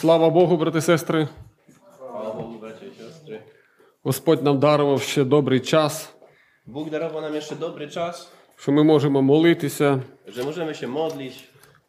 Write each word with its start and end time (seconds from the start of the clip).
Слава 0.00 0.30
Богу, 0.30 0.56
брати 0.56 0.80
сестри. 0.80 1.28
Слава 1.98 2.32
Богу, 2.32 2.58
брати 2.60 2.86
і 2.86 3.02
сестри. 3.02 3.40
Господь 4.02 4.42
нам 4.42 4.58
дарував 4.58 5.02
ще 5.02 5.24
добрий 5.24 5.60
час. 5.60 6.08
Бог 6.66 6.90
дарував 6.90 7.22
нам 7.22 7.40
ще 7.40 7.54
добрий 7.54 7.88
час. 7.88 8.28
Що 8.56 8.72
ми 8.72 8.82
можемо 8.84 9.22
молитися. 9.22 10.02
Що 10.32 10.44
можемо 10.44 10.72
ще 10.72 10.86
молитися. 10.86 11.40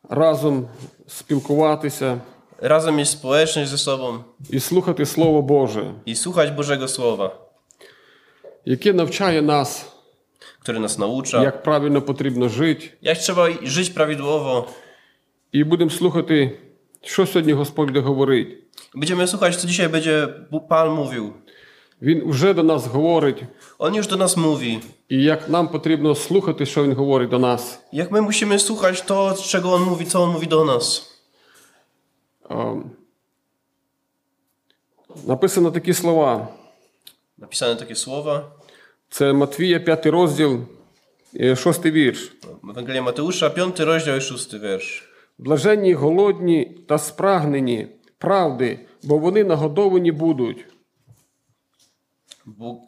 Разом 0.09 0.67
спілкуватися. 1.07 2.21
Разом 2.61 2.99
із 2.99 3.11
спільність 3.11 3.67
зі 3.67 3.77
собою. 3.77 4.23
І 4.49 4.59
слухати 4.59 5.05
Слово 5.05 5.41
Боже. 5.41 5.93
І 6.05 6.15
слухати 6.15 6.51
Божого 6.51 6.87
Слова. 6.87 7.35
Яке 8.65 8.93
навчає 8.93 9.41
нас. 9.41 9.93
Яке 10.67 10.79
нас 10.79 10.97
навчає. 10.97 11.43
Як 11.43 11.63
правильно 11.63 12.01
потрібно 12.01 12.49
жити. 12.49 12.89
Як 13.01 13.17
треба 13.17 13.49
жити 13.63 13.91
правильно. 13.93 14.67
І 15.51 15.63
будемо 15.63 15.89
слухати 15.89 16.59
що 17.02 17.26
сьогодні 17.26 17.52
Господь 17.52 17.86
буде 17.88 18.00
говорити. 18.00 18.58
Będziemy 18.94 19.26
słuchać, 19.26 19.56
co 19.56 19.66
dzisiaj 19.66 19.88
będzie 19.88 20.28
Pan 20.68 20.90
mówił. 20.94 21.32
Він 22.02 22.30
вже 22.30 22.54
до 22.54 22.62
нас 22.62 22.86
говорить, 22.86 23.44
On 23.78 23.94
już 23.94 24.06
do 24.06 24.16
nas 24.16 24.36
mówi. 24.36 24.80
і 25.08 25.22
як 25.22 25.48
нам 25.48 25.68
потрібно 25.68 26.14
слухати, 26.14 26.66
що 26.66 26.84
Він 26.84 26.92
говорить 26.92 27.30
до 27.30 27.38
нас. 27.38 27.80
Jak 27.92 28.10
my 28.12 28.20
musimy 28.22 28.58
słuchać 28.58 29.02
to, 29.02 29.34
czego 29.34 29.72
On 29.72 29.82
mówi, 29.82 30.06
co 30.06 30.22
On 30.22 30.30
mówi 30.30 30.46
do 30.46 30.64
nas. 30.64 31.02
Ем, 32.50 32.90
Написано 35.26 35.70
такі 35.70 35.94
слова. 35.94 36.48
Napisane 37.38 37.76
takie 37.76 37.94
słowa. 37.96 38.52
Це 39.10 39.32
Матвія, 39.32 39.80
5 39.80 40.06
розділ, 40.06 40.60
6 41.56 41.84
вірш. 41.84 42.32
Ewangelia 42.70 43.02
Mateusza, 43.02 43.50
5 43.50 43.80
rozdział 43.80 44.16
i 44.16 44.20
6 44.20 44.58
wiersz. 44.58 45.08
Блаженні, 45.40 45.92
голодні 45.94 46.64
та 46.88 46.98
спрагнені 46.98 47.88
правди, 48.18 48.78
бо 49.02 49.18
вони 49.18 49.44
нагодовані 49.44 50.12
будуть. 50.12 50.64
Bóg... 52.44 52.82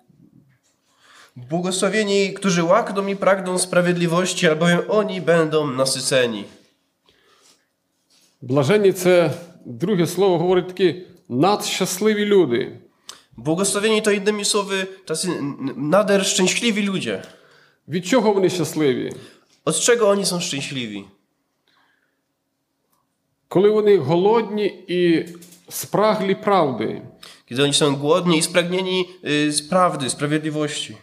Błogosławieni, 1.37 2.33
którzy 2.33 2.63
łakną 2.63 3.07
i 3.07 3.17
pragną 3.17 3.59
sprawiedliwości, 3.59 4.49
albowiem 4.49 4.81
oni 4.89 5.21
będą 5.21 5.67
nasyceni. 5.67 6.45
Блаженні 8.43 8.93
це 8.93 9.31
друге 9.65 10.07
слово 10.07 10.39
говорить 10.39 10.69
такі 10.69 11.07
надщасливі 11.29 12.25
люди. 12.25 12.79
Błogosławieni 13.37 14.03
to 14.03 14.11
innymi 14.11 14.45
słowy 14.45 14.87
tacy 15.07 15.29
n- 15.31 15.75
nader 15.77 16.27
szczęśliwi 16.27 16.83
ludzie. 16.83 17.23
Від 17.89 18.07
чого 18.07 18.33
вони 18.33 18.51
щасливі? 18.51 19.13
Od 19.65 19.77
czego 19.81 20.09
oni 20.09 20.27
są 20.27 20.41
szczęśliwi? 20.41 21.05
Коли 23.54 23.70
вони 23.70 23.98
голодні 23.98 24.66
і 24.88 25.26
спраглі 25.70 26.36
правди. 26.36 27.02
Kiedy 27.50 27.64
oni 27.64 27.74
są 27.74 27.96
głodni 27.96 28.38
i 28.38 28.42
spragnieni 28.42 29.06
z 29.50 29.62
prawdy, 29.62 30.10
sprawiedliwości. 30.10 30.98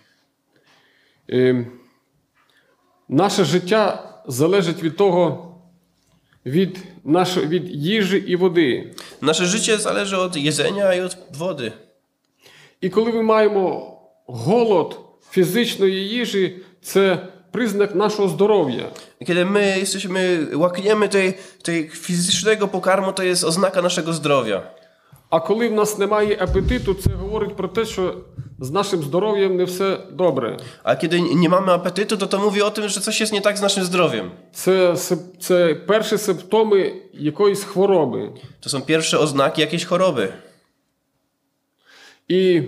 Наше 3.09 3.45
життя 3.45 3.83
залежить 4.27 4.83
від 4.83 4.97
того, 4.97 5.55
від, 6.47 6.79
нашої, 7.05 7.47
від 7.47 7.71
їжі 7.71 8.17
і 8.17 8.37
води. 8.37 8.95
Nasze 9.21 9.47
życie 9.47 9.79
zależy 9.79 10.17
od 10.17 10.37
jedzenia 10.37 10.95
i 10.95 11.01
od 11.01 11.17
wody. 11.39 11.73
І 12.81 12.89
коли 12.89 13.13
ми 13.13 13.23
маємо 13.23 13.97
голод 14.27 15.01
фізичної 15.31 16.09
їжі, 16.09 16.59
це 16.83 17.29
признак 17.52 17.96
нашого 17.96 18.28
здоров'я. 18.30 18.86
I 19.20 19.26
Kiedy 19.26 19.46
my 19.46 19.80
jesteśmy, 19.80 20.48
łakniemy 20.54 21.10
tej, 21.10 21.34
tej 21.64 21.90
fizycznego 21.90 22.68
pokarmu, 22.68 23.14
to 23.14 23.24
jest 23.24 23.44
oznaka 23.44 23.82
naszego 23.82 24.14
zdrowia. 24.14 24.62
А 25.30 25.40
коли 25.40 25.68
в 25.70 25.74
нас 25.74 25.98
немає 25.98 26.38
апетиту, 26.42 26.94
це 26.94 27.10
говорить 27.10 27.56
про 27.56 27.68
те, 27.68 27.86
що 27.86 28.16
з 28.60 28.72
нашим 28.72 29.04
здоров'ям 29.04 29.56
не 29.58 29.64
все 29.64 29.98
добре. 30.12 30.58
A 30.84 30.96
kiedy 30.96 31.22
nie 31.22 31.50
mamy 31.50 31.72
apetytu, 31.74 32.18
to 32.18 32.28
to 32.28 32.40
mówi 32.40 32.62
o 32.62 32.72
tym, 32.72 32.90
że 32.90 33.02
coś 33.02 33.20
jest 33.22 33.34
nie 33.34 33.42
tak 33.42 33.58
z 33.58 33.62
naszym 33.62 33.84
zdrowiem. 33.84 34.32
Це, 34.54 34.92
сип- 34.96 35.38
це 35.40 35.76
перші 35.76 36.18
симптоми 36.18 36.94
якоїсь 37.14 37.64
хвороби. 37.64 38.30
To 38.60 38.70
są 38.70 38.82
pierwsze 38.82 39.20
oznaki 39.20 39.62
jakiejś 39.62 39.86
choroby. 39.86 40.28
І 42.28 42.62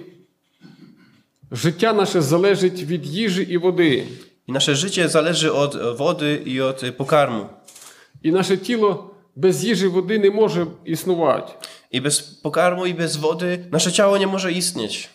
життя 1.52 1.94
наше 1.94 2.22
залежить 2.22 2.84
від 2.84 3.06
їжі 3.06 3.44
і 3.44 3.58
води. 3.58 4.08
I 4.49 4.53
nasze 4.53 4.77
życie 4.77 5.09
zależy 5.09 5.53
od 5.53 5.97
wody 5.97 6.43
i 6.45 6.61
od 6.61 6.83
pokarmu. 6.97 7.49
І 8.23 8.33
наше 8.33 8.57
тіло 8.57 9.11
без 9.37 9.65
їжі 9.65 9.87
води 9.87 10.19
не 10.19 10.31
може 10.31 10.67
існувати. 10.85 11.53
I 11.91 12.01
bez 12.01 12.21
pokarmu 12.21 12.87
i 12.87 12.95
bez 12.95 13.17
wody 13.17 13.59
nasze 13.73 13.93
ciało 13.93 14.19
nie 14.19 14.27
może 14.27 14.53
istnieć. 14.53 15.11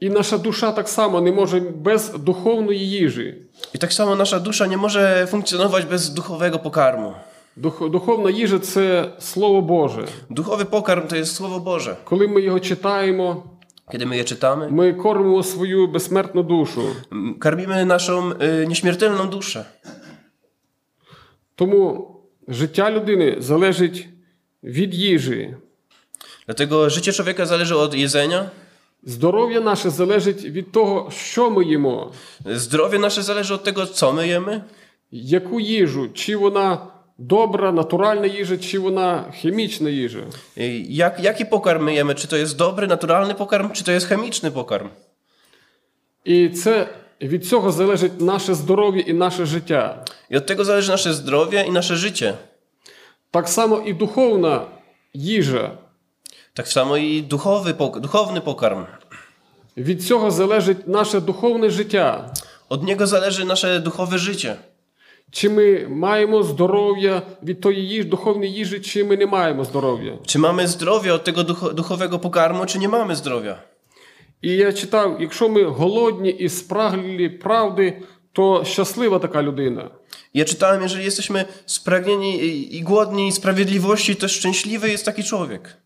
І 0.00 0.10
наша 0.10 0.38
душа 0.38 0.72
так 0.72 0.88
само 0.88 1.20
не 1.20 1.32
може 1.32 1.60
без 1.60 2.08
духовної 2.08 2.90
їжі. 2.90 3.34
I 3.74 3.78
tak 3.78 3.92
samo 3.92 4.16
nasza 4.16 4.40
dusza 4.40 4.66
nie 4.66 4.76
może 4.76 5.26
funkcjonować 5.26 5.84
bez 5.84 6.10
duchowego 6.10 6.58
pokarmu. 6.58 7.14
Дух, 7.56 7.90
духовна 7.90 8.30
їжа 8.30 8.58
це 8.58 9.12
Слово 9.18 9.60
Боже. 9.60 10.08
Duchowy 10.30 10.64
pokarm 10.64 11.06
to 11.08 11.16
jest 11.16 11.34
Słowo 11.34 11.60
Boże. 11.60 11.96
Коли 12.04 12.28
ми 12.28 12.40
його 12.42 12.60
читаємо, 12.60 13.42
Kiedy 13.91 14.05
my 14.05 14.17
je 14.17 14.23
czytamy, 14.23 14.71
ми 14.71 14.93
кормимо 14.93 15.43
свою 15.43 15.87
безсмертну 15.87 16.43
душу. 16.43 16.81
m, 17.11 17.35
karmimy 17.39 17.85
naszą 17.85 18.31
y, 18.31 18.67
nieśmiertelną 18.67 19.29
duszę. 19.29 19.65
Тому 21.55 22.11
життя 22.47 22.91
людини 22.91 23.35
залежить 23.39 24.07
від 24.63 24.93
їжі. 24.93 25.55
Dlatego 26.45 26.89
życie 26.89 27.13
człowieka 27.13 27.45
zależy 27.45 27.75
od 27.75 27.93
jedzenia, 27.95 28.49
Здоров'я 29.07 29.61
наше 29.61 29.89
залежить 29.89 30.43
від 30.43 30.71
того, 30.71 31.11
що 31.11 31.49
ми 31.49 31.65
їмо, 31.65 32.11
zdrowie 32.45 32.99
nasze 32.99 33.21
zależy 33.21 33.53
od 33.53 33.63
tego, 33.63 33.85
co 33.85 34.13
my 34.13 34.27
jemy, 34.27 34.61
яку 35.11 35.59
їжу, 35.59 36.09
чи 36.13 36.35
вона 36.35 36.87
добра, 37.19 37.71
натуральна 37.71 38.25
їжа, 38.25 38.57
чи 38.57 38.79
вона 38.79 39.31
хімічна 39.33 39.89
їжа. 39.89 40.19
y, 40.57 40.85
jak, 40.89 41.19
jaki 41.19 41.45
pokarm 41.45 41.83
my 41.83 41.93
jemy, 41.93 42.15
czy 42.15 42.27
to 42.27 42.37
jest 42.37 42.57
dobry, 42.57 42.87
naturalny 42.87 43.35
pokarm, 43.35 43.71
czy 43.71 43.83
to 43.83 43.91
jest 43.91 44.07
chemiczny 44.07 44.51
pokarm. 44.51 44.89
І 46.25 46.49
це 46.49 46.87
від 47.21 47.47
цього 47.47 47.71
залежить 47.71 48.21
наше 48.21 48.53
здоров'я 48.53 49.03
і 49.07 49.13
наше 49.13 49.45
життя. 49.45 50.05
I 50.29 50.37
od 50.37 50.45
tego 50.45 50.63
zależy 50.65 50.91
nasze 50.91 51.13
zdrowie 51.13 51.63
i 51.67 51.71
nasze 51.71 51.95
życie. 51.95 52.33
Так 53.31 53.49
само 53.49 53.81
і 53.85 53.93
духовна 53.93 54.61
їжа. 55.13 55.71
Tak 56.53 56.67
samo 56.67 56.97
i 56.97 57.23
duchowy, 57.23 57.73
pok- 57.73 57.99
duchowny 57.99 58.41
pokarm. 58.41 58.85
Від 59.77 60.03
цього 60.03 60.31
залежить 60.31 60.87
наше 60.87 61.19
духовне 61.19 61.69
життя. 61.69 62.33
Od 62.69 62.83
niego 62.83 63.07
zależy 63.07 63.45
nasze 63.45 63.79
duchowe 63.79 64.17
życie. 64.17 64.55
Чи 65.31 65.49
ми 65.49 65.87
маємо 65.89 66.43
здоров'я 66.43 67.21
від 67.43 67.61
тої 67.61 67.87
їжі, 67.87 68.03
духовної 68.03 68.51
їжі, 68.53 68.79
чи 68.79 69.03
ми 69.03 69.17
не 69.17 69.25
маємо 69.25 69.63
здоров'я. 69.63 70.13
Czy 70.25 70.39
mamy 70.39 70.67
zdrowie 70.67 71.13
od 71.13 71.23
tego 71.23 71.41
ducho- 71.43 71.73
duchowego 71.73 72.19
pokarmu, 72.19 72.65
czy 72.65 72.79
nie 72.79 72.87
mamy 72.89 73.15
zdrowia. 73.15 73.55
І 74.41 74.51
я 74.51 74.73
читав, 74.73 75.17
якщо 75.21 75.49
ми 75.49 75.63
голодні 75.63 76.29
і 76.29 76.49
спраглі 76.49 77.29
правди, 77.29 78.01
то 78.33 78.63
щаслива 78.65 79.19
така 79.19 79.43
людина. 79.43 79.89
Ja 80.33 80.45
czytałem, 80.45 80.81
jeżeli 80.81 81.03
jesteśmy 81.05 81.45
spragnieni 81.65 82.31
i- 82.47 82.75
i 82.77 82.81
głodni 82.81 83.31
sprawiedliwości, 83.31 84.15
to 84.15 84.27
szczęśliwy 84.27 84.89
jest 84.89 85.05
taki 85.05 85.23
człowiek. 85.23 85.77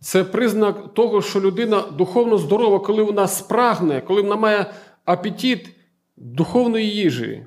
Це 0.00 0.24
признак 0.24 0.94
того, 0.94 1.22
що 1.22 1.40
людина 1.40 1.80
духовно 1.80 2.38
здорова, 2.38 2.78
коли 2.78 3.02
вона 3.02 3.28
спрагне, 3.28 4.00
коли 4.00 4.22
вона 4.22 4.36
має 4.36 4.66
апетит 5.04 5.68
духовної 6.16 6.90
їжі. 6.90 7.42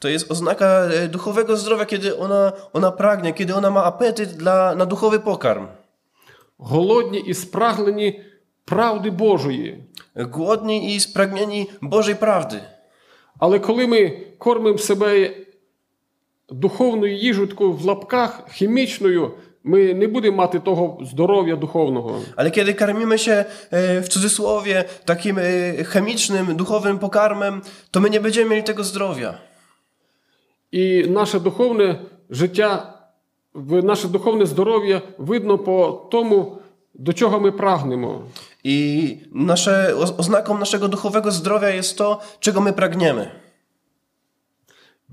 To 0.00 0.08
jest 0.08 0.30
oznaka 0.30 0.66
e, 0.66 1.08
duchowego 1.08 1.56
zdrowia, 1.56 1.84
kiedy 1.84 2.18
ona, 2.18 2.52
ona 2.72 2.92
pragnie, 2.92 3.32
kiedy 3.32 3.54
ona 3.54 3.70
ma 3.70 3.84
apetyt 3.84 4.30
dla, 4.30 4.74
na 4.74 4.86
duchowy 4.86 5.18
pokarm. 5.20 5.66
Голодні 6.58 7.18
і 7.18 7.34
спраглені 7.34 8.20
правди 8.64 9.10
Божої. 9.10 9.84
Głodni 10.16 10.94
i 10.94 11.00
spragnieni 11.00 11.66
Bożej 11.82 12.14
prawdy. 12.14 12.60
Але 13.38 13.58
коли 13.58 13.86
ми 13.86 14.10
кормимо 14.38 14.78
себе 14.78 15.30
духовною 16.48 17.16
їжею, 17.16 17.46
такою 17.46 17.72
в 17.72 17.84
лапках, 17.84 18.42
хімічною, 18.52 19.34
ми 19.64 19.94
не 19.94 20.06
будемо 20.06 20.36
мати 20.36 20.58
того 20.58 20.98
здоров'я 21.04 21.56
духовного. 21.56 22.20
Ale 22.36 22.50
kiedy 22.50 22.74
karmimy 22.74 23.18
się 23.18 23.44
e, 23.70 24.00
w 24.00 24.08
cudzysłowie 24.08 24.84
takim 25.04 25.38
e, 25.38 25.84
chemicznym, 25.84 26.56
duchowym 26.56 26.98
pokarmem, 26.98 27.62
to 27.90 28.00
my 28.00 28.10
nie 28.10 28.20
będziemy 28.20 28.50
mieli 28.50 28.62
tego 28.62 28.84
zdrowia. 28.84 29.49
І 30.71 31.03
наше 31.07 31.39
духовне 31.39 31.99
життя, 32.29 32.93
в- 33.53 33.83
наше 33.83 34.07
духовне 34.07 34.45
здоров'я 34.45 35.01
видно 35.17 35.57
по 35.57 36.07
тому, 36.11 36.57
до 36.93 37.13
чого 37.13 37.39
ми 37.39 37.51
прагнемо. 37.51 38.21
I 38.65 39.17
nasze, 39.33 39.95
o- 39.95 40.17
oznaką 40.17 40.57
naszego 40.57 40.87
duchowego 40.87 41.31
zdrowia 41.31 41.69
jest 41.69 41.97
to, 41.97 42.19
czego 42.39 42.61
my 42.61 42.73
pragniemy. 42.73 43.27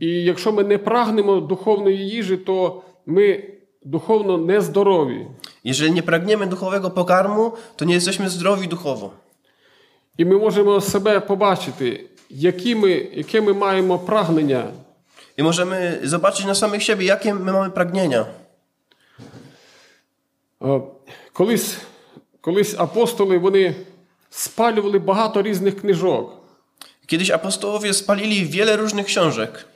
І 0.00 0.08
якщо 0.08 0.52
ми 0.52 0.64
не 0.64 0.78
прагнемо 0.78 1.40
духовної 1.40 2.08
їжі, 2.08 2.36
то 2.36 2.82
ми 3.06 3.44
духовно 3.84 4.38
нездорові. 4.38 5.26
Jeżeli 5.64 5.90
nie 5.92 6.02
pragniemy 6.02 6.46
duchowego 6.46 6.90
pokarmu, 6.90 7.52
to 7.76 7.84
nie 7.84 7.94
jesteśmy 7.94 8.28
zdrowi 8.30 8.68
duchowo. 8.68 9.10
І 10.18 10.24
ми 10.24 10.38
можемо 10.38 10.80
себе 10.80 11.20
побачити, 11.20 12.04
які 12.30 12.74
ми, 12.74 12.90
яке 13.14 13.40
ми 13.40 13.52
маємо 13.52 13.98
прагнення. 13.98 14.64
I 15.36 15.42
możemy 15.42 16.00
zobaczyć 16.02 16.46
na 16.46 16.54
samych 16.54 16.82
siebie, 16.82 17.06
jakie 17.06 17.34
my 17.34 17.52
mamy 17.52 17.70
pragnienia. 17.70 18.24
Е, 20.62 20.80
Колись, 21.32 21.76
колись 22.40 22.74
апостоли 22.78 23.38
вони 23.38 23.74
спалювали 24.30 24.98
багато 24.98 25.42
різних 25.42 25.80
книжок. 25.80 26.32
Kiedyś 27.06 27.30
apostołowie 27.30 27.94
spalili 27.94 28.46
wiele 28.46 28.76
różnych 28.76 29.06
książek. 29.06 29.66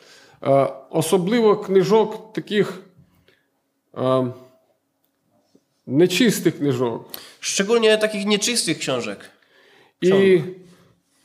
Е, 0.42 0.68
Особливо 0.90 1.56
книжок 1.56 2.32
таких 2.32 2.80
е, 3.94 4.32
нечистих 5.86 6.58
книжок. 6.58 7.08
Szczególnie 7.40 7.98
takich 7.98 8.26
nieczystych 8.26 8.78
książek. 8.78 9.30
І 10.00 10.40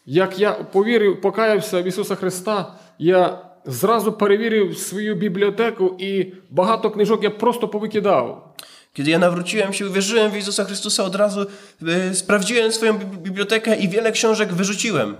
як 0.05 0.39
я 0.39 0.51
повірив, 0.51 1.21
покаявся 1.21 1.81
в 1.81 1.85
Ісуса 1.85 2.15
Христа, 2.15 2.79
я 2.99 3.44
зразу 3.65 4.11
перевірив 4.13 4.77
свою 4.77 5.15
бібліотеку 5.15 5.95
і 5.99 6.33
багато 6.49 6.91
книжок 6.91 7.23
я 7.23 7.29
просто 7.29 7.67
повикидав. 7.67 8.55
Kiedy 8.93 9.11
ja 9.11 9.19
nawróciłem 9.19 9.73
się, 9.73 9.87
uwierzyłem 9.87 10.31
w 10.31 10.35
Jezusa 10.35 10.63
Chrystusa, 10.65 11.03
od 11.03 11.15
razu 11.15 11.45
e, 11.87 12.13
sprawdziłem 12.13 12.71
swoją 12.71 12.93
bib- 12.93 13.17
bibliotekę 13.17 13.75
i 13.75 13.87
wiele 13.89 14.11
książek 14.11 14.53
wyrzuciłem. 14.53 15.15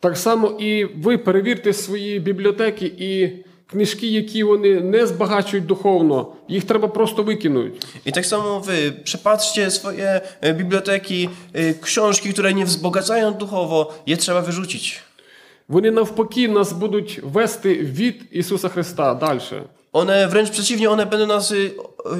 Так 0.00 0.18
само 0.18 0.48
і 0.58 0.84
ви 0.84 1.18
перевірте 1.18 1.72
свої 1.72 2.20
бібліотеки 2.20 2.86
і 2.98 3.28
книжки, 3.66 4.06
які 4.06 4.44
вони 4.44 4.80
не 4.80 5.06
збагачують 5.06 5.66
духовно, 5.66 6.32
їх 6.48 6.64
треба 6.64 6.88
просто 6.88 7.22
викинути. 7.22 7.72
I 8.04 8.12
tak 8.12 8.26
samo 8.26 8.60
wy 8.60 8.92
przepatrzcie 9.04 9.70
swoje 9.70 10.20
e, 10.40 10.54
biblioteki, 10.54 11.28
e, 11.54 11.74
książki, 11.74 12.32
które 12.32 12.54
nie 12.54 12.64
wzbogacają 12.64 13.32
duchowo, 13.34 13.94
je 14.06 14.16
trzeba 14.16 14.40
wyrzucić. 14.40 15.00
Вони 15.71 15.91
навпаки 15.91 16.47
нас 16.47 16.73
будуть 16.73 17.19
вести 17.23 17.73
від 17.73 18.15
Ісуса 18.31 18.69
Христа 18.69 19.13
далі. 19.13 19.39
One 19.93 20.27
wręcz 20.27 20.49
przeciwnie, 20.49 20.89
one 20.89 21.05
będą 21.05 21.27
nas 21.27 21.53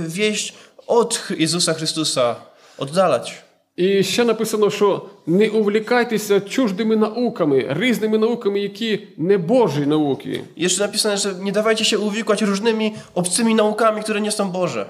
wieść 0.08 0.54
od 0.88 1.12
Jezusa 1.38 1.74
Chrystusa, 1.74 2.36
oddalać. 2.78 3.44
І 3.76 4.04
ще 4.04 4.24
написано, 4.26 4.70
що 4.70 5.06
не 5.28 5.50
увлікайтеся 5.50 6.40
чуждими 6.40 6.96
науками, 6.96 7.66
різними 7.70 8.18
науками, 8.18 8.60
які 8.60 9.08
не 9.18 9.38
Божі 9.38 9.86
науки. 9.86 10.44
Jeszcze 10.56 10.82
napisane, 10.82 11.18
że 11.18 11.34
nie 11.46 11.52
dawajcie 11.52 11.86
się 11.86 12.00
uwikłać 12.00 12.42
różnymi 12.42 12.94
obcymi 13.16 13.56
naukami, 13.56 14.02
które 14.02 14.22
nie 14.22 14.32
są 14.32 14.52
Boże. 14.52 14.86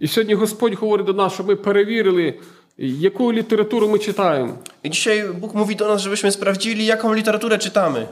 І 0.00 0.08
сьогодні 0.08 0.34
Господь 0.34 0.74
говорить 0.74 1.06
до 1.06 1.12
нас, 1.12 1.32
щоб 1.32 1.46
ми 1.46 1.56
перевірили, 1.56 2.34
яку 2.77 3.33
літературу 3.33 3.87
ми 3.89 3.99
читаємо. 3.99 4.57
I 4.83 4.89
dzisiaj 4.89 5.33
Bóg 5.33 5.53
mówi 5.53 5.75
do 5.75 5.87
nas, 5.87 6.01
żebyśmy 6.01 6.31
sprawdzili, 6.31 6.85
jaką 6.85 7.13
literaturę 7.13 7.57
czytamy. 7.57 8.07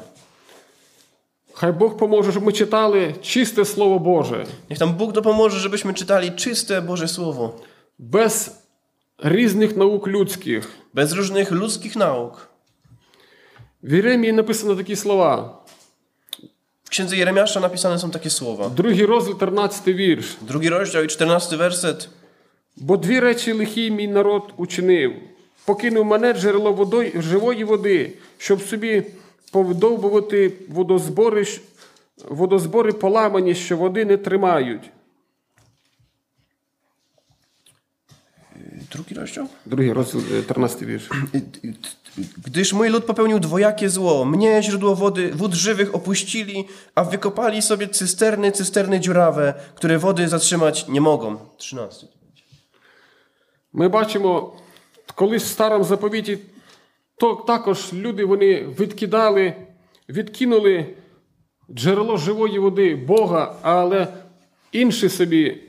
Хай 1.58 1.72
Бог 1.72 1.98
поможе, 1.98 2.32
щоб 2.32 2.44
ми 2.44 2.54
читали 2.54 3.16
чисте 3.22 3.66
Слово 3.66 4.00
Боже, 4.00 4.46
Niech 4.70 4.80
nam 4.80 4.94
Bóg 4.94 5.12
dopоможе, 5.12 5.60
żebyśmy 5.60 5.94
czytali 5.94 6.32
czyste 6.32 6.82
Boże 6.82 7.08
Słowo, 7.08 7.60
без 8.00 8.52
різних 9.24 9.78
наук 9.78 10.08
людських. 10.08 10.70
bez 10.94 11.12
różnych 11.14 11.52
ludzkich 11.52 11.96
nauk. 11.96 12.32
В 13.84 13.94
Єремії 13.94 14.34
написано 14.34 14.76
такі 14.76 14.96
слова. 14.96 15.62
W 16.84 16.90
księdze 16.90 17.16
Jeremiasza 17.18 17.60
napisane 17.60 18.00
są 18.00 18.12
takie 18.12 18.30
słowa. 18.30 18.70
Другий 18.70 19.06
розділ, 19.06 19.38
13 19.38 19.94
вірш. 19.94 20.38
Drugi 20.42 20.70
rozdział 20.70 21.04
i 21.04 21.08
czternasty 21.08 21.58
werset. 21.58 22.10
Бо 22.78 22.98
дві 22.98 23.20
речі 23.20 23.52
лихі 23.52 23.92
мій 23.92 24.08
народ 24.08 24.54
учинив. 24.58 25.14
Покинув 25.66 26.06
мене 26.06 26.34
джерело 26.34 26.74
водой, 26.74 27.14
живої 27.22 27.64
води, 27.64 28.14
щоб 28.38 28.62
собі 28.62 29.04
повдовбувати 29.52 30.52
водозбори, 30.70 31.42
щ- 31.44 31.62
водозбори 32.30 32.92
поламані, 32.94 33.56
що 33.56 33.78
води 33.78 34.06
не 34.06 34.18
тримають. 34.18 34.92
Drugi 38.96 39.14
rozdział? 39.16 39.48
Другий 39.66 39.94
розділ, 39.94 40.22
е, 40.40 40.42
13 40.44 40.86
вірш. 40.86 41.10
Gdyż 42.46 42.74
mój 42.74 42.90
lud 42.90 43.06
popełnił 43.06 43.40
dwojakie 43.40 43.90
zło. 43.90 44.26
Mnie 44.26 44.64
źródło 44.64 44.96
wody, 44.96 45.32
wód 45.34 45.54
żywych 45.54 45.96
opuścili, 45.96 46.66
a 46.96 47.04
wykopali 47.04 47.62
sobie 47.62 47.88
cysterny, 47.88 48.52
cysterny 48.52 49.00
dziurawe, 49.00 49.54
które 49.76 49.98
wody 50.00 50.28
zatrzymać 50.28 50.88
nie 50.88 51.02
mogą. 51.02 51.38
13. 51.58 52.08
Ми 53.74 53.88
бачимо, 53.88 54.54
колись 55.16 55.44
в 55.44 55.48
старому 55.48 55.84
заповіті 55.84 56.40
то 57.18 57.36
також 57.36 57.94
люди 57.94 58.26
вони 58.26 58.68
відкидали, 58.80 59.54
відкинули 60.10 60.86
джерело 61.72 62.18
живої 62.18 62.60
води 62.60 62.96
Бога, 62.96 63.56
але 63.62 64.08
інші 64.72 65.10
собі 65.10 65.62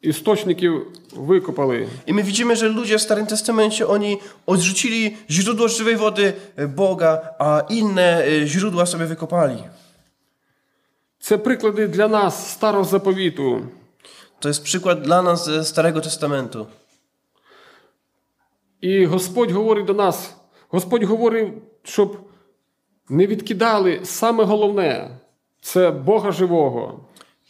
істочників 0.00 0.86
викопали. 1.16 1.88
I 2.06 2.12
my 2.12 2.22
widzimy, 2.22 2.56
że 2.56 2.68
ludzie 2.68 2.98
w 2.98 3.02
Starym 3.02 3.26
Testamencie, 3.26 3.86
oni 3.86 4.18
odrzucili 4.46 5.16
źródło 5.30 5.68
żywej 5.68 5.96
wody 5.96 6.32
e, 6.56 6.66
Boga, 6.68 7.12
a 7.38 7.62
inne 7.68 8.24
e, 8.24 8.46
źródła 8.46 8.86
sobie 8.86 9.06
wykopali. 9.06 9.58
Це 11.20 11.38
приклади 11.38 11.86
для 11.86 12.08
нас 12.08 12.50
старого 12.50 12.84
заповіту. 12.84 13.62
To 14.40 14.48
jest 14.48 14.62
przykład 14.62 15.02
dla 15.02 15.22
nas 15.22 15.44
ze 15.44 15.64
Starego 15.64 16.00
Testamentu. 16.00 16.66
І 18.81 19.05
Господь 19.05 19.51
говорить 19.51 19.85
до 19.85 19.93
нас, 19.93 20.35
Господь 20.69 21.03
говорив, 21.03 21.53
щоб 21.83 22.17
не 23.09 23.27
відкидали 23.27 23.99
саме 24.03 24.43
головне 24.43 25.19
це 25.61 25.91
Бога 25.91 26.31
живого. 26.31 26.99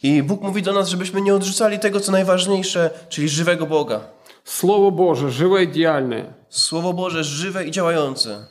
I 0.02 0.22
Bóg 0.22 0.42
mówi 0.42 0.62
do 0.62 0.72
nas, 0.72 0.88
żebyśmy 0.88 1.20
nie 1.20 1.34
odrzucali 1.34 1.78
tego, 1.78 2.00
co 2.00 2.12
najważniejsze, 2.12 2.90
czyli 3.08 3.28
żywego 3.28 3.66
Boga. 3.66 4.00
Слово 4.44 4.90
Боже, 4.90 5.30
живе 5.30 5.62
і 5.62 5.66
діяльне. 5.66 6.34
Słowo 6.48 6.92
Boże 6.92 7.24
żywe 7.24 7.66
i 7.66 7.70
działające. 7.70 8.46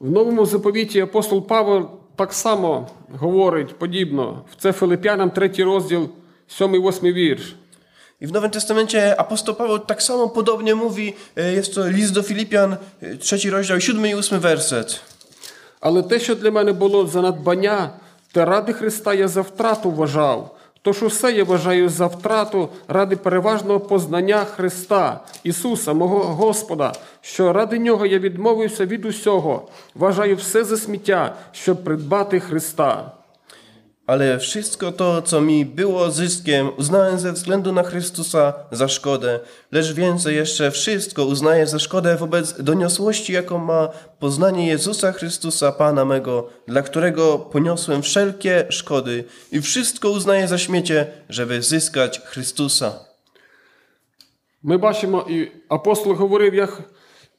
В 0.00 0.10
новому 0.10 0.46
заповіті 0.46 1.00
апостол 1.00 1.46
Павло 1.46 2.00
так 2.16 2.32
само 2.32 2.88
говорить 3.18 3.78
подібно. 3.78 4.44
Це 4.58 4.72
Филип'янам 4.72 5.30
3 5.30 5.48
розділ, 5.64 6.08
7-8 6.48 7.12
вірш. 7.12 7.56
I 8.20 8.26
w 8.26 8.32
Nowym 8.32 8.50
Testamencie 8.50 9.20
apostoł 9.20 9.54
Paweł 9.54 9.78
tak 9.78 10.02
samo 10.02 10.28
podobnie 10.28 10.74
mówi, 10.74 11.14
e, 11.36 11.52
jest 11.52 11.74
to 11.74 11.88
list 11.88 12.12
do 12.12 12.22
Filipian, 12.22 12.76
e, 13.02 13.16
trzeci 13.16 13.50
rozdział, 13.50 13.80
siódmy 13.80 14.08
i 14.08 14.14
ósmy 14.14 14.40
werset. 14.40 15.00
Але 15.80 16.02
те, 16.02 16.20
що 16.20 16.34
для 16.34 16.50
мене 16.50 16.72
було 16.72 17.06
за 17.06 17.22
надбання, 17.22 17.90
те 18.32 18.44
ради 18.44 18.72
Христа 18.72 19.14
я 19.14 19.28
за 19.28 19.40
втрату 19.40 19.90
вважав. 19.90 20.54
Тож 20.82 21.02
усе 21.02 21.32
я 21.32 21.44
вважаю 21.44 21.88
за 21.88 22.06
втрату 22.06 22.68
ради 22.88 23.16
переважного 23.16 23.80
познання 23.80 24.44
Христа, 24.44 25.20
Ісуса, 25.44 25.92
мого 25.92 26.18
Господа, 26.18 26.92
що 27.20 27.52
ради 27.52 27.78
нього 27.78 28.06
я 28.06 28.18
відмовився 28.18 28.86
від 28.86 29.04
усього, 29.04 29.68
вважаю 29.94 30.36
все 30.36 30.64
за 30.64 30.76
сміття, 30.76 31.34
щоб 31.52 31.84
придбати 31.84 32.40
Христа. 32.40 33.12
Ale 34.07 34.39
wszystko 34.39 34.91
to, 34.91 35.21
co 35.21 35.41
mi 35.41 35.65
było 35.65 36.11
zyskiem, 36.11 36.69
uznałem 36.77 37.19
ze 37.19 37.33
względu 37.33 37.73
na 37.73 37.83
Chrystusa 37.83 38.53
za 38.71 38.87
szkodę, 38.87 39.39
lecz 39.71 39.93
więcej 39.93 40.35
jeszcze 40.35 40.71
wszystko 40.71 41.25
uznaję 41.25 41.67
za 41.67 41.79
szkodę 41.79 42.17
wobec 42.17 42.63
doniosłości, 42.63 43.33
jaką 43.33 43.57
ma 43.57 43.89
poznanie 44.19 44.67
Jezusa 44.67 45.11
Chrystusa, 45.11 45.71
Pana 45.71 46.05
mego, 46.05 46.49
dla 46.67 46.81
którego 46.81 47.39
poniosłem 47.39 48.01
wszelkie 48.01 48.65
szkody 48.69 49.23
i 49.51 49.61
wszystko 49.61 50.09
uznaję 50.09 50.47
za 50.47 50.57
śmiecie, 50.57 51.07
żeby 51.29 51.61
zyskać 51.61 52.19
Chrystusa. 52.19 52.91
Ми 54.63 54.77
бачимо, 54.77 55.25
і 55.29 55.47
апостол 55.69 56.13
говорив, 56.13 56.53
як 56.55 56.81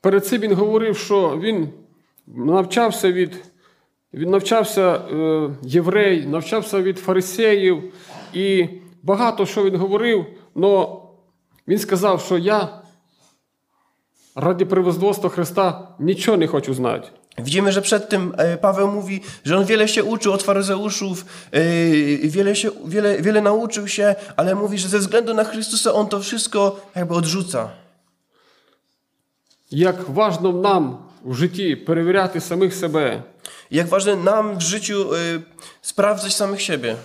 перед 0.00 0.26
цим 0.26 0.40
він 0.40 0.54
говорив, 0.54 0.98
що 0.98 1.38
він 1.42 1.68
навчався 2.26 3.12
від, 3.12 3.36
він 4.14 4.30
навчався 4.30 4.94
е, 4.94 5.50
єврей, 5.62 6.26
навчався 6.26 6.82
від 6.82 6.98
фарисеїв, 6.98 7.92
і 8.32 8.68
багато 9.02 9.46
що 9.46 9.64
він 9.64 9.76
говорив, 9.76 10.26
але 10.56 10.86
він 11.68 11.78
сказав, 11.78 12.20
що 12.20 12.38
я 12.38 12.82
ради 14.34 14.64
превозводства 14.64 15.30
Христа 15.30 15.88
нічого 15.98 16.36
не 16.36 16.46
хочу 16.46 16.74
знати. 16.74 17.08
Widzimy, 17.38 17.72
że 17.72 17.82
przed 17.82 18.08
tym 18.08 18.34
e, 18.38 18.56
Paweł 18.56 18.90
mówi, 18.90 19.20
że 19.44 19.58
on 19.58 19.64
wiele 19.64 19.88
się 19.88 20.04
uczył 20.04 20.32
od 20.32 20.42
faryzeuszów, 20.42 21.24
e, 21.52 21.60
wiele, 22.28 22.56
się, 22.56 22.70
wiele, 22.86 23.22
wiele 23.22 23.40
nauczył 23.40 23.88
się, 23.88 24.14
ale 24.36 24.54
mówi, 24.54 24.78
że 24.78 24.88
ze 24.88 24.98
względu 24.98 25.34
na 25.34 25.44
Chrystusa 25.44 25.92
on 25.92 26.06
to 26.06 26.20
wszystko 26.20 26.80
jakby 26.96 27.14
odrzuca. 27.14 27.68
Як 29.70 30.08
важно 30.08 30.52
нам 30.52 30.98
в 31.24 31.34
житті 31.34 31.76
перевіряти 31.76 32.40
самих 32.40 32.74
себе, 32.74 33.22
Jak 33.70 33.86
ważne 33.88 34.16
nam 34.16 34.58
w 34.58 34.62
życiu 34.62 35.14
e, 35.14 35.16
sprawdzać 35.82 36.34
samych 36.34 36.62
siebie. 36.62 36.96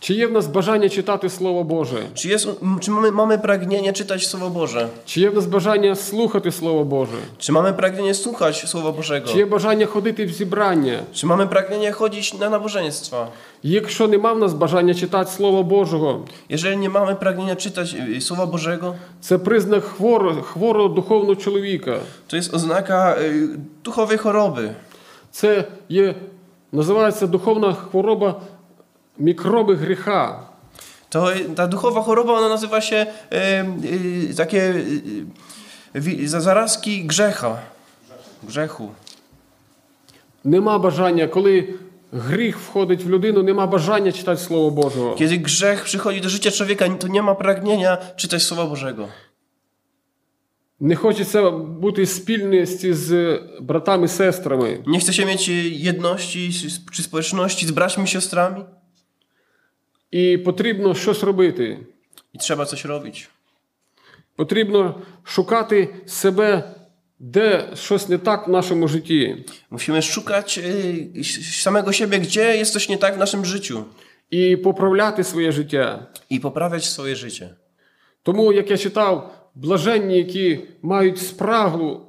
Чи 0.00 0.14
є 0.14 0.26
в 0.26 0.32
нас 0.32 0.46
бажання 0.46 0.88
читати 0.88 1.28
Слово 1.30 1.64
Боже? 1.64 2.02
Czy, 2.14 2.28
jest, 2.28 2.48
m, 2.62 2.78
czy 2.80 2.90
mamy, 2.90 3.12
mamy 3.12 3.38
pragnienie 3.38 3.92
czytać 3.92 4.26
Słowo 4.26 4.50
Boże? 4.50 4.88
Чи 5.06 5.20
є 5.20 5.30
в 5.30 5.34
нас 5.34 5.46
бажання 5.46 5.96
слухати 5.96 6.52
Слово 6.52 6.84
Боже? 6.84 7.16
Czy 7.38 7.52
mamy 7.52 7.72
pragnienie 7.72 8.14
słuchać 8.14 8.68
Słowa 8.68 8.92
Bożego? 8.92 9.28
Чи 9.28 9.38
є 9.38 9.46
бажання 9.46 9.86
ходити 9.86 10.26
в 10.26 10.30
зібрання? 10.30 10.98
Czy 11.12 11.26
mamy 11.26 11.46
pragnienie 11.46 11.92
chodzić 11.92 12.34
na 12.38 12.50
nabożeństwa? 12.50 13.26
Якщо 13.62 14.08
нема 14.08 14.32
в 14.32 14.38
нас 14.38 14.52
бажання 14.54 14.94
читати 14.94 15.30
Слово 15.30 15.62
Божого, 15.62 16.20
Jeżeli 16.48 16.76
nie 16.76 16.88
mamy 16.90 17.14
pragnienia 17.14 17.56
czytać 17.56 17.94
y, 17.94 18.20
Słowa 18.20 18.46
Bożego, 18.46 18.94
це 19.20 19.38
признак 19.38 19.84
хворого, 19.84 20.42
хворого 20.42 20.88
духовного 20.88 21.36
чоловіка. 21.36 21.98
to 22.26 22.36
jest 22.36 22.54
oznaka 22.54 23.16
y, 23.20 23.48
duchowej 23.84 24.18
choroby. 24.18 24.74
Це 25.30 25.64
є, 25.88 26.14
називається 26.72 27.26
духовна 27.26 27.72
хвороба 27.74 28.40
мікроби 29.18 29.74
гріха. 29.74 30.40
To, 31.14 31.30
y, 31.32 31.54
ta 31.54 31.66
duchowa 31.66 32.02
choroba, 32.02 32.32
ona 32.32 32.48
nazywa 32.48 32.80
się 32.80 33.06
y, 33.32 33.36
y, 34.30 34.34
takie 34.36 34.58
y, 34.58 34.78
y, 35.96 36.00
wi- 36.00 36.26
za- 36.26 36.40
zarazki 36.40 37.04
grzecha. 37.04 37.58
Grzechu. 38.42 38.88
Нема 40.44 40.78
бажання, 40.78 41.26
коли 41.26 41.68
гріх 42.12 42.58
входить 42.58 43.04
в 43.04 43.08
людину, 43.08 43.42
нема 43.42 43.66
бажання 43.66 44.12
читати 44.12 44.40
Слово 44.42 44.70
Божого. 44.70 45.14
Kiedy 45.14 45.36
grzech 45.38 45.84
przychodzi 45.84 46.20
do 46.20 46.28
życia 46.28 46.50
człowieka, 46.50 46.88
to 46.88 47.08
nie 47.08 47.22
ma 47.22 47.34
pragnienia 47.34 47.96
czytać 48.16 48.42
Słowa 48.42 48.66
Bożego. 48.66 49.08
Не 50.80 50.96
хочеться 50.96 51.50
бути 51.50 52.02
в 52.02 52.08
спільності 52.08 52.92
з 52.92 53.40
братами, 53.60 54.08
сестрами. 54.08 54.78
Nie 54.86 54.98
chce 55.00 55.12
się 55.12 55.24
mieć 55.26 55.48
y, 55.48 55.52
jedności 55.90 56.52
z- 56.52 56.90
czy 56.92 57.02
społeczności 57.02 57.66
z 57.66 57.70
braćmi 57.70 58.04
i 58.04 58.06
siostrami 58.06 58.64
І 60.10 60.38
потрібно 60.38 60.94
щось 60.94 61.22
робити. 61.22 61.78
i 62.34 62.38
trzeba 62.38 62.66
coś 62.66 62.84
robić. 62.84 63.28
Потрібно 64.36 65.00
шукати 65.24 65.88
себе, 66.06 66.74
де 67.18 67.68
щось 67.74 68.08
не 68.08 68.18
так 68.18 68.48
в 68.48 68.50
нашому 68.50 68.88
житті. 68.88 69.44
Musimy 69.70 70.02
szukać 70.02 70.58
y, 70.58 71.10
s- 71.16 71.62
samego 71.62 71.92
siebie, 71.92 72.18
gdzie 72.18 72.56
jest 72.56 72.72
coś 72.72 72.88
nie 72.88 72.98
tak 72.98 73.14
w 73.14 73.18
naszym 73.18 73.44
życiu 73.44 73.84
І 74.30 74.56
поправляти 74.56 75.24
своє 75.24 75.52
життя. 75.52 76.06
i 76.30 76.40
poprawiać 76.40 76.84
swoje 76.84 77.16
życie. 77.16 77.54
Тому, 78.22 78.52
як 78.52 78.70
я 78.70 78.78
читав, 78.78 79.37
блаженні, 79.58 80.16
які 80.16 80.60
мають 80.82 81.18
спрагу 81.18 82.00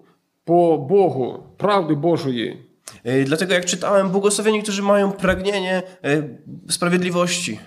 по 0.44 0.78
Богу, 0.78 1.44
правди 1.58 1.94
Божої. 1.94 2.58
Y, 3.06 3.24
Dlatego 3.24 3.54
jak 3.54 3.66
czytałem, 3.66 4.10
błogosławieni, 4.10 4.64
którzy 4.64 4.82
mają 4.82 5.12
pragnienie 5.12 5.84
y, 6.06 6.40
sprawiedliwości. 6.70 7.60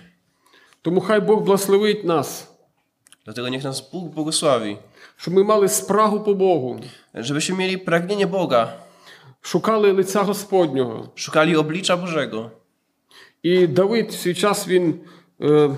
Тому 0.81 1.01
хай 1.01 1.21
Бог 1.21 1.43
благословить 1.43 2.03
нас, 2.03 2.47
Dlatego 3.25 3.49
niech 3.49 3.63
nas 3.63 3.91
Bóg 3.91 4.13
błogosławi, 4.13 4.77
щоб 5.17 5.33
ми 5.33 5.43
мали 5.43 5.67
спрагу 5.69 6.19
по 6.19 6.33
Богу, 6.33 6.79
żebyśmy 7.13 7.55
mieli 7.57 7.77
pragnienie 7.77 8.27
Boga, 8.27 8.67
шукали 9.41 9.91
лиця 9.91 10.23
Господнього. 10.23 11.09
szukali 11.15 11.55
oblicza 11.55 11.97
Bożego. 11.97 12.51
І 13.43 13.67
Давид 13.67 14.09
в 14.09 14.19
свій 14.19 14.33
час 14.33 14.67
він 14.67 14.99
е, 15.41 15.69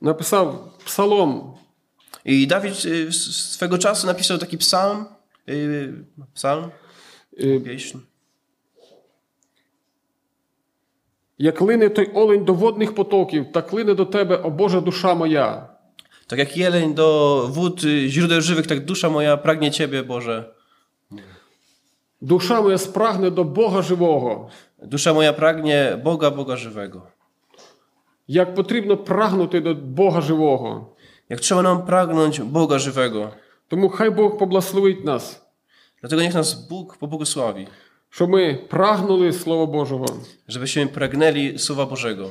написав 0.00 0.72
псалом. 0.84 1.54
I 2.24 2.46
Dawid 2.46 2.84
y, 2.84 3.08
s- 3.08 3.50
swego 3.52 3.78
czasu 3.78 4.06
napisał 4.06 4.38
taki 4.38 4.58
psalm, 4.58 5.04
y, 5.48 5.92
psalm, 6.34 6.70
Е, 7.40 7.60
pieśń. 7.60 7.98
Як 11.38 11.60
лине 11.60 11.88
той 11.88 12.10
олень 12.14 12.44
до 12.44 12.54
водних 12.54 12.94
потоків, 12.94 13.52
так 13.52 13.72
лине 13.72 13.94
до 13.94 14.04
тебе, 14.04 14.36
о 14.36 14.50
Божа 14.50 14.80
душа 14.80 15.14
моя. 15.14 15.66
Tak 16.26 16.38
jak 16.38 16.56
jeleń 16.56 16.94
do 16.94 17.46
wód 17.48 17.84
y, 17.84 18.08
źródeł 18.08 18.40
żywych, 18.40 18.66
tak 18.66 18.84
dusza 18.84 19.08
moja 19.10 19.36
pragnie 19.36 19.70
Ciebie, 19.70 20.02
Boże. 20.02 20.44
Душа 22.20 22.60
моя 22.62 22.78
спрагне 22.78 23.30
до 23.30 23.44
Бога 23.44 23.82
живого. 23.82 24.50
Dusza 24.82 25.14
moja 25.14 25.32
pragnie 25.32 25.96
Boga, 26.04 26.30
Boga 26.30 26.56
żywego. 26.56 27.02
Як 28.28 28.54
потрібно 28.54 28.96
прагнути 28.96 29.60
до 29.60 29.74
Бога 29.74 30.20
живого. 30.20 30.93
Jak 31.28 31.40
trzeba 31.40 31.62
nam 31.62 31.86
pragnąć 31.86 32.40
Boga 32.40 32.78
żywego. 32.78 33.32
Тому 33.68 33.88
хай 33.88 34.10
Бог 34.10 34.38
поблагословить 34.38 35.04
нас, 35.04 35.40
Dlatego 36.00 36.22
niech 36.22 36.34
nas 36.34 36.54
Bóg 36.68 36.96
pobłogosławi, 36.96 37.66
щоб 38.10 38.30
ми 38.30 38.54
прагнули 38.54 39.32
Слова 39.32 39.66
Божого. 39.66 40.06
żebyśmy 40.48 40.86
pragnęli 40.86 41.58
Słowa 41.58 41.86
Bożego. 41.86 42.30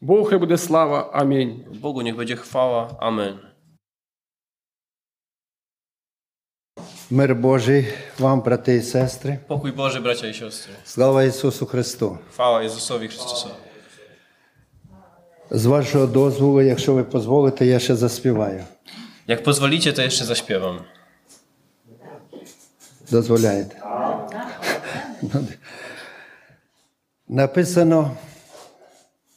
Богу 0.00 0.24
хай 0.24 0.38
буде 0.38 0.58
слава. 0.58 1.10
Амінь. 1.12 1.64
Bogu 1.80 2.02
niech 2.02 2.16
będzie 2.16 2.36
chwała. 2.36 2.88
Amen. 3.00 3.38
Мир 7.10 7.34
Божий 7.34 7.86
вам, 8.18 8.40
брати 8.40 8.74
і 8.76 8.82
сестри. 8.82 9.38
Pokój 9.48 9.72
Boży, 9.72 10.00
bracia 10.00 10.26
i 10.26 10.34
siostry. 10.34 10.70
Слава 10.84 11.24
Ісусу 11.24 11.66
Христу! 11.66 12.18
Chwała 12.32 12.62
Jezusowi 12.62 13.08
Chrystusowi. 13.08 13.59
З 15.50 15.66
вашого 15.66 16.06
дозволу, 16.06 16.62
якщо 16.62 16.94
ви 16.94 17.02
дозволите, 17.02 17.66
я 17.66 17.78
ще 17.78 17.96
заспіваю. 17.96 18.64
Jak 19.28 19.42
pozwolicie, 19.42 19.92
to 19.92 20.02
jeszcze 20.02 20.24
zaśpiewam. 20.24 20.78
Дозволяєте? 23.10 23.76
Написано, 27.28 28.16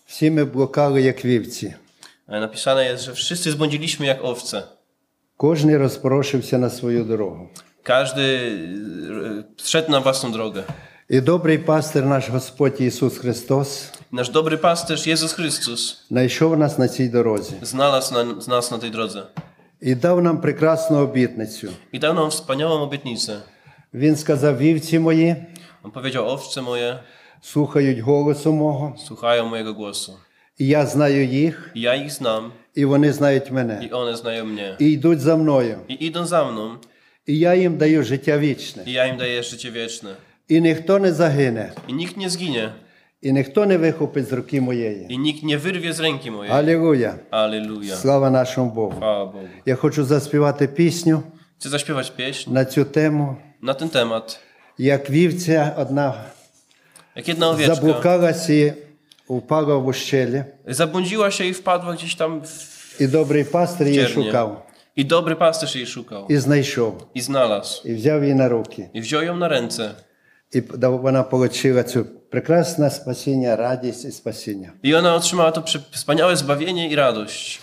всі 0.05 0.31
ми 0.31 0.45
блукали, 0.45 1.01
як 1.01 1.25
вівці. 1.25 1.75
Ale 2.27 2.39
napisane 2.39 2.85
jest, 2.85 3.03
że 3.03 3.13
wszyscy 3.13 3.51
zbłądziliśmy 3.51 4.05
jak 4.05 4.23
owce. 4.23 4.61
Кожний 5.37 5.77
розпорошився 5.77 6.57
на 6.57 6.69
свою 6.69 7.03
дорогу. 7.05 7.49
Każdy 7.83 8.21
y, 8.21 9.63
szedł 9.63 9.91
na 9.91 9.99
własną 10.01 10.31
drogę. 10.31 10.63
І 11.09 11.21
добрий 11.21 11.57
пастир 11.57 12.05
наш 12.05 12.29
Господь 12.29 12.81
Ісус 12.81 13.17
Христос 13.17 13.91
Nasz 14.11 14.31
dobry 14.31 14.57
pasterz 14.57 15.07
Jezus 15.07 15.33
Chrystus 15.39 15.95
знайшов 16.09 16.57
нас 16.57 16.77
на 16.77 16.87
цій 16.87 17.07
дорозі 17.09 17.53
znalazł 17.61 18.13
na, 18.13 18.23
nas 18.47 18.71
na 18.71 18.77
tej 18.79 18.91
drodze 18.91 19.23
і 19.81 19.95
дав 19.95 20.21
нам 20.21 20.41
прекрасну 20.41 20.97
обітницю. 20.97 21.69
i 21.91 21.99
dał 21.99 22.13
nam 22.13 22.29
wspaniałą 22.29 22.81
obietnicę. 22.89 23.41
Він 23.93 24.15
сказав: 24.15 24.57
вівці 24.57 24.99
мої 24.99 25.35
On 25.83 25.91
powiedział: 25.91 26.27
Owce 26.29 26.61
moje 26.61 26.99
слухають 27.41 27.99
голосу 27.99 28.53
мого, 28.53 28.95
słuchają 29.07 29.45
mojego 29.45 29.73
głosu. 29.73 30.13
і 30.59 30.67
я 30.67 30.85
знаю 30.85 31.25
їх, 31.25 31.71
I 31.75 31.81
ja 31.81 31.95
ich 32.05 32.09
znam, 32.11 32.51
і 32.75 32.85
вони 32.85 33.13
знають 33.13 33.51
мене. 33.51 33.79
i 33.83 33.89
one 33.93 34.15
znają 34.15 34.45
mnie. 34.45 34.75
І 34.79 34.85
йдуть 34.91 35.19
за 35.19 35.35
мною. 35.35 35.77
I 35.89 35.93
idą 36.11 36.25
za 36.25 36.43
mną, 36.43 36.77
І 37.27 37.37
я 37.39 37.55
їм 37.55 37.77
даю 37.77 38.03
життя 38.03 38.37
вічне. 38.37 38.83
i 38.85 38.91
ja 38.93 39.05
im 39.13 39.17
daję 39.17 39.43
życie 39.43 39.71
wieczne. 39.71 40.15
І 40.47 40.61
ніхто 40.61 40.99
не 40.99 41.13
загине, 41.13 41.71
I 41.87 41.93
nikt 41.93 42.17
nie 42.17 42.29
zginie, 42.29 42.69
і 43.21 43.31
ніхто 43.31 43.65
не 43.65 43.77
вихопить 43.77 44.27
з 44.29 44.33
руки 44.33 44.61
моєї. 44.61 45.07
i 45.09 45.17
nikt 45.17 45.43
nie 45.43 45.57
wyrwie 45.57 45.93
z 45.93 45.99
ręki 45.99 46.31
mojej. 46.31 46.51
Алілуя! 46.53 47.13
Aleluja. 47.31 47.95
Слава 47.95 48.29
нашому 48.29 48.71
Богу! 48.71 48.91
Chwała 48.99 49.25
Bogu. 49.25 49.47
Я 49.65 49.75
хочу 49.75 50.03
заспівати 50.03 50.67
пісню 50.67 51.23
Chcę 51.59 51.69
zaśpiewać 51.69 52.11
pieśń 52.11 52.53
на 52.53 52.65
цю 52.65 52.85
тему, 52.85 53.35
na 53.61 53.73
ten 53.73 53.89
temat. 53.89 54.37
як 54.77 55.09
вівця 55.09 55.73
одна 55.77 56.13
Jak 57.15 57.27
jedna 57.27 57.47
owieczka 57.49 57.75
заблукалась 57.75 58.49
і 58.49 58.73
впала 59.29 59.75
в 59.77 59.87
ущелі, 59.87 60.43
zabłądziła 60.67 61.31
się 61.31 61.45
i 61.45 61.53
wpadła 61.53 61.93
gdzieś 61.93 62.15
tam 62.15 62.41
w 62.41 62.79
і 63.01 63.07
добрий 63.07 63.43
пастир 63.43 63.87
її 63.87 63.99
ciernie. 63.99 64.13
шукав, 64.25 64.65
I 64.95 65.05
dobry 65.05 65.35
pasterz 65.35 65.75
jej 65.75 65.85
szukał. 65.87 66.25
і 66.29 66.37
знайшов, 66.37 66.93
I 67.15 67.21
znalazł. 67.21 67.81
і 67.87 67.93
взяв 67.93 68.21
її 68.23 68.35
на 68.35 68.49
руки. 68.49 68.89
I 68.93 69.01
wziął 69.01 69.21
ją 69.23 69.35
na 69.37 69.47
ręce. 69.47 69.95
І 70.53 70.61
вона 70.79 71.21
отримала 71.21 71.83
цю 71.83 72.05
прекрасне 72.29 72.89
спасіння, 72.89 73.55
радість 73.55 74.05
і 74.05 74.11
спасіння. 74.11 74.71
I 74.83 74.93
ona 74.93 75.15
otrzymała 75.15 75.51
to 75.51 75.61
przy- 75.61 75.79
wspaniałe 75.91 76.37
zbawienie 76.37 76.89
i 76.89 76.95
radość. 76.95 77.59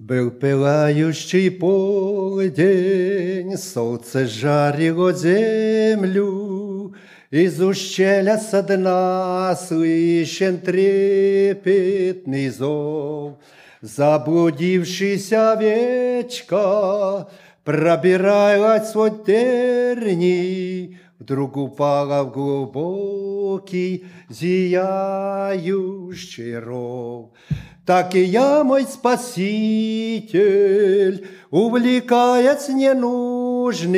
Был 0.00 0.30
пылающий 0.30 1.50
полдень, 1.50 3.56
солнце 3.58 4.26
жарило 4.26 5.12
землю, 5.12 6.94
Из 7.32 7.60
ущелья 7.60 8.38
со 8.38 8.60
дна 8.62 9.54
слышен 9.54 10.58
трепетный 10.58 12.48
зов. 12.50 13.38
Заблудившаяся 13.82 15.52
овечка 15.52 17.28
пробиралась 17.65 18.95
в 18.95 19.09
тернии, 19.25 20.99
Вдруг 21.17 21.57
упала 21.57 22.23
в 22.23 22.31
глубокий 22.31 24.05
зияющий 24.29 25.59
ров. 26.59 27.31
Так 27.85 28.15
и 28.15 28.23
я, 28.23 28.63
мой 28.63 28.83
Спаситель, 28.83 30.37
увлекаясь 31.51 32.67
ненужным, 32.69 33.97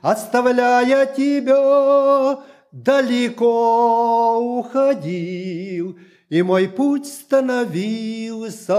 оставляя 0.00 1.06
тебя, 1.06 2.38
далеко 2.72 4.38
уходил 4.58 5.98
и 6.30 6.42
мой 6.42 6.68
путь 6.68 7.06
становился 7.06 8.74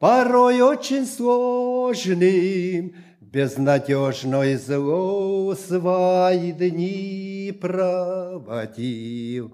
порой 0.00 0.60
очень 0.62 1.06
сложным, 1.06 2.94
безнадежно 3.20 4.42
и 4.42 4.56
зло 4.56 5.54
свои 5.54 6.50
дни 6.52 7.56
проводил. 7.60 9.52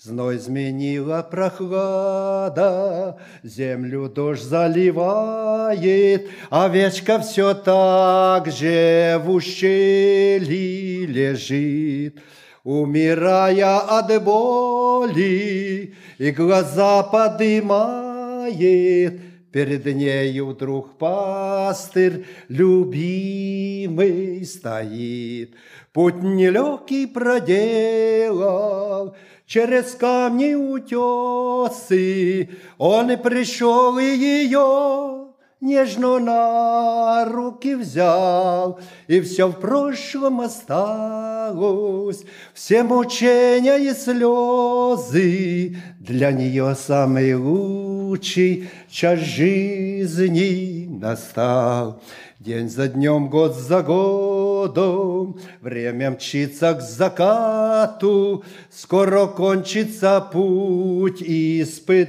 Зной 0.00 0.38
зменила 0.38 1.26
прохлада, 1.28 3.18
землю 3.42 4.08
дождь 4.08 4.44
заливает, 4.44 6.28
овечка 6.50 7.18
все 7.18 7.52
так 7.52 8.46
же 8.46 9.20
в 9.24 9.30
ущелье 9.30 11.04
лежит, 11.06 12.20
умирая 12.62 13.78
от 13.80 14.22
боли, 14.22 15.94
и 16.18 16.30
глаза 16.30 17.02
подымает. 17.02 18.08
Перед 19.52 19.86
нею 19.86 20.48
вдруг 20.48 20.98
пастырь 20.98 22.26
любимый 22.48 24.44
стоит. 24.44 25.54
Путь 25.92 26.22
нелегкий 26.22 27.06
проделал, 27.06 27.56
через 29.46 29.94
камни 29.94 30.52
утесы, 30.54 32.50
Он 32.76 33.10
и 33.10 33.16
пришел 33.16 33.96
и 33.98 34.04
ее 34.04 35.28
нежно 35.60 36.18
на 36.18 37.24
руки 37.24 37.74
взял, 37.74 38.78
и 39.06 39.20
все 39.20 39.48
в 39.48 39.54
прошлом 39.54 40.40
осталось, 40.40 42.24
все 42.54 42.82
мучения 42.82 43.76
и 43.78 43.92
слезы, 43.92 45.76
для 45.98 46.32
нее 46.32 46.76
самый 46.76 47.34
лучший 48.18 48.68
час 48.90 49.20
жизни 49.20 50.88
настал. 50.88 52.02
День 52.40 52.68
за 52.68 52.88
днем, 52.88 53.28
год 53.28 53.54
за 53.54 53.82
годом, 53.82 55.38
время 55.60 56.10
мчится 56.10 56.74
к 56.74 56.80
закату, 56.80 58.44
скоро 58.70 59.26
кончится 59.26 60.20
путь 60.20 61.22
испытаний 61.22 62.02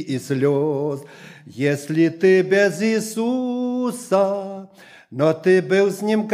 и 0.00 0.18
слез. 0.18 1.00
Если 1.46 2.08
ты 2.08 2.42
без 2.42 2.82
Иисуса, 2.82 4.68
но 5.10 5.32
ты 5.34 5.62
был 5.62 5.90
с 5.90 6.02
Ним 6.02 6.28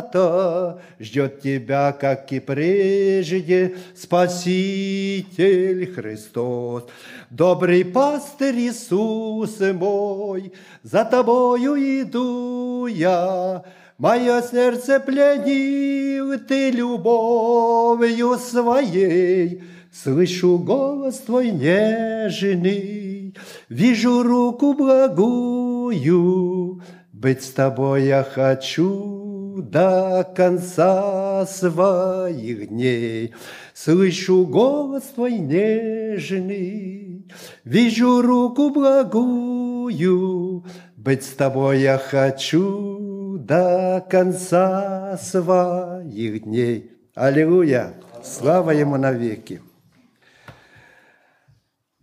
когда-то, 0.00 0.80
ждет 0.98 1.40
тебя, 1.40 1.92
как 1.92 2.32
и 2.32 2.40
прежде, 2.40 3.76
Спаситель 3.94 5.92
Христос. 5.92 6.86
Добрый 7.30 7.84
пастырь 7.84 8.56
Иисус 8.56 9.60
мой, 9.60 10.52
за 10.82 11.04
тобою 11.04 11.76
иду 11.76 12.86
я, 12.86 13.62
Мое 13.98 14.42
сердце 14.42 14.98
пленил 14.98 16.38
ты 16.38 16.70
любовью 16.70 18.38
своей, 18.38 19.62
Слышу 19.92 20.58
голос 20.58 21.18
твой 21.18 21.50
нежный, 21.50 23.36
Вижу 23.68 24.22
руку 24.22 24.72
благую, 24.72 26.82
Быть 27.12 27.42
с 27.42 27.50
тобой 27.50 28.04
я 28.04 28.24
хочу 28.24 29.19
до 29.61 30.25
конца 30.35 31.45
своих 31.45 32.69
дней. 32.69 33.33
Слышу 33.73 34.45
голос 34.45 35.03
твой 35.03 35.39
нежный, 35.39 37.25
Вижу 37.63 38.21
руку 38.21 38.69
благую, 38.69 40.63
Быть 40.97 41.23
с 41.23 41.33
тобой 41.35 41.81
я 41.81 41.97
хочу 41.97 43.37
до 43.37 44.05
конца 44.09 45.17
своих 45.17 46.43
дней. 46.43 46.91
Аллилуйя! 47.15 47.91
Слава 48.23 48.73
Йому 48.73 48.97
навіки! 48.97 49.59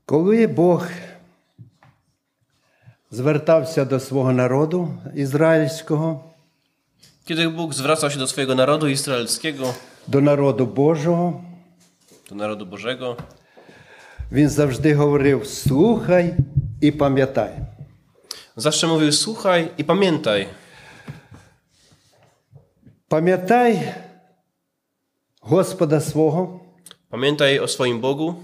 Коли 0.05 0.46
Бог 0.46 0.88
звертався 3.11 3.85
до 3.85 4.00
свого 4.00 4.33
народу 4.33 4.88
ізраїльського, 5.14 6.25
Kiedy 7.26 7.48
Bóg 7.48 7.74
zwracał 7.74 8.11
się 8.11 8.18
do 8.18 8.26
swojego 8.26 8.55
narodu 8.55 8.88
izraelskiego, 8.88 9.74
до 10.09 10.20
народу 10.20 10.66
Божого, 10.66 11.42
do 12.31 12.35
narodu 12.35 12.66
Bożego, 12.66 13.16
він 14.33 14.48
завжди 14.48 14.94
говорив: 14.94 15.46
слухай 15.46 16.35
і 16.81 16.92
пам'ятай. 16.92 17.50
zawsze 18.57 18.87
mówił: 18.87 19.12
Słuchaj 19.12 19.68
i 19.78 19.85
pamiętaj. 19.85 20.48
Пам'ятай 23.09 23.94
Господа 25.42 26.00
свого, 26.00 26.61
Pamiętaj 27.11 27.59
o 27.59 27.68
swoim 27.68 28.00
Bogu, 28.00 28.35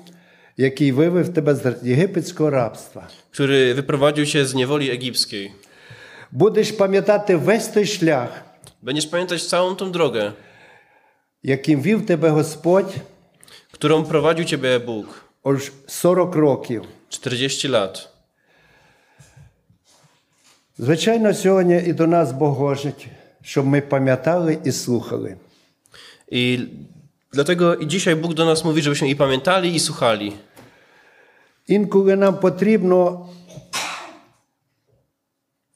який 0.57 0.93
вивів 0.93 1.35
тебе 1.35 1.55
з 1.55 1.77
єгипетського 1.83 2.51
рабства. 2.51 3.09
który 3.31 3.75
wyprowadził 3.75 4.27
cię 4.27 4.47
z 4.47 4.55
niewoli 4.55 4.91
egipskiej. 4.91 5.53
Будеш 6.33 6.73
пам'ятати 6.73 7.37
весь 7.37 7.69
той 7.69 7.87
шлях, 7.87 8.29
Będziesz 8.83 9.07
pamiętać 9.07 9.47
całą 9.47 9.77
tą 9.77 9.93
drogę, 9.93 10.33
яким 11.43 11.83
вів 11.83 12.07
тебе 12.07 12.31
Господь 12.31 13.01
którą 13.79 14.05
prowadził 14.05 14.45
ciebie 14.45 14.81
Bóg 14.81 15.07
аж 15.45 15.73
40 15.87 16.35
років. 16.35 16.83
40 17.09 17.69
lat. 17.69 18.09
Звичайно, 20.79 21.35
сьогодні 21.35 21.83
і 21.87 21.93
до 21.93 22.07
нас 22.07 22.33
Бог 22.33 22.55
говорить, 22.55 23.07
щоб 23.43 23.67
ми 23.67 23.81
пам'ятали 23.81 24.59
і 24.65 24.73
слухали. 24.73 25.37
I 26.33 26.59
dlatego 27.33 27.75
i 27.75 27.87
dzisiaj 27.87 28.17
Bóg 28.17 28.35
do 28.35 28.45
nas 28.45 28.65
mówi, 28.65 28.83
żebyśmy 28.83 29.09
i 29.09 29.17
pamiętali, 29.17 29.75
i 29.75 29.81
słuchali. 29.81 30.33
Інколи 31.69 32.17
нам 32.17 32.41
потрібно 32.41 33.29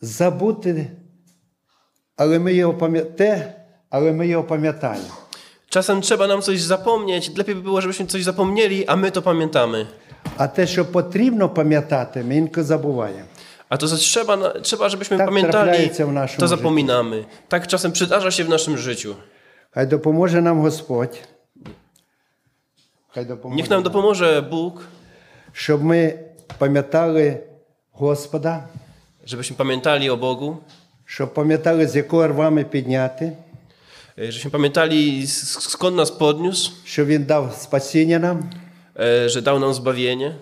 забути, 0.01 0.91
ale 2.18 2.40
my 2.40 2.54
je 2.54 2.74
te, 3.16 3.54
ale 3.90 4.14
my 4.14 4.28
je 4.28 4.40
opamiętamy. 4.40 5.06
Czasem 5.70 6.02
trzeba 6.02 6.28
nam 6.28 6.42
coś 6.42 6.62
zapomnieć. 6.62 7.38
Lepiej 7.38 7.56
by 7.56 7.62
było, 7.62 7.82
żebyśmy 7.82 8.06
coś 8.06 8.24
zapomnieli, 8.24 8.88
a 8.88 8.96
my 8.96 9.12
to 9.12 9.22
pamiętamy. 9.22 9.86
A 10.38 10.48
te, 10.48 10.68
co 10.68 10.86
potrzebno 10.86 11.50
pamiętać, 11.50 12.10
my 12.24 12.36
inko 12.36 12.64
zabuwają. 12.64 13.26
A 13.70 13.78
to, 13.78 13.88
co 13.88 13.96
trzeba, 13.96 14.38
trzeba 14.62 14.90
żebyśmy 14.90 15.18
tak 15.18 15.28
pamiętali, 15.28 15.90
to 16.38 16.48
zapominamy. 16.48 17.18
Życiu. 17.18 17.30
Tak 17.50 17.68
czasem 17.68 17.92
przydarza 17.92 18.32
się 18.32 18.44
w 18.44 18.50
naszym 18.50 18.78
życiu. 18.78 19.16
Chaj 19.72 19.88
dopomoże 19.88 20.42
nam 20.42 20.64
Gospodź. 20.64 21.24
Chaj 23.10 23.26
dopomoże 23.26 23.58
Niech 23.58 23.70
nam 23.70 23.84
dopomoże 23.84 24.42
Bóg. 24.42 24.88
Żeby 25.54 25.84
my 25.84 26.24
pamiętali 26.60 27.32
Gospoda. 28.00 28.68
Żebyśmy 29.26 29.56
pamiętali 29.56 30.10
o 30.10 30.18
Bogu 30.18 30.58
щоб 31.07 31.35
пам'ятали, 31.35 31.87
з 31.87 31.97
якого 31.97 32.27
рвами 32.29 32.65
підняти, 32.65 33.33
e, 34.19 34.33
żebyśmy 34.33 34.51
pamiętali 34.51 35.23
s- 35.23 35.69
skąd 35.77 35.97
nas 35.97 36.11
podniósł, 36.19 36.71
що 36.85 37.05
Він 37.05 37.25
дав 37.25 37.55
спасіння 37.59 38.19
нам, 38.19 38.51
e, 39.01 39.29
że 39.29 39.43
dał 39.43 39.59
nam 39.61 39.75
zbawienie, 39.75 40.35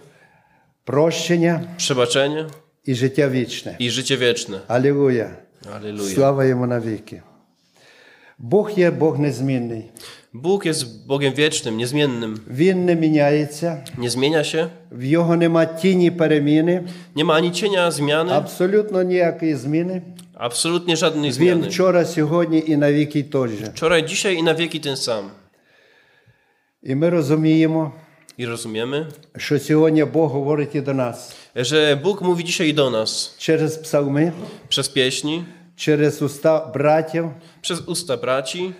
прощення 0.84 1.60
przebaczenie 1.76 2.46
і 2.86 2.94
життя 2.94 3.28
вічне. 3.28 3.76
i 3.78 3.90
życie 3.90 4.16
wieczne. 4.16 4.58
Алілуя! 4.68 5.28
Aleluja. 5.76 6.14
Слава 6.14 6.44
йому 6.44 6.66
навіки. 6.66 7.22
Бог 8.38 8.70
є 8.76 8.90
Бог 8.90 9.18
незмінний. 9.18 9.84
Bóg 10.34 10.66
jest 10.66 11.06
Bogiem 11.06 11.34
wiecznym, 11.34 11.76
niezmiennym. 11.76 12.40
Він 12.50 12.84
не 12.84 12.94
міняється, 12.94 13.84
Nie 13.98 14.10
zmienia 14.10 14.44
się, 14.44 14.68
в 14.92 15.04
його 15.04 15.36
нема 15.36 15.64
тіні 15.66 16.10
переміни, 16.10 16.88
nie 17.16 17.24
ma 17.24 17.34
ani 17.34 17.50
cienia 17.52 17.90
zmiany, 17.90 18.32
абсолютно 18.32 19.02
ніякої 19.02 19.54
зміни. 19.54 20.02
absolutnie 20.34 20.96
żadnej 20.96 21.30
Він 21.30 21.32
zmiany. 21.32 21.68
вчора, 21.68 22.04
сьогодні 22.04 22.64
і 22.66 22.76
навіки 22.76 23.22
той 23.22 23.48
же. 23.48 23.64
Wczoraj, 23.64 24.02
dzisiaj 24.04 24.36
i 24.38 24.42
na 24.42 24.54
wieki 24.54 24.80
ten 24.80 24.96
sam. 24.96 25.30
І 26.82 26.94
ми 26.94 27.10
розуміємо, 27.10 27.92
I 28.38 28.46
rozumiemy, 28.46 29.06
що 29.36 29.58
сьогодні 29.58 30.04
Бог 30.04 30.30
говорить 30.30 30.74
і 30.74 30.80
до 30.80 30.94
нас 30.94 31.36
że 31.56 31.96
Bóg 31.96 32.22
mówi 32.22 32.44
dzisiaj 32.44 32.74
do 32.74 32.90
nas 32.90 33.34
через 33.38 33.78
псалми, 33.78 34.32
przez 34.68 34.88
pieśni, 34.88 35.44
через 35.76 36.22
уста 36.22 36.70
братів. 36.74 37.30
przez 37.62 37.80
usta 37.86 38.16
braci. 38.16 38.72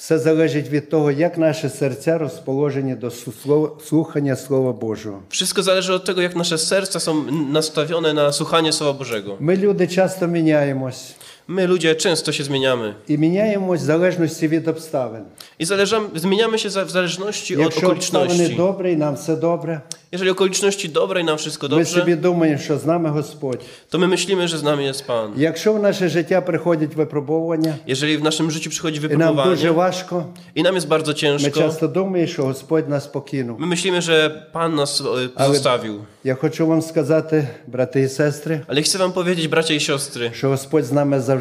Все 0.00 0.18
залежить 0.18 0.68
від 0.68 0.90
того, 0.90 1.10
як 1.10 1.38
наші 1.38 1.68
серця 1.68 2.18
розположені 2.18 2.94
до 2.94 3.06
су- 3.06 3.32
слова- 3.42 3.70
слухання 3.84 4.36
Слова 4.36 4.72
Божого. 4.72 5.22
Wszystko 5.28 5.62
zależy 5.62 5.92
od 5.92 6.04
tego, 6.04 6.22
jak 6.22 6.36
nasze 6.36 6.58
serca 6.58 7.00
są 7.00 7.24
nastawione 7.52 8.14
na 8.14 8.32
słuchanie 8.32 8.72
Słowa 8.72 8.92
Bożego. 8.92 9.36
Ми 9.40 9.56
люди 9.56 9.86
часто 9.86 10.26
міняємось. 10.26 11.14
My 11.50 11.66
ludzie 11.66 11.94
często 11.94 12.32
się 12.32 12.44
zmieniamy. 12.44 12.94
і 13.08 13.18
міняємось 13.18 13.80
в 13.80 13.84
залежності 13.84 14.48
від 14.48 14.68
обставин. 14.68 15.22
I 15.58 15.64
zależam, 15.64 16.08
zmieniamy 16.14 16.58
się 16.58 16.70
za, 16.70 16.84
w 16.84 16.90
zależności 16.90 17.56
od 17.56 17.62
Якщо 17.62 17.90
обставини 17.90 18.34
okoliczności. 18.34 18.56
добре 18.56 18.92
і 18.92 18.96
нам 18.96 19.14
все 19.14 19.36
добре, 19.36 19.80
Jeżeli 20.12 20.30
okoliczności 20.30 20.88
dobre 20.88 21.20
i 21.20 21.24
nam 21.24 21.36
wszystko 21.38 21.68
ми 21.68 21.84
собі 21.84 22.14
dobrze, 22.14 22.16
думаємо, 22.22 22.58
що 22.58 22.78
з 22.78 22.84
нами 22.86 23.10
Господь. 23.10 23.60
to 23.90 23.98
my 23.98 24.06
myślimy, 24.08 24.48
że 24.48 24.58
z 24.58 24.62
nami 24.62 24.84
jest 24.84 25.06
Pan. 25.06 25.32
Якщо 25.36 25.72
в 25.72 25.82
наше 25.82 26.08
життя 26.08 26.40
приходять 26.40 26.94
випробування, 26.94 27.74
Jeżeli 27.86 28.18
w 28.18 28.22
naszym 28.22 28.50
życiu 28.50 28.70
przychodzi 28.70 29.00
і 29.00 29.16
нам 29.16 29.34
дуже 29.36 29.48
wypróbowanie 29.50 29.72
важко, 29.72 30.24
i 30.54 30.62
nam 30.62 30.74
jest 30.74 30.88
bardzo 30.88 31.12
ми 31.12 31.18
ciężko, 31.18 31.50
часто 31.60 31.88
думаємо, 31.88 32.28
що 32.32 32.42
Господь 32.44 32.88
нас 32.88 33.06
покинув. 33.06 33.60
my 33.60 33.66
myślimy, 33.66 34.02
że 34.02 34.46
Pan 34.52 34.74
nas 34.74 35.02
e, 35.36 35.46
zostawił. 35.48 35.94
Я 36.24 36.34
хочу 36.34 36.66
вам 36.66 36.82
сказати, 36.82 37.48
брати 37.66 38.00
і 38.00 38.08
сестри, 38.08 38.60
Ale 38.68 38.82
chcę 38.82 38.98
wam 38.98 39.12
powiedzieć, 39.12 39.46
bracia 39.48 39.74
i 39.74 39.80
siostry, 39.80 40.30
що 40.32 40.48
Господь 40.48 40.84
з 40.84 40.92
нами 40.92 41.20
завжди. 41.20 41.36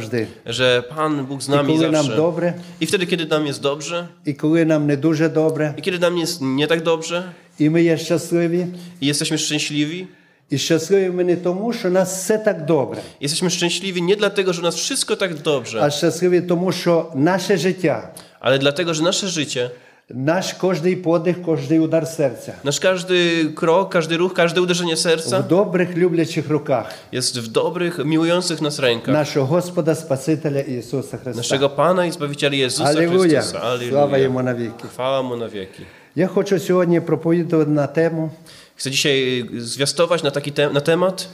że 0.45 0.84
Pan 0.95 1.25
Bóg 1.25 1.41
z 1.43 1.47
І 1.47 1.51
nami 1.51 1.73
коли 1.73 1.89
нам 1.91 2.05
zawsze. 2.05 2.15
добре, 2.15 2.53
I 2.79 2.86
wtedy, 2.86 3.05
kiedy 3.05 3.25
nam 3.25 3.47
jest 3.47 3.62
dobrze, 3.62 4.08
і 4.25 4.34
коли 4.34 4.65
нам 4.65 4.88
не 4.88 4.97
дуже 4.97 5.29
добре, 5.29 5.73
i 5.77 5.81
kiedy 5.81 5.99
nam 5.99 6.17
jest 6.17 6.41
nie 6.41 6.67
tak 6.67 6.84
dobrze, 6.84 7.23
і 7.60 7.69
ми 7.69 7.84
є 7.84 7.97
щасливі. 7.97 8.65
i 9.01 9.05
jesteśmy 9.08 9.38
szczęśliwi, 9.38 10.08
І 10.49 10.58
щасливі 10.58 11.10
ми 11.10 11.23
не 11.23 11.36
тому, 11.36 11.73
що 11.73 11.88
у 11.88 11.91
нас 11.91 12.17
все 12.23 12.38
так 12.38 12.65
добре, 12.65 13.01
jesteśmy 13.21 13.49
szczęśliwi 13.49 14.01
nie 14.01 14.15
dlatego, 14.15 14.53
że 14.53 14.62
u 14.62 14.63
nas 14.63 14.75
wszystko 14.75 15.15
tak 15.15 15.34
dobrze, 15.41 15.81
а 15.81 15.89
щасливі 15.89 16.41
тому, 16.41 16.71
що 16.71 17.12
наше 17.15 17.58
життя, 17.58 18.13
ale 18.39 18.60
dlatego, 18.60 18.93
że 18.93 19.03
nasze 19.03 19.27
życie, 19.27 19.69
наш 20.10 20.53
кожний 20.53 20.95
подих, 20.95 21.41
кожний 21.41 21.79
удар 21.79 22.05
серця 22.08 22.53
nasz 22.63 22.79
każdy 22.79 23.45
krok, 23.55 23.89
każdy 23.89 24.17
ruch, 24.17 24.34
każde 24.34 24.62
uderzenie 24.62 24.95
в 24.95 24.99
serca 24.99 25.41
добрих 25.47 25.95
люблячих 25.95 26.49
руках 26.49 26.93
jest 27.12 27.39
w 27.39 27.47
dobrych, 27.47 27.97
miłujących 28.05 28.62
nas 28.62 28.79
rękach. 28.79 29.13
нашого 29.13 29.45
Господа 29.47 29.95
Спасителя 29.95 30.60
Ісуса 30.62 31.17
Христа. 31.17 31.38
Naszego 31.41 31.69
Pana 31.69 32.05
i 32.05 32.12
Zbawiciela 32.12 32.55
Jezusa 32.55 32.89
Алілуя! 32.89 33.41
Chrystusa. 33.41 33.89
Слава 33.89 34.17
Alleluja. 34.17 34.17
йому 34.17 34.43
навіки. 34.43 34.86
Chwała 34.95 35.21
Mu 35.21 35.36
na 35.38 35.47
wieki. 35.49 35.84
Я 36.15 36.27
хочу 36.27 36.60
сьогодні 36.60 36.99
проповідувати 37.01 37.71
на 37.71 37.88
тему 37.88 38.31
Chcę 38.77 38.91
dzisiaj 38.91 39.45
zwiastować 39.58 40.23
na 40.23 40.31
taki 40.31 40.51
te, 40.51 40.69
na 40.73 40.81
temat 40.81 41.27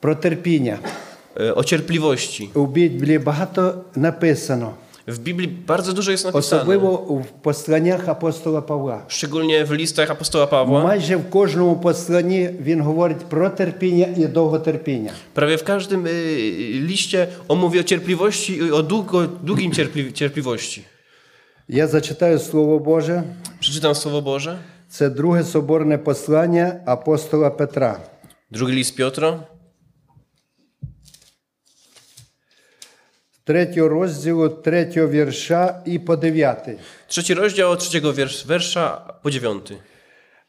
про 0.00 0.14
терпіння. 0.14 0.78
e, 1.40 1.54
o 1.54 1.64
cierpliwości. 1.64 2.50
У 2.54 2.66
Біблії 2.66 3.18
багато 3.18 3.74
написано, 3.94 4.74
W 5.08 5.18
Biblii 5.18 5.48
bardzo 5.48 5.92
dużo 5.92 6.10
jest 6.10 6.24
napisane, 6.24 6.62
особливо 6.62 6.96
в 7.22 7.26
посланнях 7.42 8.08
апостола 8.08 8.62
Павла. 8.62 9.04
szczególnie 9.08 9.64
w 9.64 9.70
listach 9.72 10.10
apostoła 10.10 10.46
Pawła. 10.46 10.82
Майже 10.82 11.16
в 11.16 11.30
кожному 11.30 11.76
посланні 11.76 12.50
він 12.60 12.80
говорить 12.80 13.18
про 13.18 13.50
терпіння 13.50 14.06
і 14.16 14.26
довготерпіння. 14.26 15.12
Prawie 15.34 15.56
w 15.58 15.64
każdym 15.64 16.06
y, 16.06 16.10
liście 16.72 17.26
on 17.48 17.58
mówi 17.58 17.80
o 17.80 17.84
cierpliwości 17.84 18.56
i 18.56 18.72
o 18.72 18.82
długo, 18.82 19.26
długim 19.42 19.72
cierpli, 19.72 20.12
cierpliwości. 20.12 20.82
Я 21.68 21.86
зачитаю 21.86 22.38
Слово 22.38 22.78
Боже. 22.78 23.22
Przeczytam 23.60 23.94
Słowo 23.94 24.22
Boże. 24.22 24.58
Це 24.88 25.10
друге 25.10 25.44
соборне 25.44 25.98
послання 25.98 26.80
апостола 26.86 27.50
Петра. 27.50 28.00
Drugi 28.52 28.72
list 28.72 28.96
Piotra, 28.96 29.38
Третього 33.45 33.89
розділу, 33.89 34.49
третього 34.49 35.07
вірша 35.07 35.81
і 35.85 35.99
по 35.99 36.15
дев'ятий. 36.15 36.77
trzeci 37.07 37.33
rozdział 37.33 37.71
od 37.71 37.79
trzeciego 37.79 38.13
wiersz, 38.13 38.45
wersza 38.45 38.85
po 39.23 39.31
dziewiąty. 39.31 39.73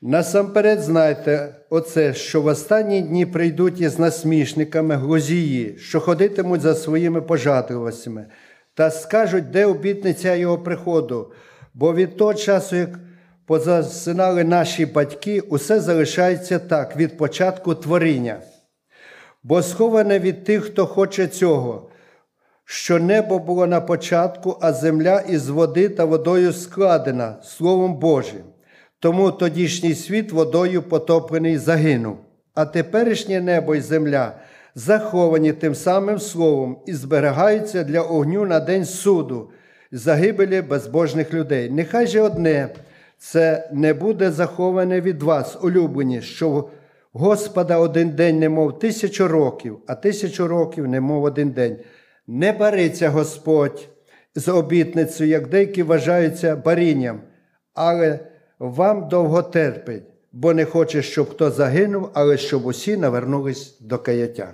Насамперед 0.02 0.80
знайте 0.82 1.54
оце, 1.70 2.14
що 2.14 2.42
в 2.42 2.46
останні 2.46 3.02
дні 3.02 3.26
прийдуть 3.26 3.80
із 3.80 3.98
насмішниками 3.98 4.96
глузії, 4.96 5.78
що 5.78 6.00
ходитимуть 6.00 6.60
за 6.60 6.74
своїми 6.74 7.22
пожадливостями, 7.22 8.26
та 8.74 8.90
скажуть, 8.90 9.50
де 9.50 9.66
обітниця 9.66 10.34
його 10.34 10.58
приходу. 10.58 11.32
Бо 11.74 11.94
від 11.94 12.16
того 12.16 12.34
часу, 12.34 12.76
як 12.76 12.90
позасинали 13.46 14.44
наші 14.44 14.86
батьки, 14.86 15.40
усе 15.40 15.80
залишається 15.80 16.58
так 16.58 16.96
від 16.96 17.16
початку 17.16 17.74
творіння. 17.74 18.40
Бо 19.42 19.62
сховане 19.62 20.18
від 20.18 20.44
тих, 20.44 20.64
хто 20.64 20.86
хоче 20.86 21.26
цього, 21.26 21.90
що 22.64 22.98
небо 22.98 23.38
було 23.38 23.66
на 23.66 23.80
початку, 23.80 24.58
а 24.60 24.72
земля 24.72 25.22
із 25.28 25.48
води 25.48 25.88
та 25.88 26.04
водою 26.04 26.52
складена 26.52 27.36
Словом 27.42 27.94
Божим. 27.94 28.42
Тому 28.98 29.32
тодішній 29.32 29.94
світ 29.94 30.32
водою 30.32 30.82
потоплений 30.82 31.58
загинув, 31.58 32.16
а 32.54 32.64
теперішнє 32.64 33.40
небо 33.40 33.74
і 33.74 33.80
земля 33.80 34.32
заховані 34.74 35.52
тим 35.52 35.74
самим 35.74 36.18
словом 36.18 36.78
і 36.86 36.92
зберігаються 36.92 37.84
для 37.84 38.00
огню 38.00 38.46
на 38.46 38.60
день 38.60 38.84
суду, 38.84 39.50
загибелі 39.92 40.62
безбожних 40.62 41.34
людей. 41.34 41.70
Нехай 41.70 42.06
же 42.06 42.20
одне 42.20 42.68
це 43.18 43.70
не 43.72 43.94
буде 43.94 44.30
заховане 44.30 45.00
від 45.00 45.22
вас, 45.22 45.58
улюблені, 45.62 46.22
що 46.22 46.68
Господа 47.12 47.78
один 47.78 48.10
день 48.10 48.38
немов 48.38 48.78
тисячу 48.78 49.28
років, 49.28 49.78
а 49.86 49.94
тисячу 49.94 50.48
років 50.48 50.88
немов 50.88 51.24
один 51.24 51.50
день. 51.50 51.76
Не 52.27 52.51
бариться 52.53 53.09
Господь 53.09 53.87
з 54.35 54.47
обітницею, 54.47 55.29
як 55.29 55.47
деякі 55.47 55.83
вважаються 55.83 56.55
барінням, 56.55 57.21
але 57.73 58.19
вам 58.59 59.09
довго 59.09 59.43
терпить, 59.43 60.03
бо 60.31 60.53
не 60.53 60.65
хоче, 60.65 61.01
щоб 61.01 61.29
хто 61.29 61.51
загинув, 61.51 62.09
але 62.13 62.37
щоб 62.37 62.65
усі 62.65 62.97
навернулись 62.97 63.77
до 63.79 63.97
каяття. 63.99 64.53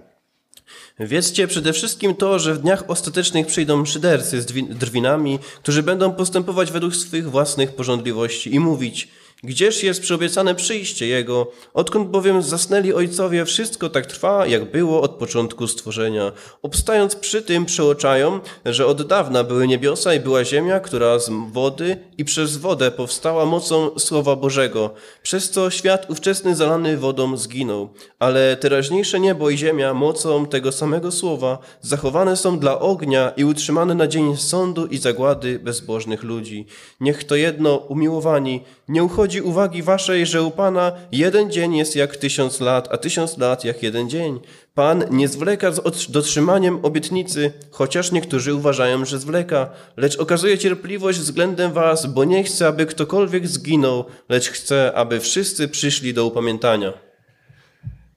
Wiedzcie 1.00 1.48
przede 1.48 1.74
wszystkim 1.74 2.15
to, 2.15 2.39
że 2.39 2.54
w 2.54 2.58
dniach 2.58 2.84
ostatecznych 2.88 3.48
przyjdą 3.48 3.86
szydercy 3.86 4.41
z 4.41 4.45
dwi- 4.45 4.74
drwinami, 4.74 5.39
którzy 5.62 5.84
będą 5.84 6.12
postępować 6.12 6.71
według 6.71 6.95
swych 6.95 7.30
własnych 7.30 7.76
porządliwości 7.76 8.56
i 8.56 8.60
mówić, 8.60 9.12
gdzież 9.42 9.83
jest 9.83 10.00
przyobiecane 10.00 10.55
przyjście 10.55 11.07
Jego, 11.07 11.46
odkąd 11.74 12.09
bowiem 12.09 12.42
zasnęli 12.42 12.92
ojcowie, 12.92 13.44
wszystko 13.44 13.88
tak 13.88 14.07
trwa, 14.07 14.46
jak 14.46 14.70
było 14.70 15.03
od 15.03 15.11
początku 15.11 15.66
stworzenia. 15.66 16.33
Obstając 16.62 17.16
przy 17.16 17.42
tym 17.42 17.64
przeoczają, 17.64 18.40
że 18.64 18.87
od 18.87 19.07
dawna 19.07 19.44
były 19.44 19.68
niebiosa 19.68 20.14
i 20.14 20.20
była 20.20 20.44
ziemia, 20.44 20.81
która 20.81 21.18
z 21.18 21.31
wody 21.53 21.96
i 22.18 22.24
przez 22.24 22.57
wodę 22.57 22.90
powstała 22.90 23.46
mocą 23.46 23.98
Słowa 23.98 24.37
Bożego, 24.37 24.90
przez 25.22 25.50
co 25.50 25.70
świat 25.70 26.11
ówczesny 26.11 26.57
zalany 26.57 26.96
wodą 26.96 27.37
zginął. 27.37 27.88
Ale 28.18 28.57
teraźniejsze 28.57 29.20
niebo 29.20 29.50
i 29.50 29.59
ziemia 29.59 29.94
mocą 29.94 30.46
tego 30.46 30.72
samego 30.72 31.12
Słowa 31.12 31.59
zachowane 31.81 32.37
są 32.37 32.59
dla 32.59 32.81
ognia 32.81 33.33
i 33.37 33.44
utrzymane 33.44 33.94
na 33.94 34.07
dzień 34.07 34.37
sądu 34.37 34.87
i 34.87 34.98
zagłady 34.98 35.59
bezbożnych 35.59 36.22
ludzi. 36.22 36.66
Niech 37.00 37.24
to 37.24 37.37
jedno, 37.37 37.76
umiłowani, 37.76 38.64
nie 38.88 39.05
uchodzi 39.05 39.30
uwagi 39.43 39.84
waszej, 39.84 40.26
że 40.26 40.43
u 40.43 40.52
Pana 40.52 40.91
jeden 41.12 41.52
dzień 41.52 41.76
jest 41.78 41.95
jak 41.95 42.17
tysiąc 42.17 42.60
lat, 42.60 42.88
a 42.91 42.98
tysiąc 42.98 43.38
lat 43.38 43.63
jak 43.65 43.84
jeden 43.84 44.10
dzień. 44.10 44.39
Pan 44.76 45.04
nie 45.12 45.28
zwleka 45.28 45.71
z 45.71 45.80
od- 45.80 46.06
dotrzymaniem 46.12 46.80
obietnicy, 46.86 47.52
chociaż 47.71 48.12
niektórzy 48.12 48.54
uważają, 48.54 49.06
że 49.06 49.19
zwleka, 49.19 49.69
lecz 49.98 50.15
okazuje 50.19 50.58
cierpliwość 50.58 51.19
względem 51.19 51.71
was, 51.74 52.06
bo 52.06 52.24
nie 52.24 52.43
chce, 52.43 52.67
aby 52.67 52.86
ktokolwiek 52.86 53.48
zginął, 53.48 54.06
lecz 54.30 54.50
chce, 54.50 54.91
aby 54.95 55.19
wszyscy 55.19 55.67
przyszli 55.67 56.13
do 56.13 56.26
upamiętania. 56.26 56.93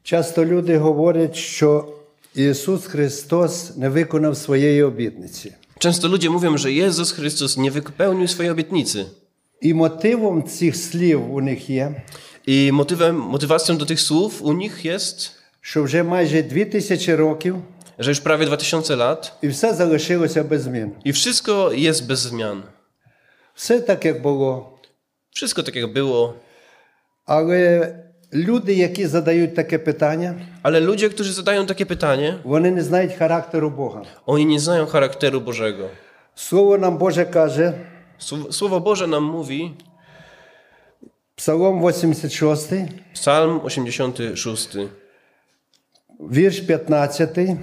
Часто 0.03 0.45
люди 0.45 0.79
говорять, 0.79 1.37
що 1.37 1.89
Ісус 2.35 2.87
Христос 2.87 3.77
не 3.77 3.89
виконав 3.89 4.37
своєї 4.37 4.83
обітниці. 4.83 5.53
Często 5.79 6.09
ludzie 6.09 6.31
mówią, 6.31 6.57
że 6.59 6.73
Jezus 6.73 7.13
Chrystus 7.13 7.57
nie 7.57 7.71
wypełnił 7.71 8.29
swojej 8.29 8.51
obietnicy. 8.53 9.05
І 9.63 9.75
мотивом 9.75 10.43
цих 10.43 10.77
слів 10.77 11.35
у 11.35 11.41
них 11.41 11.71
є, 11.71 12.03
I 12.49 12.73
motywem, 12.73 13.13
motywacją 13.13 13.77
do 13.79 13.87
tych 13.87 14.01
słów 14.01 14.43
u 14.43 14.53
nich 14.53 14.85
jest, 14.85 15.31
що 15.61 15.83
вже 15.83 16.03
майже 16.03 16.43
дві 16.43 16.65
тисячі 16.65 17.15
років 17.15 17.57
że 17.99 18.11
już 18.11 18.21
prawie 18.21 18.47
2000 18.47 18.97
lat 18.97 19.33
і 19.43 19.49
все 19.49 19.75
залишилося 19.75 20.45
без 20.45 20.63
змін. 20.63 20.93
i 21.05 21.13
wszystko 21.13 21.73
jest 21.73 22.07
bez 22.07 22.19
zmian. 22.21 22.63
Все 23.55 23.81
так, 23.81 24.05
як 24.05 24.23
було. 24.23 24.79
Wszystko 25.31 25.63
tak 25.63 25.77
jak 25.77 25.93
było, 25.93 26.35
Але 27.27 27.95
люди, 28.35 28.75
які 28.75 29.07
задають 29.07 29.55
таке 29.55 29.79
питання, 29.79 30.35
ale 30.63 30.81
ludzie, 30.81 31.09
którzy 31.09 31.33
zadają 31.33 31.67
takie 31.67 31.87
pytanie, 31.87 32.39
вони 32.45 32.71
не 32.71 32.83
знають 32.83 33.13
характеру 33.13 33.71
Бога. 33.71 34.03
oni 34.27 34.45
nie 34.47 34.61
znają 34.61 34.87
charakteru 34.87 35.41
Bożego. 35.41 35.89
Слово 36.35 36.79
нам 36.79 36.99
Боже 36.99 37.25
каже, 37.25 37.73
Słow- 37.73 37.75
Słowo 38.52 38.80
Boże 38.80 39.08
nam 39.08 39.24
mówi, 39.24 39.76
Псалом 41.36 41.82
86, 41.82 42.68
Psalm 43.14 43.60
86, 43.60 44.78
вірш 46.20 46.60
15. 46.60 47.58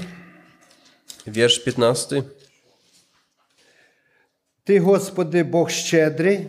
wiersz 1.26 1.58
15. 1.58 2.24
Ти, 4.64 4.80
Господи, 4.80 5.44
Бог 5.44 5.70
щедрий, 5.70 6.48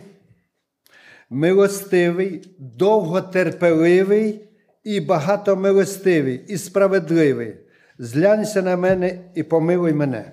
милостивий, 1.30 2.42
довготерпеливий 2.58 4.40
і 4.84 5.00
багатомилостивий, 5.00 6.44
і 6.48 6.58
справедливий, 6.58 7.56
Зглянься 7.98 8.62
на 8.62 8.76
мене 8.76 9.18
і 9.34 9.42
помилуй 9.42 9.92
мене. 9.92 10.32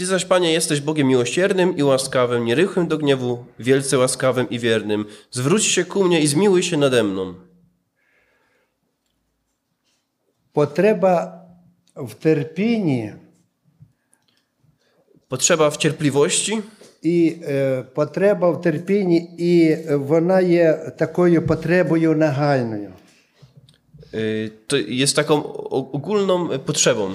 Ty 0.00 0.06
zaś, 0.06 0.24
Panie, 0.24 0.52
jesteś 0.52 0.80
Bogiem 0.80 1.06
miłosiernym 1.08 1.76
i 1.76 1.82
łaskawym, 1.82 2.44
nierychłym 2.44 2.88
do 2.88 2.98
gniewu, 2.98 3.44
wielce 3.58 3.98
łaskawym 3.98 4.50
i 4.50 4.58
wiernym. 4.58 5.04
Zwróć 5.30 5.64
się 5.64 5.84
ku 5.84 6.04
mnie 6.04 6.20
i 6.20 6.26
zmiłuj 6.26 6.62
się 6.62 6.76
nade 6.76 7.02
mną. 7.04 7.34
Потреба 10.52 11.42
в 11.96 12.14
терпінні 12.14 13.12
Potrzeba 15.28 15.70
w 15.70 15.76
cierpliwości 15.76 16.62
і 17.02 17.36
е, 17.42 17.82
потреба 17.94 18.50
в 18.50 18.60
терпінні, 18.62 19.30
і 19.38 19.76
вона 19.94 20.40
є 20.40 20.92
такою 20.98 21.46
потребою 21.46 22.16
нагальною. 22.16 22.92
y, 24.14 24.50
to 24.66 24.76
jest 24.76 25.16
taką 25.16 25.34
o- 25.44 25.90
ogólną 25.92 26.52
y, 26.52 26.58
potrzebą. 26.58 27.14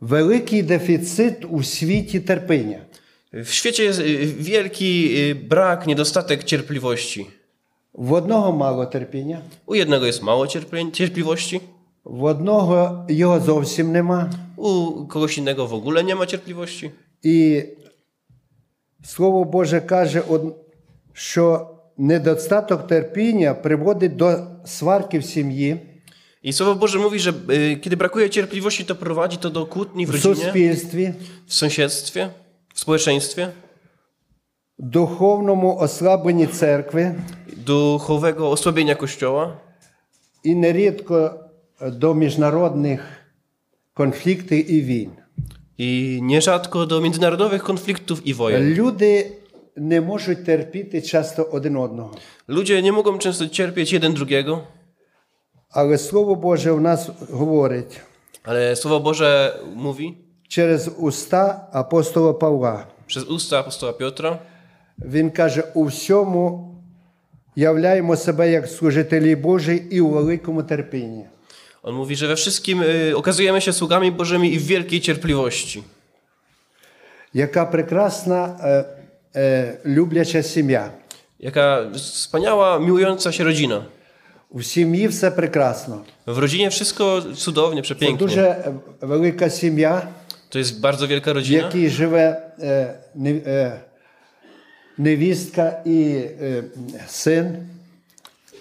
Великий 0.00 0.62
дефіцит 0.62 1.44
у 1.50 1.62
світі 1.62 2.20
терпіння. 2.20 2.78
W 3.32 3.48
świecie 3.48 3.84
jest 3.84 4.00
wielki 4.50 5.10
brak, 5.48 5.86
niedostatek 5.86 6.44
cierpliwości. 6.44 7.26
В 7.92 8.12
одного 8.12 8.52
мало 8.52 8.86
терпіння, 8.86 9.42
U 9.66 9.74
jednego 9.74 10.06
jest 10.06 10.22
mało 10.22 10.46
cierpię- 10.46 10.90
cierpliwości, 10.92 11.60
в 12.04 12.24
одного 12.24 13.06
його 13.08 13.40
зовсім 13.40 13.92
нема. 13.92 14.30
u 14.56 15.06
kogoś 15.06 15.38
innego 15.38 15.66
w 15.66 15.74
ogóle 15.74 16.04
nie 16.04 16.14
ma 16.14 16.26
cierpliwości. 16.26 16.90
І 17.22 17.62
Слово 19.04 19.44
Боже 19.44 19.80
каже, 19.80 20.22
що 21.12 21.68
недостаток 21.98 22.86
терпіння 22.86 23.54
приводить 23.54 24.16
до 24.16 24.38
сварки 24.64 25.18
в 25.18 25.24
сім'ї, 25.24 25.76
I 26.42 26.52
Słowo 26.52 26.74
Boże 26.74 26.98
mówi, 26.98 27.20
że 27.20 27.32
y, 27.50 27.76
kiedy 27.76 27.96
brakuje 27.96 28.30
cierpliwości, 28.30 28.84
to 28.84 28.94
prowadzi 28.94 29.38
to 29.38 29.50
do 29.50 29.66
kłótni 29.66 30.06
w, 30.06 30.10
w 30.10 30.14
rodzinie, 30.14 30.34
sąsiedztwie, 30.34 31.14
w 31.46 31.54
sąsiedztwie, 31.54 32.30
w 32.74 32.80
społeczeństwie, 32.80 33.50
duchownemu 34.78 35.78
osłabieniu 35.78 36.46
cerkwi, 36.46 36.98
duchowego 37.56 38.50
osłabienia 38.50 38.94
Kościoła 38.94 39.56
i 40.44 40.56
nierzadko 40.56 41.34
do 41.92 42.14
międzynarodnych 42.14 43.24
konfliktów 43.94 44.70
i 44.70 44.82
win. 44.82 45.10
I 45.78 46.20
nierzadko 46.22 46.86
do 46.86 47.00
międzynarodowych 47.00 47.62
konfliktów 47.62 48.26
i 48.26 48.34
wojen. 48.34 48.74
Ludzie 48.74 49.24
nie 49.76 50.00
mogą 50.00 50.36
cierpieć 50.46 51.10
często 51.10 51.50
jeden 51.52 51.82
jednego. 51.82 52.10
Ludzie 52.48 52.82
nie 52.82 52.92
mogą 52.92 53.18
często 53.18 53.48
cierpieć 53.48 53.92
jeden 53.92 54.14
drugiego. 54.14 54.79
Але 55.69 55.97
Слово 55.97 56.35
Боже 56.35 56.71
в 56.71 56.81
нас 56.81 57.09
говорить 57.31 58.01
ale 58.45 58.75
Słowo 58.75 58.99
Boże 58.99 59.59
mówi 59.75 60.17
через 60.47 60.89
уста 60.97 61.69
апостола 61.71 62.33
Павла. 62.33 62.85
przez 63.07 63.23
usta 63.23 63.59
apostoła 63.59 63.93
Piotra, 63.93 64.39
Він 64.99 65.29
каже: 65.31 65.63
у 65.73 65.85
всьому 65.85 66.75
являємо 67.55 68.15
себе 68.17 68.51
як 68.51 68.67
служителі 68.67 69.35
Божі 69.35 69.75
і 69.91 70.01
у 70.01 70.09
великому 70.09 70.63
терпінні. 70.63 71.25
on 71.83 71.93
mówi, 71.95 72.15
że 72.15 72.27
we 72.27 72.35
wszystkim 72.35 72.81
y, 72.81 73.17
okazujemy 73.17 73.61
się 73.61 73.73
sługami 73.73 74.11
Bożymi 74.11 74.53
i 74.53 74.59
w 74.59 74.65
wielkiej 74.65 75.01
cierpliwości. 75.01 75.83
Яка 77.33 77.65
прекрасна 77.65 78.57
е, 78.63 78.85
е, 79.35 79.77
любляча 79.85 80.43
сім'я. 80.43 80.89
Jaka 81.39 81.85
wspaniała, 81.93 82.79
miłująca 82.79 83.31
się 83.31 83.43
rodzina. 83.43 83.85
У 84.49 84.63
сім'ї 84.63 85.07
все 85.07 85.31
прекрасно. 85.31 86.03
W 86.27 86.37
rodzinie 86.37 86.69
wszystko 86.69 87.21
cudownie, 87.35 87.81
Це 87.81 87.81
przepięknie. 87.81 88.17
дуже 88.17 88.41
е, 88.41 88.73
велика 89.01 89.49
сім'я, 89.49 90.07
To 90.49 90.59
jest 90.59 90.79
bardzo 90.81 91.07
wielka 91.07 91.33
в 91.33 91.35
rodzina, 91.37 91.65
якій 91.65 91.89
живе 91.89 92.51
е, 92.59 92.95
не- 93.15 93.41
е, 93.47 93.79
невістка 94.97 95.81
і 95.85 96.01
е, 96.41 96.63
син. 97.07 97.45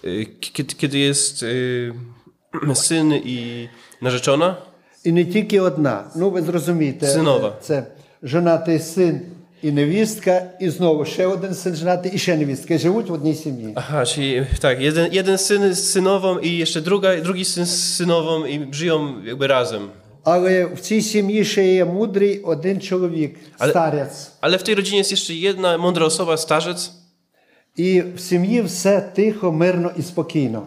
y, 0.05 0.27
kiedy, 0.41 0.75
kiedy 0.75 0.99
jest 0.99 1.43
y, 1.43 1.93
syn 2.75 3.13
i 3.13 3.69
narzeczona. 4.03 4.57
І 5.05 5.13
не 5.13 5.25
тільки 5.25 5.61
одна. 5.61 6.05
Ну, 6.17 6.31
ви 6.31 6.43
зрозумієте, 6.43 7.07
Синова. 7.07 7.57
це 7.63 7.87
жонатий 8.23 8.79
син 8.79 9.21
і 9.63 9.73
невістка, 9.73 10.43
і 10.61 10.71
знову 10.71 11.05
ще 11.05 11.27
один 11.27 11.55
син 11.55 11.75
женатий, 11.77 12.13
і 12.15 12.19
ще 12.19 12.37
невістка. 12.37 12.75
І 12.75 12.79
живуть 12.79 13.09
в 13.11 13.13
одній 13.13 13.35
сім'ї. 13.35 13.73
Aha, 13.75 14.07
czyli 14.07 14.47
tak, 14.61 14.81
jeden, 14.81 15.13
jeden 15.13 15.39
syn 15.39 15.75
z 15.75 15.79
synową 15.93 16.39
i 16.39 16.59
jeszcze 16.59 16.81
druga, 16.81 17.17
drugi 17.17 17.45
syn 17.45 17.67
z 17.67 17.97
synową 17.97 18.47
i 18.47 18.75
żyją 18.75 19.23
jakby 19.25 19.47
razem. 19.47 19.89
Але 20.25 20.65
в 20.65 20.81
цій 20.81 21.03
сім'ї 21.03 21.45
ще 21.45 21.75
є 21.75 21.85
мудрий 21.85 22.41
один 22.41 22.81
чоловік, 22.81 23.37
Але- 23.59 23.71
старець. 23.71 24.31
Ale 24.41 24.59
w 24.59 24.63
tej 24.63 24.75
rodzinie 24.75 24.99
jest 24.99 25.11
jeszcze 25.11 25.35
jedna 25.35 25.79
mądra 25.79 26.07
osoba, 26.07 26.37
starzec 26.37 26.91
І 27.77 28.03
в 28.17 28.21
сім'ї 28.21 28.63
все 28.63 29.01
тихо, 29.01 29.53
мирно 29.53 29.91
і 29.99 30.03
спокійно. 30.03 30.63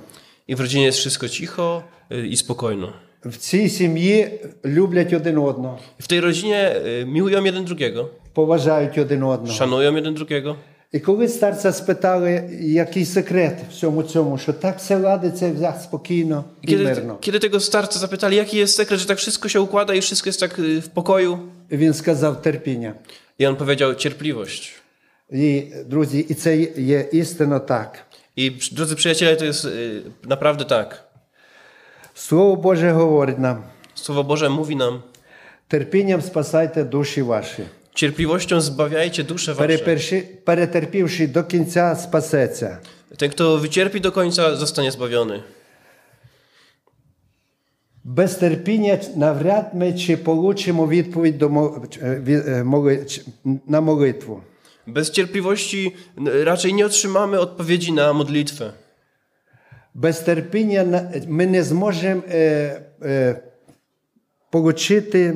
i 0.47 0.55
w 0.55 0.59
rodzinie 0.59 0.85
jest 0.85 0.99
wszystko 0.99 1.29
cicho 1.29 1.83
y, 2.11 2.27
i 2.27 2.37
spokojno. 2.37 2.93
В 3.25 3.37
цій 3.37 3.69
сім'ї 3.69 4.39
люблять 4.65 5.13
один 5.13 5.37
одного, 5.37 5.79
W 5.99 6.07
tej 6.07 6.19
rodzinie 6.19 6.75
y, 7.01 7.05
miłują 7.05 7.43
jeden 7.43 7.65
drugiego, 7.65 8.09
поважають 8.33 8.97
один 8.97 9.23
одного. 9.23 9.53
szanują 9.57 9.95
jeden 9.95 10.13
drugiego. 10.13 10.55
І 10.91 10.99
коли 10.99 11.27
старця 11.27 11.71
спитали, 11.73 12.49
який 12.61 13.05
секрет 13.05 13.53
в 13.69 13.71
всьому 13.73 14.03
цьому, 14.03 14.37
що 14.37 14.53
так 14.53 14.77
все 14.77 14.97
ладиться 14.97 15.51
так 15.61 15.81
спокійно 15.81 16.43
I 16.61 16.65
і 16.65 16.67
kiedy, 16.75 16.83
мирно. 16.83 17.17
kiedy 17.21 17.39
tego 17.39 17.59
starca 17.59 17.99
zapytali, 17.99 18.35
jaki 18.35 18.57
jest 18.57 18.75
sekret, 18.75 18.99
że 18.99 19.05
tak 19.07 19.17
wszystko 19.17 19.49
się 19.49 19.61
układa 19.61 19.93
i 19.95 20.01
wszystko 20.01 20.29
jest 20.29 20.39
tak 20.39 20.59
y, 20.59 20.81
w 20.81 20.87
pokoju, 20.89 21.37
Він 21.71 21.93
сказав 21.93 22.41
терпіння. 22.41 22.93
i 23.39 23.45
on 23.47 23.55
powiedział 23.55 23.95
cierpliwość. 23.95 24.73
І, 25.31 25.63
друзі, 25.85 26.19
і 26.29 26.33
це 26.33 26.57
є 26.77 26.99
істинно 27.11 27.59
так. 27.59 28.05
I 28.37 28.51
przy- 28.51 28.73
drodzy 28.75 28.95
przyjaciele, 28.95 29.35
to 29.35 29.45
jest 29.45 29.65
y, 29.65 30.01
naprawdę 30.27 30.65
tak. 30.65 31.03
Слово 32.15 32.55
Боже 32.55 32.91
говорить 32.91 33.39
нам: 33.39 33.63
Słowo 33.95 34.23
Boże 34.23 34.49
mówi 34.49 34.75
nam, 34.75 35.01
терпінням 35.67 36.21
спасайте 36.21 36.83
душі 36.83 37.21
ваші. 37.21 37.63
cierpliwością 37.95 38.61
zbawiajcie 38.61 39.23
dusze 39.23 39.53
wasze. 39.53 39.67
Переперши- 39.67 40.23
Перетерпівши 40.45 41.27
до 41.27 41.43
кінця, 41.43 41.95
спасеться. 41.95 42.77
Ten, 43.17 43.29
kto 43.31 43.57
wycierpi 43.57 44.01
do 44.01 44.11
końca, 44.11 44.55
zostanie 44.55 44.91
zbawiony. 44.91 45.41
Без 48.03 48.35
терпіння 48.35 48.99
навряд 49.15 49.65
ми 49.73 49.93
чи 49.93 50.17
получимо 50.17 50.87
відповідь 50.87 51.37
до 51.37 51.49
мо- 51.49 51.83
е, 52.01 52.21
ві- 52.25 52.49
е, 52.49 52.63
моли- 52.63 53.05
ч- 53.05 53.21
на 53.67 53.81
молитву. 53.81 54.41
Bez 54.87 55.11
cierpliwości 55.11 55.91
n- 56.17 56.43
raczej 56.43 56.73
nie 56.73 56.85
otrzymamy 56.85 57.39
odpowiedzi 57.39 57.91
na 57.93 58.13
modlitwę. 58.13 58.71
Без 59.93 60.19
терпіння 60.19 60.83
на- 60.83 61.11
ми 61.27 61.45
не 61.45 61.63
зможемо 61.63 62.21
е, 62.31 62.81
е, 63.03 63.35
получити 64.49 65.35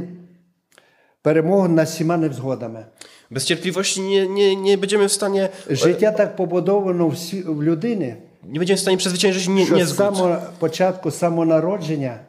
перемогу 1.22 1.68
над 1.68 1.88
всіма 1.88 2.18
невзгодами. 2.18 2.86
Bez 3.32 3.46
cierpliwości 3.46 4.02
nie, 4.02 4.28
nie, 4.28 4.56
nie 4.56 4.78
będziemy 4.78 5.08
w 5.08 5.12
stanie 5.12 5.50
Життя 5.70 6.12
так 6.12 6.36
побудовано 6.36 7.08
в 7.08 7.16
сі- 7.18 7.44
в 7.44 7.64
людини, 7.64 8.16
nie 8.44 8.60
będziemy 8.60 8.78
w 8.78 8.80
stanie 8.80 8.98
przezwyciężyć 8.98 9.48
nie, 9.48 9.66
що 9.66 9.76
з 9.76 9.78
niezgód. 9.78 9.98
самого 9.98 10.38
початку 10.60 11.12
самонародження 11.12 12.20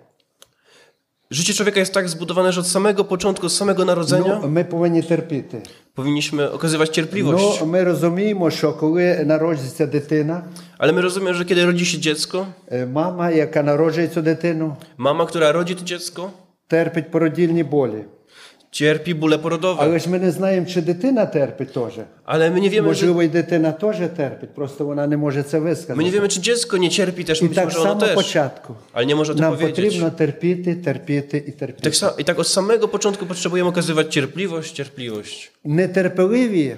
Życie 1.32 1.54
człowieka 1.54 1.80
jest 1.80 1.94
tak 1.94 2.10
zbudowane, 2.10 2.52
że 2.52 2.62
od 2.62 2.68
samego 2.68 3.04
początku, 3.04 3.46
od 3.46 3.52
samego 3.54 3.86
narodzenia 3.86 4.40
no, 4.42 4.48
my 4.48 4.66
powinni 4.66 5.04
cierpieć. 5.04 5.46
Powinniśmy 5.96 6.52
okazywać 6.52 6.90
cierpliwość. 6.90 7.60
No, 7.60 7.66
my 7.66 7.84
rozumiemy, 7.84 8.52
że 8.52 8.66
kiedy 8.66 9.26
narodzi 9.26 9.70
się 9.76 9.90
dziecko, 9.90 10.56
ale 10.78 10.94
my 10.94 11.02
rozumiemy, 11.02 11.34
że 11.34 11.46
kiedy 11.46 11.66
rodzi 11.66 11.86
się 11.86 12.00
dziecko, 12.00 12.46
e, 12.68 12.86
mama, 12.86 13.32
jaka 13.32 13.64
narodzi 13.64 14.10
to 14.10 14.22
dziecko, 14.22 14.76
mama, 14.98 15.26
która 15.26 15.52
rodzi 15.52 15.76
to 15.76 15.84
dziecko, 15.84 16.32
cierpi 16.70 17.04
porodilne 17.04 17.64
boli. 17.64 18.17
cierpi 18.71 19.15
bóle 19.15 19.39
porodowe. 19.39 19.77
Але 19.83 19.99
ж 19.99 20.09
ми 20.11 20.19
не 20.19 20.31
знаємо, 20.31 20.67
чи 20.67 20.81
дитина 20.81 21.27
терпить 21.27 21.73
теж. 21.73 21.93
Ale 22.25 22.51
my 22.51 22.61
nie 22.61 22.71
wiemy, 22.71 22.83
że, 22.95 23.07
Можливо, 23.07 23.23
і 23.23 23.29
дитина 23.29 23.73
теж 23.73 23.97
терпить, 24.17 24.51
просто 24.55 24.85
вона 24.87 25.07
не 25.07 25.17
може 25.17 25.43
це 25.43 25.61
my 25.61 25.65
nie 25.65 25.71
висказати. 25.71 26.11
wiemy, 26.11 26.29
czy 26.29 26.41
dziecko 26.41 26.77
nie 26.79 26.91
cierpi 26.91 27.25
też, 27.25 27.43
І 27.43 27.45
być 27.49 27.55
так 27.57 27.65
może 27.65 27.79
ono 27.81 27.89
само 27.89 28.01
też, 28.01 28.15
початку. 28.15 28.75
ale 28.93 29.07
nie 29.07 29.15
może 29.17 29.35
to 29.35 29.41
Нам 29.41 29.53
powiedzieć. 29.57 29.75
потрібно 29.77 30.11
терпіти, 30.11 30.75
терпіти 30.75 31.37
і 31.47 31.49
I 31.49 31.53
терпіти. 31.53 31.91
tak, 31.91 31.95
sa- 31.95 32.21
I 32.21 32.25
tak 32.25 32.39
od 32.39 32.49
samego 32.49 32.89
początku 32.89 33.27
potrzebujemy 33.27 33.69
okazywać 33.71 34.07
cierpliwość, 34.15 34.73
cierpliwość. 34.73 35.53
Нетерпеливі 35.65 36.77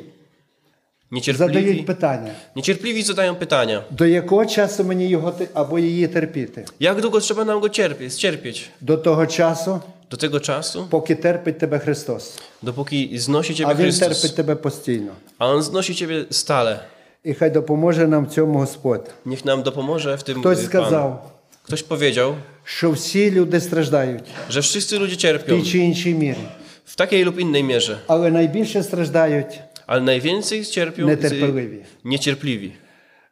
Niecierpliwi, 1.12 1.38
задають 1.38 1.86
питання, 1.86 2.30
niecierpliwi 2.56 3.02
zadają 3.02 3.34
pytania. 3.34 3.82
до 3.90 4.06
якого 4.06 4.46
часу 4.46 4.84
мені 4.84 5.08
його 5.08 5.30
те- 5.32 5.46
або 5.54 5.78
її 5.78 6.08
терпіти? 6.08 6.64
Jak 6.80 7.00
długo 7.00 7.20
trzeba 7.20 7.44
nam 7.44 7.60
go 7.60 7.68
cierpieć, 7.68 8.14
cierpieć? 8.14 8.70
До 8.80 8.96
того 8.96 9.26
часу, 9.26 9.80
Do 10.10 10.16
tego 10.16 10.40
czasu, 10.40 10.86
поки 10.90 11.16
терпить 11.16 11.58
тебе 11.58 11.78
Христос. 11.78 12.38
dopóki 12.62 13.18
znosi 13.18 13.52
А 13.52 13.56
Ciebie 13.56 13.74
Він 13.76 13.86
Chrystus. 13.86 14.00
терпить 14.08 14.34
тебе 14.36 14.54
постійно. 14.54 15.12
A 15.38 15.46
On 15.54 15.62
znosi 15.62 15.92
Ciebie 15.94 16.24
stale. 16.30 16.78
І 17.24 17.34
хай 17.34 17.50
допоможе 17.50 18.06
нам 18.06 18.26
в 18.26 18.30
цьому 18.30 18.58
Господь. 18.58 19.10
Niech 19.26 19.44
nam 19.44 19.62
dopomoże 19.62 20.16
w 20.18 20.22
tym 20.22 20.40
Хтось 20.40 20.58
y, 20.58 20.62
Pan. 20.62 20.68
сказав, 20.68 21.30
Ktoś 21.66 21.82
powiedział, 21.82 22.34
що 22.64 22.90
всі 22.90 23.30
люди 23.30 23.60
страждають 23.60 24.24
że 24.50 24.60
wszyscy 24.62 24.98
ludzie 24.98 25.14
в 25.14 25.16
cierpią 25.16 25.60
тій 25.62 25.70
чи 25.70 25.78
іншій 25.78 26.14
мірі. 26.14 26.44
w 26.86 26.96
takiej 26.96 27.24
lub 27.26 27.38
innej 27.40 27.64
mierze, 27.64 27.96
Але 28.06 28.30
найбільше 28.30 28.82
страждають 28.82 29.60
ale 29.86 30.00
najwięcej 30.00 30.64
cierpią 30.64 31.04
z 31.04 31.06
нетерпеливі. 31.08 31.80
niecierpliwi. 32.04 32.70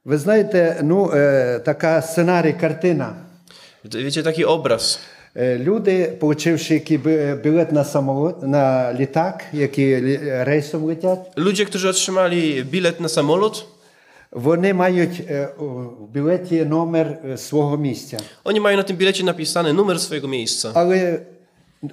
Ви 0.05 0.19
знаєте, 0.19 0.81
ну, 0.83 1.11
е, 1.15 1.59
така 1.65 2.03
сценарій, 2.03 2.53
картина. 2.53 3.15
Wiecie, 3.85 4.23
taki 4.23 4.45
obraz. 4.45 4.99
Е, 5.37 5.59
Люди, 5.59 6.13
отримавши 6.21 6.75
який 6.75 6.99
би- 6.99 7.35
білет 7.45 7.73
на 7.73 7.85
самоліт, 7.85 8.43
на 8.43 8.95
літак, 8.95 9.45
які 9.53 9.83
лі- 9.97 10.45
рейсом 10.45 10.85
летять, 10.85 11.19
Ludzie, 11.37 11.65
którzy 11.67 11.89
otrzymali 11.89 12.65
bilet 12.65 13.01
na 13.01 13.09
samolot, 13.09 13.65
вони 14.31 14.75
мають 14.75 15.23
е, 15.31 15.49
у- 15.59 15.65
в 15.65 16.09
білеті 16.15 16.65
номер 16.65 17.19
е, 17.33 17.37
свого 17.39 17.77
місця. 17.77 18.19
oni 18.45 18.61
mają 18.61 18.77
na 18.77 18.85
tym 18.85 18.97
bilecie 18.97 19.25
napisany 19.25 19.73
numer 19.73 19.99
swojego 19.99 20.29
miejsca. 20.29 20.71
Але 20.75 21.19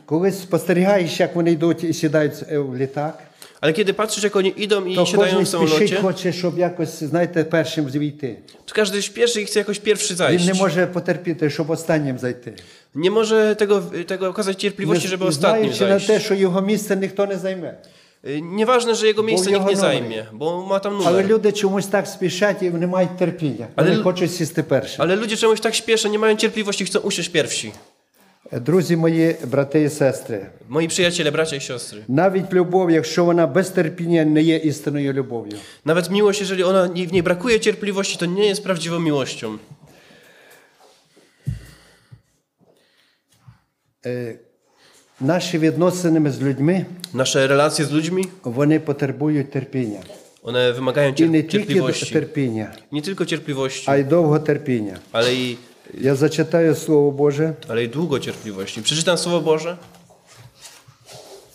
коли 0.06 0.32
спостерігаєш, 0.32 1.20
як 1.20 1.36
вони 1.36 1.52
йдуть 1.52 1.84
і 1.84 1.94
сідають 1.94 2.34
е, 2.52 2.58
в 2.60 2.78
літак, 2.78 3.20
Ale 3.62 3.74
kiedy 3.74 3.94
patrzysz, 3.94 4.24
jak 4.24 4.36
oni 4.36 4.50
idą 4.66 4.86
i 4.86 4.96
то 4.96 5.06
siadają 5.06 5.34
кожен 5.36 5.44
w 5.44 5.48
спішить, 5.48 5.90
samolocie, 5.90 6.02
хоче, 6.02 6.34
щоб 6.34 6.60
якось, 6.60 7.04
знаєте, 7.04 7.44
першим 7.44 7.90
звійти. 7.90 8.38
to 8.66 8.74
każdy 8.76 9.02
śpieszy 9.02 9.42
i 9.42 9.46
chce 9.46 9.60
jakoś 9.60 9.80
pierwszy 9.80 10.14
Він 10.14 10.18
zajść. 10.18 10.46
не 10.48 10.54
може 10.54 10.88
потерпіти, 10.88 11.50
щоб 11.50 11.70
останнім 11.70 12.20
зайти. 12.20 12.54
Nie 12.96 13.12
może 13.12 13.56
tego, 13.56 13.82
tego 14.08 14.30
okazać 14.30 14.62
cierpliwości, 14.62 15.08
żeby 15.08 15.24
Не 15.24 15.30
ostatnim 15.30 15.74
знаючи 15.74 15.84
на 15.84 15.90
zajść. 16.00 16.08
те, 16.08 16.20
що 16.20 16.34
його 16.34 16.62
місце 16.62 16.96
ніхто 16.96 17.26
не 17.26 17.38
займе. 17.38 17.74
Y, 18.28 18.42
Nieważne, 18.42 18.96
że 18.96 19.08
jego 19.08 19.24
miejsce 19.24 19.52
nikt 19.52 19.60
jego 19.60 19.70
nie 19.70 19.76
numer. 19.76 19.92
zajmie, 19.92 20.26
bo 20.34 20.66
ma 20.70 20.80
tam 20.80 20.94
Але 21.06 21.22
numer. 21.24 21.28
люди 21.28 21.52
чомусь 21.52 21.88
так 21.88 22.08
спішать 22.08 22.62
і 22.64 22.70
не 22.70 22.88
мають 22.88 23.18
терпіння. 23.18 23.68
Але 23.76 23.88
Вони 23.90 24.00
лю- 24.00 24.04
хочуть 24.04 24.34
сісти 24.34 24.64
перші. 24.64 24.96
Ale 25.02 25.16
ludzie 25.16 25.38
czemuś 25.38 25.60
tak 25.60 25.76
śpieszą, 25.76 26.10
nie 26.10 26.20
mają 26.20 26.36
cierpliwości, 26.38 26.86
chcą 26.86 27.00
usiąść 27.00 27.30
pierwsi. 27.30 27.72
Друзі 28.52 28.96
мої, 28.98 29.36
брати 29.46 29.82
і 29.82 29.90
сестри, 29.90 30.46
Moi 30.70 30.88
przyjaciele, 30.88 31.32
bracia 31.32 31.56
i 31.56 31.60
siostry. 31.62 32.00
навіть 32.08 32.54
любов, 32.54 32.92
якщо 32.92 33.26
вона 33.26 33.48
без 33.48 33.70
терпіння, 33.70 34.26
не 34.26 34.42
є 34.42 34.56
істинною 34.58 35.14
любов'ю. 35.14 35.58
Nawet 35.86 36.10
miłość, 36.10 36.40
jeżeli 36.42 36.64
ona 36.64 36.84
w 37.10 37.12
niej 37.14 37.24
brakuje 37.24 37.60
cierpliwości, 37.60 38.18
to 38.18 38.26
nie 38.26 38.46
jest 38.48 38.64
prawdziwą 38.64 39.00
miłością. 39.00 39.58
Наші 45.22 45.58
відносини 45.58 46.32
з 46.32 46.42
людьми 46.42 46.86
Nasze 47.14 47.48
relacje 47.48 47.86
z 47.86 47.92
ludźmi, 47.92 48.28
вони 48.44 48.80
потребують 48.80 49.52
терпіння. 49.52 50.00
one 50.44 50.74
wymagają 50.74 51.14
І 51.16 51.26
не 51.26 51.38
cier- 51.38 51.48
тільки 51.48 51.74
cierpliwości. 51.74 52.14
терпіння, 52.14 52.68
Nie 52.92 53.02
tylko 53.02 53.26
cierpliwości, 53.26 53.84
а 53.88 53.96
й 53.98 54.04
довготерпіння. 54.04 54.98
ale 55.12 55.34
i, 55.34 55.58
Я 55.94 56.16
зачитаю 56.16 56.76
Слово 56.76 57.12
Боже. 57.12 57.54
ale 57.68 57.84
i 57.84 57.88
długo 57.88 58.20
cierpliwości. 58.20 58.82
Przeczytam 58.82 59.18
Słowo 59.18 59.42
Boże, 59.42 59.78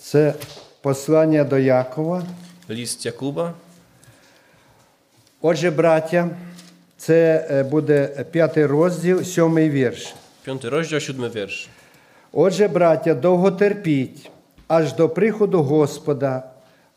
Це 0.03 0.35
послання 0.83 1.45
до 1.45 1.59
Якова. 1.59 2.23
list 2.71 3.07
Jakuba, 3.07 3.53
Отже, 5.43 5.71
браття, 5.71 6.31
це 6.97 7.47
е, 7.51 7.63
буде 7.63 8.25
п'ятий 8.31 8.67
розділ, 8.67 9.25
сьомий 9.25 9.71
вірш. 9.71 10.15
5 10.45 10.65
rozdział, 10.65 11.01
7 11.01 11.29
wiersz. 11.31 11.69
Отже, 12.34 12.68
браття, 12.68 13.14
довго 13.14 13.52
терпіть, 13.52 14.32
аж 14.68 14.94
до 14.94 15.10
приходу 15.10 15.64
Господа. 15.64 16.44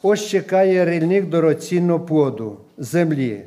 Ось 0.03 0.27
чекає 0.27 0.85
рільник 0.85 1.27
дорогоцінного 1.27 2.01
плоду 2.01 2.57
землі. 2.79 3.43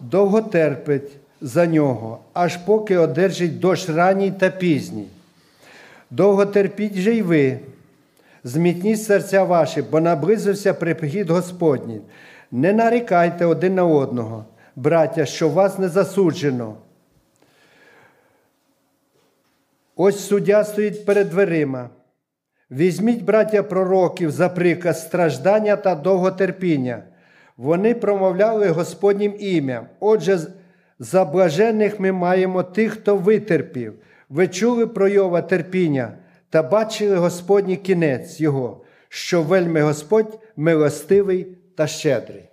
Довго 0.00 0.42
терпить 0.42 1.12
за 1.40 1.66
нього, 1.66 2.18
аж 2.32 2.56
поки 2.56 2.96
одержить 2.96 3.60
дощ 3.60 3.88
ранній 3.88 4.30
та 4.30 4.50
пізній. 4.50 5.06
Довго 6.10 6.46
терпіть 6.46 6.94
же 6.94 7.14
й 7.14 7.22
ви, 7.22 7.58
змітніть 8.44 9.02
серця 9.02 9.44
ваші, 9.44 9.82
бо 9.82 10.00
наблизився 10.00 10.74
прихід 10.74 11.30
Господній. 11.30 12.00
Не 12.50 12.72
нарікайте 12.72 13.44
один 13.44 13.74
на 13.74 13.84
одного, 13.84 14.44
браття, 14.76 15.26
що 15.26 15.48
вас 15.48 15.78
не 15.78 15.88
засуджено. 15.88 16.74
Ось 19.96 20.26
суддя 20.26 20.64
стоїть 20.64 21.06
перед 21.06 21.28
дверима. 21.28 21.90
Візьміть, 22.70 23.22
браття 23.22 23.62
пророків, 23.62 24.30
за 24.30 24.48
приказ 24.48 25.02
страждання 25.02 25.76
та 25.76 25.94
довготерпіння. 25.94 27.02
Вони 27.56 27.94
промовляли 27.94 28.68
Господнім 28.68 29.34
ім'ям. 29.38 29.86
Отже, 30.00 30.38
за 30.98 31.24
блажених 31.24 32.00
ми 32.00 32.12
маємо 32.12 32.62
тих, 32.62 32.92
хто 32.92 33.16
витерпів. 33.16 33.94
Ви 34.28 34.48
чули 34.48 34.86
про 34.86 35.08
Йова 35.08 35.42
терпіння 35.42 36.12
та 36.50 36.62
бачили 36.62 37.16
Господній 37.16 37.76
кінець 37.76 38.40
Його, 38.40 38.84
що 39.08 39.42
вельми 39.42 39.82
Господь 39.82 40.38
милостивий 40.56 41.46
та 41.76 41.86
щедрий. 41.86 42.48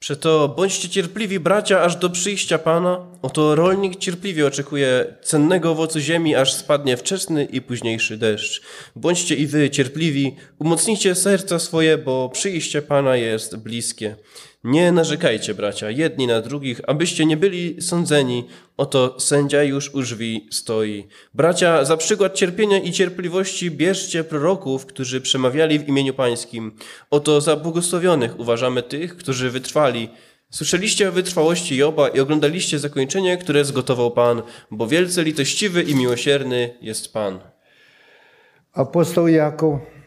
Przeto 0.00 0.48
bądźcie 0.56 0.88
cierpliwi, 0.88 1.40
bracia, 1.40 1.82
aż 1.82 1.96
do 1.96 2.10
przyjścia 2.10 2.58
Pana. 2.58 3.06
Oto 3.22 3.54
rolnik 3.54 3.96
cierpliwie 3.96 4.46
oczekuje 4.46 5.14
cennego 5.22 5.70
owocu 5.70 6.00
ziemi, 6.00 6.34
aż 6.34 6.52
spadnie 6.52 6.96
wczesny 6.96 7.44
i 7.44 7.60
późniejszy 7.60 8.16
deszcz. 8.16 8.62
Bądźcie 8.96 9.34
i 9.34 9.46
wy 9.46 9.70
cierpliwi, 9.70 10.36
umocnijcie 10.58 11.14
serca 11.14 11.58
swoje, 11.58 11.98
bo 11.98 12.28
przyjście 12.28 12.82
Pana 12.82 13.16
jest 13.16 13.56
bliskie. 13.56 14.16
Nie 14.68 14.92
narzekajcie, 14.92 15.54
bracia, 15.54 15.90
jedni 15.90 16.26
na 16.26 16.40
drugich, 16.40 16.80
abyście 16.86 17.26
nie 17.26 17.36
byli 17.36 17.82
sądzeni. 17.82 18.44
Oto 18.76 19.20
sędzia 19.20 19.62
już 19.62 19.94
u 19.94 20.02
drzwi 20.02 20.48
stoi. 20.50 21.08
Bracia, 21.34 21.84
za 21.84 21.96
przykład 21.96 22.34
cierpienia 22.34 22.78
i 22.78 22.92
cierpliwości 22.92 23.70
bierzcie 23.70 24.24
proroków, 24.24 24.86
którzy 24.86 25.20
przemawiali 25.20 25.78
w 25.78 25.88
imieniu 25.88 26.14
Pańskim. 26.14 26.72
Oto 27.10 27.40
za 27.40 27.56
błogosławionych 27.56 28.40
uważamy 28.40 28.82
tych, 28.82 29.16
którzy 29.16 29.50
wytrwali. 29.50 30.08
Słyszeliście 30.50 31.08
o 31.08 31.12
wytrwałości 31.12 31.76
Joba 31.76 32.08
i 32.08 32.20
oglądaliście 32.20 32.78
zakończenie, 32.78 33.36
które 33.36 33.64
zgotował 33.64 34.10
Pan, 34.10 34.42
bo 34.70 34.86
wielce 34.86 35.24
litościwy 35.24 35.82
i 35.82 35.94
miłosierny 35.94 36.74
jest 36.80 37.12
Pan. 37.12 37.38
Apostoł 38.72 39.28
Jakub 39.28 39.97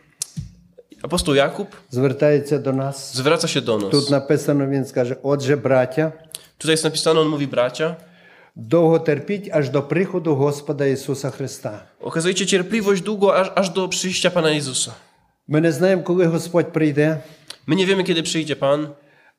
Apostoł 1.02 1.34
Jakub 1.34 1.66
звертається 1.90 2.58
до 2.58 2.72
нас. 2.72 3.14
zwraca 3.16 3.48
się 3.48 3.60
do 3.60 3.78
nas. 3.78 3.90
Тут 3.90 4.10
написано, 4.10 4.66
він 4.66 4.84
скаже: 4.84 5.16
Отже, 5.22 5.56
браття, 5.56 6.12
Tutaj 6.58 6.72
jest 6.72 6.84
napisane, 6.84 7.20
on 7.20 7.28
mówi 7.28 7.46
bracia, 7.46 7.96
довго 8.56 8.98
терпіть 8.98 9.50
аж 9.52 9.68
до 9.70 9.82
приходу 9.82 10.34
Господа 10.34 10.86
Ісуса 10.86 11.30
Христа. 11.30 11.82
okazujcie 12.00 12.46
cierpliwość 12.46 13.02
długo, 13.02 13.34
aż, 13.36 13.50
aż 13.54 13.70
do 13.70 13.88
przyjścia 13.88 14.30
Pana 14.30 14.50
Jezusa. 14.50 14.92
Ми 15.48 15.60
не 15.60 15.72
знаємо, 15.72 16.02
коли 16.02 16.26
Господь 16.26 16.72
прийде, 16.72 17.18
My 17.66 17.76
nie 17.76 17.86
wiemy, 17.86 18.04
kiedy 18.04 18.22
przyjdzie 18.22 18.56
Pan, 18.56 18.88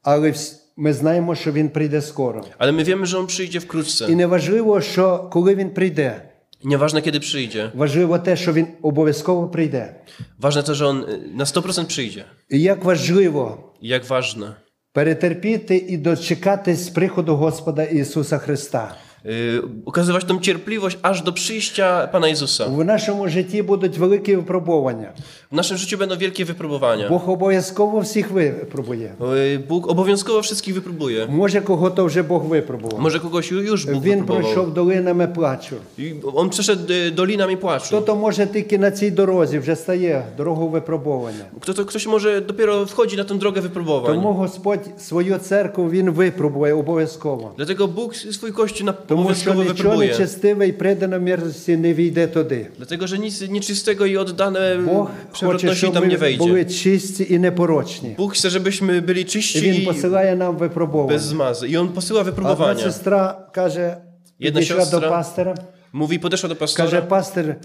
але 0.03 0.31
вс- 0.31 0.55
ми 0.77 0.93
знаємо, 0.93 1.35
що 1.35 1.51
Він 1.51 1.69
прийде 1.69 2.01
скоро. 2.01 2.45
ale 2.57 2.71
my 2.71 2.83
wiemy, 2.83 3.05
że 3.05 3.17
On 3.17 3.27
przyjdzie 3.27 3.59
wkrótce. 3.59 4.09
І 4.09 4.15
не 4.15 4.25
важливо, 4.27 4.81
що 4.81 5.29
коли 5.31 5.55
він 5.55 5.69
прийде, 5.69 6.21
I 6.21 6.30
Nieważne, 6.64 7.02
kiedy 7.02 7.20
przyjdzie. 7.20 7.70
важливо 7.74 8.18
те, 8.18 8.36
що 8.36 8.52
він 8.52 8.66
обов'язково 8.82 9.48
прийде. 9.48 9.94
Ważne 10.38 10.62
to, 10.62 10.74
że 10.74 10.86
On 10.86 11.04
na 11.34 11.44
100% 11.44 11.86
przyjdzie. 11.86 12.24
І 12.50 12.62
як 12.62 12.84
важливо 12.84 13.74
jak 13.82 14.04
ważne. 14.04 14.54
перетерпіти 14.92 15.76
і 15.76 15.96
дочекатись 15.96 16.88
приходу 16.88 17.36
Господа 17.36 17.82
Ісуса 17.82 18.38
Христа. 18.38 18.94
y, 19.25 19.61
Ukazywać 19.85 20.23
tą 20.25 20.39
cierpliwość 20.39 20.97
aż 21.01 21.21
do 21.21 21.31
przyjścia 21.33 22.07
Pana 22.11 22.27
Jezusa. 22.27 22.67
В 22.69 22.85
нашому 22.85 23.27
житті 23.27 23.61
будуть 23.63 23.97
великі 23.97 24.35
випробування. 24.35 25.11
W 25.51 25.55
naszym 25.55 25.77
życiu 25.77 25.97
będą 25.97 26.15
wielkie 26.17 26.45
wypróbowania. 26.45 27.09
Бог 27.09 27.29
обов'язково 27.29 27.99
всіх 27.99 28.31
випробує. 28.31 29.13
Y, 29.35 29.59
Bóg 29.67 29.87
obowiązkowo 29.87 30.41
wszystkich 30.41 30.73
wypróbuje. 30.75 31.27
Може, 31.29 31.61
кого-то 31.61 32.05
вже 32.05 32.23
Бог 32.23 32.43
випробував. 32.43 32.99
Może 32.99 33.19
kogoś 33.19 33.51
już 33.51 33.85
Bóg 33.85 34.03
Він 34.03 34.19
wypróbował. 34.19 34.41
пройшов 34.43 34.73
долинами 34.73 35.27
плачу. 35.27 35.75
I 35.97 36.13
On 36.33 36.49
przeszedł 36.49 36.93
y, 36.93 37.11
dolinami 37.11 37.57
płaczu. 37.57 37.87
Хто-то 37.87 38.15
може 38.15 38.47
тільки 38.47 38.77
на 38.77 38.91
цій 38.91 39.11
дорозі 39.11 39.59
вже 39.59 39.75
стає 39.75 40.23
дорогу 40.37 40.67
випробування. 40.69 41.45
Kto, 41.59 41.73
to, 41.73 41.85
ktoś 41.85 42.07
może 42.07 42.41
dopiero 42.41 42.85
wchodzi 42.85 43.17
na 43.17 43.23
tą 43.23 43.37
drogę 43.39 43.61
wypróbowań. 43.61 44.15
Тому 44.15 44.33
Господь 44.33 44.85
свою 44.97 45.37
церкву 45.37 45.89
він 45.89 46.09
випробує 46.09 46.73
обов'язково. 46.73 47.51
Dlatego 47.57 47.87
Bóg 47.87 48.15
swój 48.15 48.51
kościół 48.51 48.85
na 48.85 48.93
Тому 49.11 49.33
що 49.35 49.51
obowiązkowo 49.51 49.63
нічого 49.63 49.73
wypróbuje. 49.89 50.07
нечестиве 50.07 50.67
і 50.67 50.71
предано 50.71 51.19
мірності 51.19 51.77
не 51.77 51.93
війде 51.93 52.27
туди. 52.27 52.67
Dlatego, 52.77 53.07
że 53.07 53.17
nic 53.17 53.41
nieczystego 53.49 54.05
i 54.05 54.17
oddane 54.17 54.77
Бог 54.85 55.07
хоче, 55.07 55.31
przewrotności 55.33 55.77
щоб 55.77 55.93
tam 55.93 56.07
nie 56.07 56.17
ми 56.17 56.37
були 56.37 56.51
wejdzie. 56.51 56.65
чисті 56.83 57.27
і 57.29 57.39
непорочні. 57.39 58.15
Bóg 58.17 58.33
chce, 58.33 58.49
żebyśmy 58.49 59.01
byli 59.01 59.21
І 59.21 59.25
czyści 59.25 59.61
Він 59.61 59.75
i 59.81 59.85
посилає 59.85 60.35
нам 60.35 60.57
випробування. 60.57 61.09
bez 61.17 61.23
zmazy. 61.23 61.67
I 61.67 61.77
On 61.77 61.87
posyła 61.87 62.19
А 62.19 62.23
одна 62.23 62.31
wypróbowania. 62.31 62.83
сестра 62.83 63.47
каже, 63.53 63.97
Jedna 64.39 64.59
підійшла 64.59 64.81
siostra 64.81 64.99
до 64.99 65.09
пастора, 65.09 65.55
Mówi, 65.93 66.19
podeszła 66.19 66.49
do 66.49 66.55
каже, 66.55 66.75
pastora. 66.75 67.01
пастор, 67.01 67.55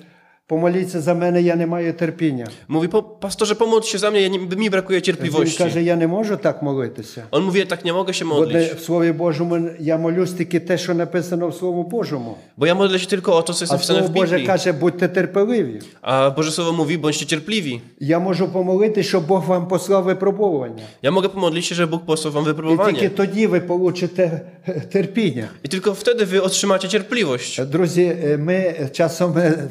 помоліться 0.47 1.01
за 1.01 1.15
мене, 1.15 1.43
я 1.43 1.57
не 1.57 1.67
маю 1.67 1.93
терпіння. 1.93 2.47
Mówi, 2.69 2.89
po, 2.89 3.03
pastorze, 3.03 3.55
pomódl 3.55 3.87
się 3.87 3.99
za 3.99 4.11
mnie, 4.11 4.21
ja 4.23 4.29
nie, 4.29 4.39
mi 4.39 4.71
brakuje 4.71 4.99
Він 4.99 5.05
cierpliwości. 5.05 5.59
каже, 5.59 5.83
я 5.83 5.97
не 5.97 6.07
можу 6.07 6.37
так 6.37 6.63
молитися. 6.63 7.23
On 7.31 7.43
mówi, 7.45 7.67
tak 7.67 7.85
nie 7.85 7.93
mogę 7.93 8.15
się 8.15 8.25
Бо 8.25 8.47
де 8.47 8.59
modlić, 8.59 8.75
в 8.75 8.81
Слові 8.85 9.13
Божому 9.13 9.59
я 9.81 9.99
молюсь 9.99 10.33
тільки 10.33 10.61
те, 10.61 10.79
що 10.79 10.95
написано 10.95 11.49
в 11.49 11.55
Слові 11.55 11.89
Божому. 11.91 12.37
bo 12.57 12.67
ja 12.67 12.75
modlę 12.75 12.99
się 12.99 13.07
tylko 13.07 13.37
o 13.37 13.43
to, 13.43 13.55
co 13.55 13.65
jest 13.65 13.73
А 13.73 13.77
napisane 13.77 13.99
Слово 13.99 14.09
w 14.13 14.13
Боже 14.15 14.37
Biblii. 14.37 14.47
каже, 14.47 14.73
будьте 14.73 15.09
терпеливі. 15.09 15.79
A 16.03 16.31
Boże 16.31 16.51
Słowo 16.53 16.73
mówi, 16.73 16.99
bądźcie 16.99 17.27
cierpliwi. 17.27 17.81
Я 18.01 18.19
можу 18.19 18.49
помолити, 18.49 19.03
щоб 19.03 19.27
Бог 19.27 19.45
вам 19.47 19.67
послав 19.69 20.05
випробування. 20.05 20.85
Ja 21.03 21.11
mogę 21.11 21.29
pomodlić 21.29 21.67
się, 21.67 21.75
że 21.75 21.87
Bóg 21.87 22.03
posłał 22.05 22.33
wam 22.33 22.43
І 22.43 22.47
тільки 22.47 22.63
wypróbowanie. 22.63 23.11
тоді 23.11 23.47
ви 23.47 23.61
получите 23.61 24.41
е, 24.69 24.81
терпіння. 24.81 25.49
I 25.65 25.69
tylko 25.69 25.95
wtedy 25.95 26.27
wy 26.27 26.43
otrzymacie 26.43 26.89
cierpliwość. 26.89 27.61
Друзі, 27.67 28.17
е, 28.25 28.39
ми 28.39 28.75
часом 28.93 29.39
е, 29.39 29.69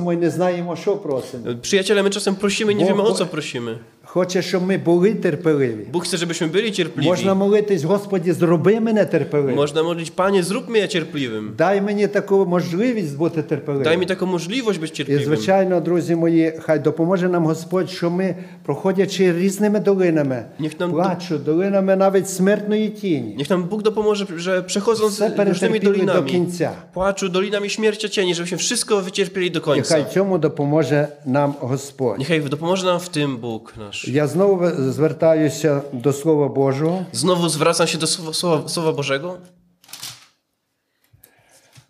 nie 0.00 1.14
o 1.14 1.22
co. 1.22 1.38
Przyjaciele, 1.62 2.02
my 2.02 2.10
czasem 2.10 2.36
prosimy, 2.36 2.74
nie 2.74 2.84
bo, 2.84 2.88
wiemy, 2.90 3.02
o 3.02 3.14
co 3.14 3.26
prosimy. 3.26 3.78
Хоче, 4.07 4.41
щоб 4.41 4.63
ми 4.67 4.77
були 4.77 5.13
терпеливі. 5.13 5.87
Bóg 5.93 6.03
chce, 6.03 6.17
żebyśmy 6.17 6.47
byli 6.47 6.71
cierpliwi. 6.71 7.03
Можна 7.07 7.33
молитись, 7.33 7.83
Господі, 7.83 8.31
зроби 8.31 8.79
мене 8.79 9.05
терпеливим. 9.05 9.55
Można 9.55 9.83
modlić, 9.83 10.11
Panie, 10.11 10.43
zrób 10.43 10.69
mnie 10.69 10.87
cierpliwym. 10.87 11.51
Дай 11.57 11.81
мені 11.81 12.07
таку 12.07 12.45
можливість 12.45 13.17
бути 13.17 13.41
Daj 13.41 13.43
mi 13.43 13.49
терпеливим. 13.49 14.05
taką 14.05 14.25
możliwość 14.25 14.79
być 14.79 14.91
І, 14.91 14.93
cierpliwym. 14.95 15.23
звичайно, 15.25 15.79
друзі 15.81 16.15
мої, 16.15 16.53
хай 16.59 16.79
допоможе 16.79 17.29
нам 17.29 17.45
Господь, 17.45 17.89
що 17.89 18.09
ми, 18.09 18.35
проходячи 18.65 19.33
різними 19.33 19.79
долинами, 19.79 20.45
Niech 20.59 20.79
nam- 20.79 20.91
плачу, 20.91 21.37
долинами 21.37 21.95
навіть 21.95 22.29
смертної 22.29 22.89
тіні, 22.89 23.35
Niech 23.39 23.49
nam 23.49 23.63
Bóg 23.69 23.81
dopomoże, 23.83 24.25
że 24.37 24.61
przechodząc 24.63 25.13
все 25.13 25.23
różnymi 25.29 25.37
перетерпіли 25.37 25.79
до 25.79 25.91
dolinami, 25.91 26.29
кінця. 26.31 26.71
płaczu, 26.93 27.29
dolinami 27.29 27.69
śmierci 27.69 28.09
cieni, 28.09 28.35
żebyśmy 28.35 28.57
wszystko 28.57 29.01
wycierpieli 29.01 29.51
do 29.51 29.59
І 29.59 29.61
końca. 29.61 29.89
хай 29.93 30.05
цьому 30.13 30.37
допоможе 30.37 31.07
нам 31.25 31.53
Господь. 31.59 32.19
Niechaj 32.19 32.41
dopomoże 32.41 32.85
nam 32.85 32.99
w 32.99 33.09
tym 33.09 33.37
Bóg 33.37 33.73
nasz. 33.77 33.96
Я 34.05 34.27
знову 34.27 34.67
звертаюся 34.91 35.81
до 35.93 36.13
Слова 36.13 36.47
Божого, 36.47 37.05
Znowu 37.11 37.49
zwracam 37.49 37.87
się 37.87 37.97
do 37.97 38.07
Słowa, 38.07 38.33
Słowa, 38.33 38.67
Słowa 38.69 38.93
Bożego, 38.93 39.37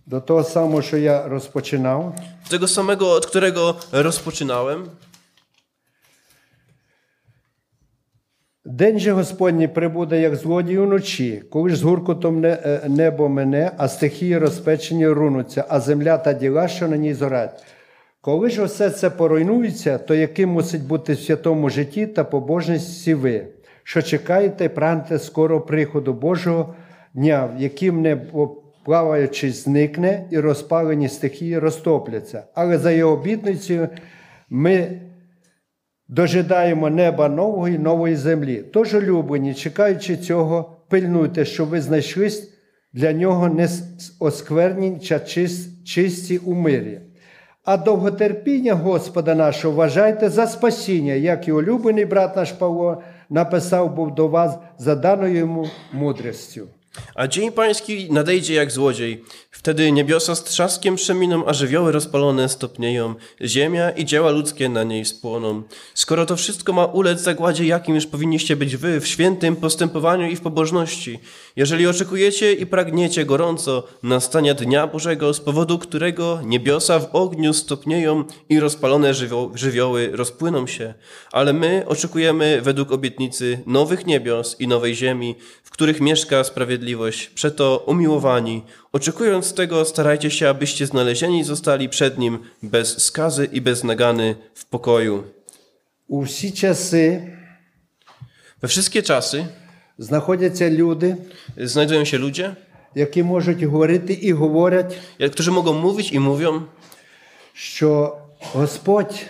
до 0.07 0.21
того 0.21 0.43
самого, 0.43 0.81
що 0.81 0.97
я 0.97 1.27
розпочинав. 1.27 2.13
do 2.43 2.49
tego 2.49 2.67
samego, 2.67 3.11
od 3.11 3.25
którego 3.25 3.75
rozpoczynałem. 3.91 4.89
День 8.65 8.99
же 8.99 9.11
Господній 9.11 9.67
прибуде, 9.67 10.21
як 10.21 10.35
злодій 10.35 10.77
уночі, 10.77 11.43
коли 11.51 11.69
ж 11.69 11.75
з 11.75 11.83
гуркотом 11.83 12.39
не- 12.41 12.59
е, 12.65 12.81
небо 12.89 13.29
мене, 13.29 13.71
а 13.77 13.87
стихії 13.87 14.37
розпечені 14.37 15.07
рунуться, 15.07 15.65
а 15.69 15.79
земля 15.79 16.17
та 16.17 16.33
діла, 16.33 16.67
що 16.67 16.87
на 16.87 16.97
ній 16.97 17.13
зорять. 17.13 17.63
Коли 18.28 18.50
ж 18.50 18.62
усе 18.62 18.90
це 18.90 19.10
поруйнується, 19.10 19.98
то 19.98 20.14
яким 20.14 20.50
мусить 20.50 20.86
бути 20.86 21.12
в 21.12 21.18
святому 21.18 21.70
житті 21.70 22.06
та 22.06 22.24
побожності 22.24 23.14
ви, 23.14 23.46
що 23.82 24.02
чекаєте 24.02 24.64
і 24.64 24.68
прагнете 24.68 25.18
скоро 25.18 25.60
приходу 25.60 26.12
Божого 26.12 26.74
дня, 27.14 27.50
в 27.56 27.60
яким 27.60 28.02
не 28.02 28.16
плаваючи 28.84 29.52
зникне 29.52 30.26
і 30.30 30.38
розпалені 30.38 31.08
стихії 31.08 31.58
розтопляться. 31.58 32.44
Але 32.54 32.78
за 32.78 32.90
його 32.90 33.12
обітницею 33.12 33.88
ми 34.50 35.00
Дожидаємо 36.08 36.90
неба 36.90 37.28
нового 37.28 37.68
і 37.68 37.78
нової 37.78 38.16
землі. 38.16 38.64
Тож, 38.72 38.94
улюблені, 38.94 39.54
чекаючи 39.54 40.16
цього, 40.16 40.82
пильнуйте, 40.88 41.44
щоб 41.44 41.68
ви 41.68 41.80
знайшлись 41.80 42.52
для 42.92 43.12
нього 43.12 43.48
не 43.48 43.68
осквернені 44.20 45.00
чи 45.00 45.48
чисті 45.84 46.38
у 46.38 46.54
мирі. 46.54 47.00
А 47.70 47.76
довготерпіння 47.76 48.74
Господа 48.74 49.34
нашого 49.34 49.74
вважайте 49.74 50.28
за 50.28 50.46
спасіння, 50.46 51.12
як 51.12 51.48
і 51.48 51.52
улюблений 51.52 52.04
брат 52.04 52.36
наш 52.36 52.52
Павло 52.52 53.02
написав 53.30 53.94
був 53.94 54.14
до 54.14 54.28
вас 54.28 54.58
за 54.78 54.94
даною 54.94 55.36
йому 55.36 55.66
мудрістю. 55.92 56.68
A 57.14 57.26
dzień 57.26 57.52
pański 57.52 58.12
nadejdzie 58.12 58.54
jak 58.54 58.70
złodziej. 58.70 59.24
Wtedy 59.50 59.92
niebiosa 59.92 60.34
z 60.34 60.44
trzaskiem 60.44 60.96
przeminą, 60.96 61.46
a 61.46 61.52
żywioły 61.52 61.92
rozpalone 61.92 62.48
stopnieją. 62.48 63.14
Ziemia 63.44 63.90
i 63.90 64.04
dzieła 64.04 64.30
ludzkie 64.30 64.68
na 64.68 64.84
niej 64.84 65.04
spłoną. 65.04 65.62
Skoro 65.94 66.26
to 66.26 66.36
wszystko 66.36 66.72
ma 66.72 66.84
ulec 66.84 67.20
zagładzie, 67.20 67.66
jakim 67.66 67.94
już 67.94 68.06
powinniście 68.06 68.56
być 68.56 68.76
wy 68.76 69.00
w 69.00 69.06
świętym 69.06 69.56
postępowaniu 69.56 70.30
i 70.30 70.36
w 70.36 70.40
pobożności. 70.40 71.18
Jeżeli 71.56 71.86
oczekujecie 71.86 72.52
i 72.52 72.66
pragniecie 72.66 73.24
gorąco 73.24 73.86
nastania 74.02 74.54
dnia 74.54 74.86
Bożego, 74.86 75.34
z 75.34 75.40
powodu 75.40 75.78
którego 75.78 76.40
niebiosa 76.44 76.98
w 76.98 77.14
ogniu 77.14 77.52
stopnieją 77.52 78.24
i 78.48 78.60
rozpalone 78.60 79.12
żywio- 79.14 79.50
żywioły 79.54 80.10
rozpłyną 80.12 80.66
się. 80.66 80.94
Ale 81.32 81.52
my 81.52 81.84
oczekujemy 81.86 82.60
według 82.62 82.92
obietnicy 82.92 83.62
nowych 83.66 84.06
niebios 84.06 84.56
i 84.60 84.68
nowej 84.68 84.94
ziemi, 84.94 85.36
w 85.64 85.70
których 85.70 86.00
mieszka 86.00 86.44
sprawiedliwość 86.44 86.77
Przeto 87.35 87.83
umiłowani, 87.87 88.63
oczekując 88.91 89.53
tego, 89.53 89.85
starajcie 89.85 90.31
się, 90.31 90.49
abyście 90.49 90.85
znalezieni 90.87 91.43
zostali 91.43 91.89
przed 91.89 92.17
Nim 92.17 92.39
bez 92.63 93.03
skazy 93.03 93.45
i 93.51 93.61
bez 93.61 93.83
nagany 93.83 94.35
w 94.55 94.65
pokoju. 94.65 95.23
У 96.07 96.21
всі 96.21 96.51
часи 96.51 97.21
We 98.61 98.67
wszystkie 98.67 99.01
czasy 99.03 99.45
знаходяться 99.97 100.69
люди, 100.69 101.15
znajdują 101.57 102.05
się 102.05 102.17
ludzie, 102.17 102.55
які 102.95 103.23
можуть 103.23 103.63
говорити 103.63 104.13
і 104.13 104.33
говорять, 104.33 104.97
jak- 105.19 105.31
którzy 105.31 105.51
mogą 105.51 105.73
mówić 105.73 106.11
i 106.11 106.19
mówią, 106.19 106.61
що 107.53 108.17
Господь 108.53 109.25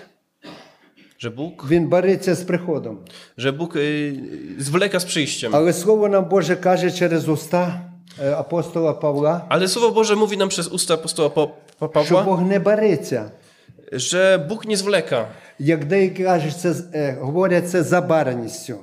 że 1.19 1.29
Bóg, 1.31 1.67
Він 1.69 1.87
бореться 1.87 2.35
з 2.35 2.41
приходом. 2.43 2.97
że 3.37 3.51
Bóg 3.53 3.75
y, 3.75 4.13
zwleka 4.59 4.99
z 4.99 5.05
przyjściem. 5.05 5.55
Але 5.55 5.73
Слово 5.73 6.07
нам 6.09 6.25
Боже 6.25 6.55
каже 6.55 6.91
через 6.91 7.27
уста 7.29 7.79
е, 8.19 8.35
апостола 8.37 8.93
Павла, 8.93 9.45
Ale 9.49 9.67
Słowo 9.67 9.91
Boże 9.91 10.15
mówi 10.15 10.37
nam 10.37 10.49
przez 10.49 10.67
usta 10.67 10.93
apostoła 10.93 11.29
Pa- 11.29 11.47
Pa- 11.79 12.03
що 12.05 12.15
Pawła, 12.15 12.23
Бог 12.23 12.41
не 12.41 12.59
бореться. 12.59 13.31
że 13.91 14.45
Bóg 14.49 14.65
nie 14.65 14.77
zwleka. 14.77 15.25
Як 15.59 15.85
деякі 15.85 16.23
кажуть, 16.23 16.57
це, 16.57 16.73
е, 16.93 17.17
говорять 17.21 17.69
це 17.69 17.83
за 17.83 18.01
бараністю, 18.01 18.75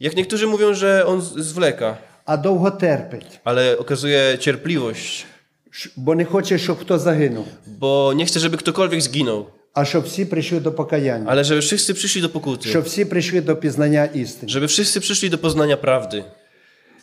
Jak 0.00 0.16
niektórzy 0.16 0.46
mówią, 0.46 0.74
że 0.74 1.04
On 1.06 1.20
z- 1.20 1.36
zwleka, 1.38 1.96
а 2.24 2.36
довго 2.36 2.70
терпить, 2.70 3.40
ale 3.44 3.76
okazuje 3.78 4.38
cierpliwość, 4.38 5.26
Ш- 5.70 5.90
бо 5.96 6.14
не 6.14 6.24
хоче, 6.24 6.58
щоб 6.58 6.78
хто 6.78 6.98
загинув, 6.98 7.46
bo 7.66 8.12
nie 8.16 8.24
chce, 8.26 8.40
żeby 8.40 8.56
ktokolwiek 8.56 9.00
zginął, 9.02 9.46
а 9.72 9.84
щоб 9.84 10.04
всі 10.04 10.24
прийшли 10.24 10.60
до 10.60 10.72
покаяння, 10.72 11.26
ale 11.28 11.44
żeby 11.44 11.60
wszyscy 11.60 11.94
przyszli 11.94 12.22
do 12.22 12.28
pokuty, 12.28 12.68
щоб 12.68 12.84
всі 12.84 13.04
прийшли 13.04 13.40
до 13.40 13.56
пізнання 13.56 14.04
істини. 14.04 14.52
żeby 14.52 14.66
wszyscy 14.66 15.00
przyszli 15.00 15.30
do 15.30 15.38
poznania 15.38 15.76
prawdy. 15.76 16.24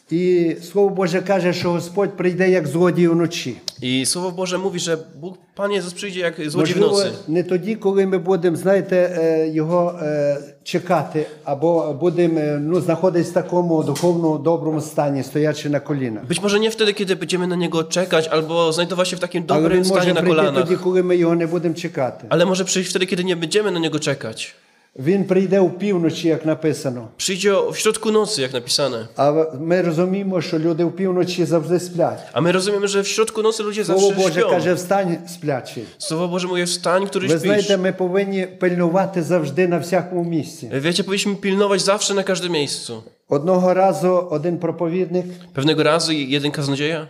І 0.09 0.55
Слово 0.71 0.89
Боже 0.89 1.21
каже, 1.21 1.53
що 1.53 1.71
Господь 1.71 2.17
прийде 2.17 2.49
як 2.49 2.67
злодій 2.67 3.07
уночі. 3.07 3.55
I 3.83 4.05
Słowo 4.05 4.31
Boże 4.31 4.57
mówi, 4.57 4.79
że 4.79 4.97
Bóg, 5.21 5.37
Pan 5.55 5.71
Jezus 5.71 5.93
przyjdzie 5.93 6.19
jak 6.19 6.35
złodziej 6.49 6.75
w 6.75 6.79
Можливо, 6.79 7.03
nocy. 7.03 7.11
не 7.27 7.43
тоді, 7.43 7.75
коли 7.75 8.05
ми 8.05 8.17
будемо, 8.17 8.57
знаєте, 8.57 8.95
е, 9.17 9.47
його 9.49 9.99
е, 10.01 10.37
чекати, 10.63 11.25
або 11.43 11.93
будемо 11.93 12.39
е, 12.39 12.59
ну, 12.61 12.81
знаходитись 12.81 13.29
в 13.29 13.33
такому 13.33 13.83
духовному 13.83 14.37
доброму 14.37 14.81
стані, 14.81 15.23
стоячи 15.23 15.69
на 15.69 15.79
колінах. 15.79 16.25
Być 16.25 16.41
może 16.41 16.59
nie 16.59 16.71
wtedy, 16.71 16.93
kiedy 16.93 17.15
będziemy 17.15 17.47
na 17.47 17.55
Niego 17.55 17.83
czekać, 17.83 18.27
albo 18.27 18.73
znajdować 18.73 19.07
się 19.09 19.15
w 19.15 19.19
takim 19.19 19.43
Але 19.47 19.61
dobrym 19.61 19.77
він 19.77 19.85
stanie 19.85 19.99
може 19.99 20.13
na 20.13 20.21
прийти 20.21 20.41
kolanach, 20.41 20.63
тоді, 20.63 20.75
коли 20.75 21.03
ми 21.03 21.17
його 21.17 21.35
не 21.35 21.47
будемо 21.47 21.75
чекати. 21.75 22.25
ale 22.29 22.45
może 22.45 22.65
przyjść 22.65 22.89
wtedy, 22.89 23.05
kiedy 23.05 23.23
nie 23.23 23.35
będziemy 23.35 23.71
na 23.71 23.79
Niego 23.79 23.99
czekać. 23.99 24.55
Він 24.99 25.23
прийде 25.23 25.59
у 25.59 25.69
півночі, 25.69 26.27
як 26.27 26.45
написано. 26.45 27.07
Przyjdzie 27.17 27.57
o- 27.57 27.71
w 27.71 27.77
środku 27.77 28.11
nocy, 28.11 28.41
jak 28.41 28.53
napisane. 28.53 29.07
А 29.15 29.45
ми 29.59 29.81
розуміємо, 29.81 30.41
що 30.41 30.59
люди 30.59 30.83
в 30.85 30.91
півночі 30.95 31.45
завжди 31.45 31.79
сплять. 31.79 32.19
A 32.33 32.41
my 32.41 32.51
rozumiemy, 32.51 32.87
że 32.87 33.01
w 33.03 33.07
środku 33.07 33.41
nocy 33.41 33.63
ludzie 33.63 33.85
Слово 33.85 33.99
zawsze 34.01 34.15
Боже 34.23 34.39
śpią. 34.41 34.49
каже, 34.49 34.73
встань 34.75 35.17
сплячий. 35.27 35.83
Słowo 35.97 36.27
Boże 36.27 36.47
mówi, 36.47 36.65
wstań, 36.65 37.07
który 37.07 37.27
Ви 37.27 37.33
śpisz. 37.33 37.41
знаєте, 37.41 37.77
ми 37.77 37.91
повинні 37.93 38.47
пильнувати 38.59 39.23
завжди 39.23 39.67
на 39.67 39.77
всякому 39.79 40.23
місці. 40.23 40.69
Wiecie, 40.73 41.03
powinniśmy 41.03 41.35
pilnować 41.35 41.81
zawsze 41.81 42.13
na 42.13 42.23
każdym 42.23 42.51
miejscu. 42.51 43.03
Одного 43.29 43.73
разу 43.73 44.27
один 44.31 44.57
проповідник, 44.57 45.25
Pewnego 45.53 45.83
razu 45.83 46.11
jeden 46.11 46.51
kaznodzieja, 46.51 46.99
е, 47.01 47.07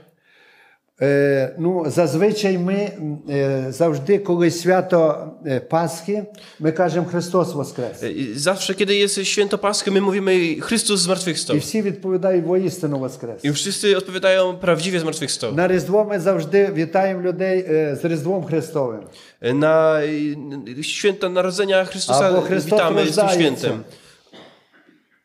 ну, 1.58 1.84
зазвичай 1.88 2.58
ми 2.58 2.92
е, 3.30 3.66
завжди, 3.70 4.20
коли 4.20 4.52
свято 4.52 5.32
е, 5.46 5.60
Пасхи, 5.60 6.24
ми 6.60 6.72
кажемо 6.72 7.08
Христос 7.08 7.54
Воскрес. 7.54 8.04
y, 8.04 8.40
zawsze 8.40 8.74
kiedy 8.76 8.96
jest 8.96 9.24
święto 9.24 9.58
Paschy, 9.58 9.92
my 9.92 10.02
mówimy 10.02 10.56
Chrystus 10.62 11.00
zmartwychwstał. 11.00 11.56
І 11.56 11.60
всі 11.60 11.82
відповідають 11.82 12.46
воістину 12.46 13.00
Воскрес. 13.00 13.46
I 13.46 13.52
wszyscy 13.52 13.98
odpowiadają 13.98 14.58
prawdziwie 14.58 15.00
zmartwychwstał. 15.00 15.54
На 15.54 15.68
Різдво 15.68 16.06
ми 16.06 16.20
завжди 16.20 16.72
вітаємо 16.76 17.22
людей 17.22 17.66
е, 17.70 17.98
з 18.02 18.06
Різдвом 18.06 18.44
Христовим. 18.44 19.02
Na 19.42 20.04
y, 20.04 20.84
święta 20.84 21.30
Narodzenia 21.30 21.86
Chrystusa 21.86 22.26
Albo 22.26 22.42
Chrystus 22.42 22.72
witamy 22.72 22.94
z 22.94 22.96
tym 22.96 23.06
rozdaje 23.06 23.40
świętem. 23.40 23.84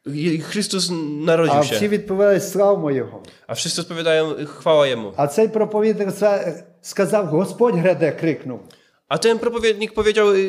I 0.07 0.41
Chrystus 0.41 0.91
narodził 1.25 1.55
А 1.57 1.61
всі 1.61 1.75
się, 1.75 1.89
відповідають 1.89 2.45
славмо 2.49 2.91
Його. 2.91 3.23
a 3.47 3.55
wszyscy 3.55 3.81
odpowiadają 3.81 4.35
chwała 4.47 4.87
Jemu. 4.87 5.13
А 5.17 5.27
цей 5.27 5.49
проповідник 5.49 6.13
це 6.13 6.63
сказав, 6.83 7.27
Господь 7.27 7.75
гряде, 7.75 8.13
крикнув. 8.13 8.61
A 9.09 9.19
ten 9.19 9.39
propowiednik 9.39 9.93
powiedział, 9.95 10.35
y, 10.35 10.41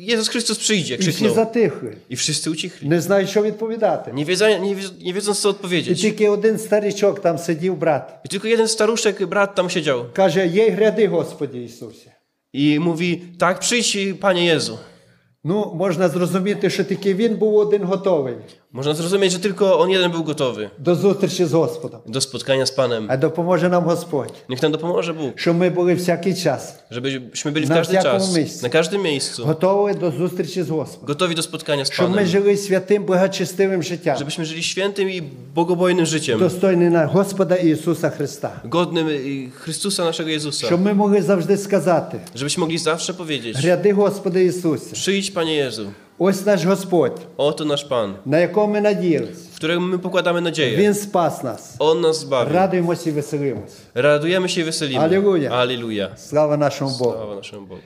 Jezus 0.00 0.28
Chrystus 0.28 0.58
przyjdzie, 0.58 0.94
І 0.94 0.98
всі 0.98 1.10
krzyknął. 1.10 1.34
затихли, 1.34 1.96
I 2.10 2.16
wszyscy 2.16 2.50
ucichli. 2.50 2.88
не 2.88 3.00
знають, 3.00 3.30
що 3.30 3.42
відповідати. 3.42 4.12
Nie, 4.12 4.24
wiedza, 4.24 4.58
nie, 4.58 4.74
wie- 4.74 5.04
nie 5.04 5.12
wiedząc 5.12 5.40
co 5.40 5.48
І 5.48 5.50
odpowiedzieć. 5.50 6.00
тільки 6.00 6.28
один 6.28 6.58
старичок 6.58 7.20
там 7.20 7.38
sидів, 7.38 7.76
брат. 7.76 8.20
I 8.24 8.28
tylko 8.28 8.48
jeden 8.48 8.68
staruszek, 8.68 9.26
brat 9.26 9.54
tam 9.54 9.70
siedział. 9.70 10.04
Каже, 10.12 10.46
їй 10.46 10.70
гряди, 10.70 11.06
Господі 11.08 11.64
Ісусі. 11.64 12.10
I 12.54 12.78
mówi, 12.80 13.22
tak 13.38 13.60
przyjdź 13.60 13.96
Panie 14.20 14.44
Jezu. 14.54 14.78
Ну, 15.44 15.72
можна 15.74 16.08
зрозуміти, 16.08 16.70
що 16.70 16.84
тільки 16.84 17.14
він 17.14 17.34
був 17.36 17.54
один 17.56 17.84
готовий 17.84 18.34
Można 18.72 18.94
zrozumieć, 18.94 19.32
że 19.32 19.38
tylko 19.38 19.78
on 19.80 19.90
jeden 19.90 20.10
był 20.10 20.24
gotowy 20.24 20.70
до 20.78 20.94
зустрічі 20.94 21.44
з 21.44 21.52
Господом. 21.52 22.00
do 22.06 22.20
spotkania 22.20 22.66
z 22.66 22.70
Panem. 22.70 23.06
А 23.08 23.16
допоможе 23.16 23.68
нам 23.68 23.84
Господь, 23.84 24.32
Niech 24.48 24.62
nam 24.62 24.72
dopomоже 24.72 25.12
Bóg, 25.12 25.32
щоб 25.36 25.56
ми 25.56 25.70
були 25.70 25.94
всякий 25.94 26.34
час 26.34 26.74
żebyśmy 26.90 27.52
byli 27.52 27.66
w 27.66 27.68
Na 27.68 27.74
każdy 27.74 27.98
всякому 27.98 28.18
czas, 28.24 28.34
miejscu. 28.36 28.62
na 28.62 28.68
każdym 28.68 29.02
miejscu, 29.02 29.44
готові 29.46 29.94
до 29.94 30.10
зустрічі 30.10 30.62
з 30.62 30.70
Господом. 30.70 31.06
gotowi 31.06 31.34
do 31.34 31.42
spotkania 31.42 31.84
z 31.84 31.92
Щоб 31.92 32.10
ми 32.10 32.16
Panem. 32.16 32.26
жили 32.26 32.56
святим, 32.56 33.04
благочестивим 33.04 33.82
життям, 33.82 34.18
Żebyśmy 34.18 34.44
żyli 34.44 34.62
świętym 34.62 35.10
i 35.10 35.22
bogobojnym 35.54 36.06
życiem, 36.06 36.38
достойним 36.38 36.92
на 36.92 37.06
Господа 37.06 37.56
Ісуса 37.56 38.10
Христа. 38.10 38.50
godnym 38.64 39.08
y, 39.08 39.50
Chrystusa 39.60 40.04
naszego 40.04 40.30
Jezusa. 40.30 40.66
Щоб 40.66 40.80
ми 40.80 40.94
могли 40.94 41.22
завжди 41.22 41.56
сказати: 41.56 42.20
Żebyśmy 42.34 42.60
mogli 42.60 42.78
zawsze 42.78 43.14
powiedzieć, 43.14 43.56
Гряди, 43.56 43.92
Господи 43.92 44.44
Ісусе, 44.44 44.92
przyjdź 44.92 45.30
Panie 45.30 45.54
Jezu, 45.54 45.90
ось 46.22 46.46
наш 46.46 46.64
Господь, 46.64 47.20
oto 47.36 47.64
nasz 47.64 47.84
Pan, 47.88 48.14
на 48.26 48.38
якому 48.38 48.72
ми 48.72 48.80
надіялися. 48.80 49.48
w 49.54 49.56
którym 49.56 49.88
my 49.90 49.98
pokładamy 49.98 50.40
nadzieję. 50.40 50.76
Він 50.76 50.94
спас 50.94 51.42
нас. 51.42 51.76
On 51.78 52.00
nas 52.00 52.12
zbawi. 52.28 52.52
Радуємося 52.52 53.10
і 53.10 53.12
веселимося. 53.12 53.76
Radujemy 53.94 54.48
się 54.48 54.60
i 54.60 54.64
weselimy. 54.64 55.00
Alleluja. 55.04 55.50
Alleluja. 55.50 56.16
Слава 56.16 56.56
нашому 56.56 56.90
Богу. 56.98 57.12
Sława 57.12 57.34
naszemu 57.36 57.66
Bogu. 57.66 57.82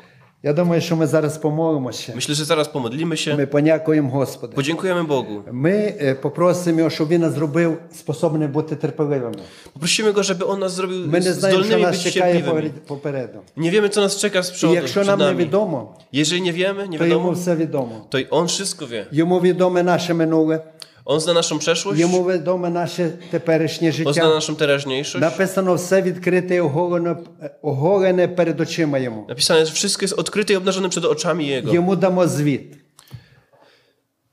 Я 0.47 0.53
думаю, 0.53 0.81
що 0.81 0.97
ми 0.97 1.07
зараз 1.07 1.39
помолимося. 1.39 2.13
Myślę, 2.15 2.35
że 2.35 2.45
zaraz 2.45 2.69
pomodlimy 2.69 3.17
się, 3.17 3.37
Ми 3.37 3.47
подякуємо 3.47 4.11
Господу. 4.11 4.53
podziękujemy 4.57 5.05
Bogu. 5.05 5.43
Ми 5.53 5.95
е, 6.01 6.15
попросимо 6.15 6.79
його, 6.79 6.91
щоб 6.91 7.09
він 7.09 7.21
нас 7.21 7.33
зробив 7.35 7.79
способними 7.95 8.47
бути 8.47 8.77
терпеливими. 8.77 9.35
Poprosimy 9.75 10.13
Go, 10.13 10.23
żeby 10.23 10.45
On 10.45 10.59
nas 10.59 10.73
zrobił 10.73 11.07
Ми 11.07 11.21
не 11.21 11.33
знаємо, 11.33 11.63
що 11.65 11.75
zdolnymi 11.75 11.83
нас 11.83 11.97
być 12.05 12.13
чекає 12.15 12.35
cierpliwymi. 12.35 12.51
поперед- 12.53 12.87
попереду. 12.87 13.39
Nie 13.57 13.71
wiemy, 13.71 13.89
co 13.89 14.01
nas 14.01 14.17
czeka 14.17 14.43
z 14.43 14.49
І 14.51 14.53
przodu, 14.53 14.75
якщо 14.75 15.01
przed 15.01 15.07
нам 15.07 15.19
не 15.19 15.25
nami. 15.25 15.37
відомо, 15.39 15.95
Jeżeli 16.13 16.43
nie 16.43 16.53
wiemy, 16.53 16.89
nie 16.89 16.99
то 16.99 17.07
йому 17.07 17.29
wiadomo, 17.29 17.33
все 17.33 17.57
відомо. 17.57 17.95
to 18.11 18.19
i 18.19 18.27
On 18.31 18.47
wszystko 18.47 18.87
wie. 18.87 19.07
Йому 19.13 19.41
відоме 19.41 19.83
наше 19.83 20.15
минуле, 20.15 20.61
On 21.07 21.21
zna 21.21 21.33
naszą 21.33 21.59
przeszłość, 21.59 22.01
йому 22.01 22.25
відоме 22.25 22.71
наше 22.71 23.11
теперішнє 23.31 23.89
On 23.89 23.93
zna 23.95 24.13
життя. 24.13 24.29
naszą 24.35 24.57
teraźniejszość. 24.57 25.21
Написано 25.23 25.75
все 25.75 26.03
відкрите 26.03 26.55
і 26.57 26.61
оголено- 26.61 27.17
оголене 27.63 28.29
перед 28.29 28.61
очима 28.61 28.99
йому. 28.99 29.27
Napisane, 29.29 29.67
że 29.67 29.73
wszystko 29.73 30.05
jest 30.05 30.19
odkryte 30.19 30.53
i 30.53 30.57
obnażone 30.57 30.89
przed 30.89 31.05
oczami 31.05 31.47
Jego. 31.47 31.73
Йому 31.73 31.97
дамо 31.97 32.27
звіт. 32.29 32.75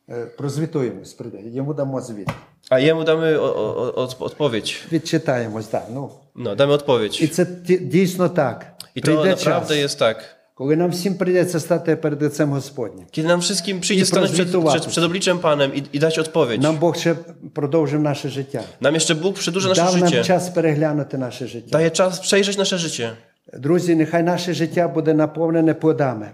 Е, 0.10 0.26
Прозвітуємось, 0.26 1.14
прийде. 1.14 1.38
Йому 1.54 1.74
дамо 1.74 2.02
звіт. 2.02 2.28
A 2.70 2.80
Jemu 2.80 3.04
damy 3.04 3.40
o, 3.40 3.44
o, 3.44 3.96
o, 4.02 4.10
odpowiedź. 4.20 4.84
Відчитаємось, 4.92 5.68
так. 5.68 5.86
Ну. 5.94 6.10
No, 6.36 6.56
damy 6.56 6.72
І 6.72 6.76
odpowiedź. 6.76 7.30
це 7.34 7.46
ті- 7.46 7.78
дійсно 7.78 8.30
так. 8.30 8.66
I 8.96 9.02
to 9.02 9.06
Прийде 9.06 9.30
час, 9.36 9.46
naprawdę 9.46 9.78
jest 9.78 10.00
tak. 10.00 10.18
коли 10.56 10.76
нам 10.76 10.92
всім 10.92 11.16
прийдеться 11.16 11.60
стати 11.60 11.96
перед 11.96 12.22
лицем 12.22 12.50
Господнім. 12.52 13.06
Kiedy 13.12 13.28
nam 13.28 13.42
wszystkim 13.42 13.80
przyjdzie 13.80 14.04
I 14.04 14.06
stanąć 14.06 14.32
przed, 14.32 14.38
prozwitować. 14.52 14.80
przed, 14.82 14.92
przed 14.92 15.04
obliczem 15.04 15.40
Panem 15.40 15.76
i, 15.76 15.84
i 15.94 16.00
dać 16.00 16.20
odpowiedź. 16.20 16.62
Нам 16.62 16.78
Бог 16.78 16.98
ще 16.98 17.16
продовжив 17.54 18.02
наше 18.02 18.30
життя. 18.30 18.64
Nam 18.82 18.94
jeszcze 18.94 19.16
Bóg 19.16 19.36
przedłuża 19.40 19.70
nasze 19.70 19.82
Дав 19.82 19.98
нам 19.98 20.10
życie. 20.10 20.24
час 20.24 20.50
переглянути 20.50 21.18
наше 21.18 21.48
життя. 21.48 21.70
Daje 21.72 21.92
czas 21.92 22.20
przejrzeć 22.20 22.58
nasze 22.58 22.78
życie. 22.78 23.12
Друзі, 23.54 23.96
нехай 23.96 24.24
наше 24.24 24.54
життя 24.54 24.88
буде 24.88 25.14
наповнене 25.14 25.74
плодами, 25.74 26.32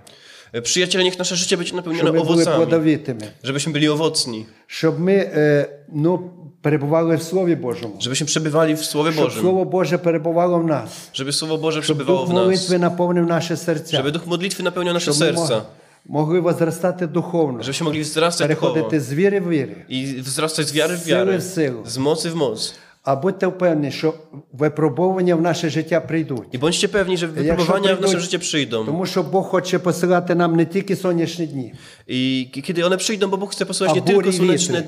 Przyjaciele, 0.63 1.03
niech 1.03 1.19
nasze 1.19 1.35
życie 1.35 1.57
będzie 1.57 1.67
щоб 1.69 1.77
napełnione 1.77 2.11
ми 2.11 2.17
були 2.19 2.43
owocami. 2.43 2.55
плодовитими, 2.57 3.21
Żebyśmy 3.43 3.73
byli 3.73 3.89
owocni. 3.89 4.45
щоб 4.67 4.99
ми 4.99 5.13
е, 5.13 5.65
ну, 5.93 6.31
перебували 6.61 7.15
в 7.15 7.23
Слові 7.23 7.55
Божому, 7.55 7.95
Żebyśmy 7.99 8.27
przebywali 8.27 8.75
w 8.75 8.85
Słowie 8.85 9.11
щоб 9.11 9.23
Bożym. 9.23 9.41
Слово 9.41 9.65
Боже 9.65 9.97
перебувало 9.97 10.59
в 10.59 10.65
нас, 10.65 11.09
Żeby 11.13 11.31
Słowo 11.33 11.57
Boże 11.57 11.83
щоб 11.83 11.97
przebywało 11.97 12.19
Дух 12.19 12.29
w 12.29 12.33
nas. 12.33 12.43
молитви 12.45 12.79
наповнив 12.79 13.25
наше 13.27 13.57
серця, 13.57 13.97
Żeby 13.97 14.11
Duch 14.11 14.27
modlitwy 14.27 14.63
napełniał 14.63 14.93
nasze 14.93 15.11
щоб 15.13 15.19
ми 15.19 15.25
serca. 15.25 15.55
мог- 15.55 15.61
могли 16.05 16.39
возростати 16.39 17.07
духовно, 17.07 17.63
Żebyśmy 17.63 17.83
mogli 17.85 18.01
wzrastać 18.01 18.49
duchowo. 18.49 18.73
переходити 18.73 18.99
з 18.99 19.13
віри 19.13 19.39
в 19.39 19.49
віру. 19.49 19.71
I 19.89 20.21
wzrastać 20.21 20.67
z 20.67 20.73
wiary 20.73 20.95
w 20.95 20.99
Сили 21.03 21.15
wiarę. 21.25 21.37
в 21.37 21.43
силу. 21.43 21.83
Z 21.85 21.97
mocy 21.97 22.29
w 22.29 22.35
moc. 22.35 22.73
А 23.03 23.15
будьте 23.15 23.47
впевнені, 23.47 23.91
що 23.91 24.13
випробування 24.53 25.35
в 25.35 25.41
наше 25.41 25.69
життя 25.69 25.99
прийдуть. 26.01 26.47
I 26.53 26.57
bądźcie 26.59 26.87
pewni, 26.87 27.17
że 27.17 27.25
Jakщо 27.27 27.41
wypróbowania 27.43 27.95
w 27.95 28.01
nasze 28.01 28.13
прийдуть- 28.15 28.21
życie 28.21 28.39
przyjdą. 28.39 28.85
Тому 28.85 29.05
що 29.05 29.23
Бог 29.23 29.45
хоче 29.49 29.79
посилати 29.79 30.35
нам 30.35 30.55
не 30.55 30.65
тільки 30.65 30.95
сонячні 30.95 31.47
дні. 31.47 31.73
I 32.07 32.49
k- 32.55 32.61
kiedy 32.61 32.85
one 32.85 32.97
przyjdą, 32.97 33.27
bo 33.29 33.37
Bóg 33.37 33.51
chce 33.51 33.65
posłać 33.65 33.91
A 33.91 33.95
nie 33.95 34.01
bury 34.01 34.13
tylko 34.15 34.29
i 34.29 34.33
słoneczne 34.33 34.81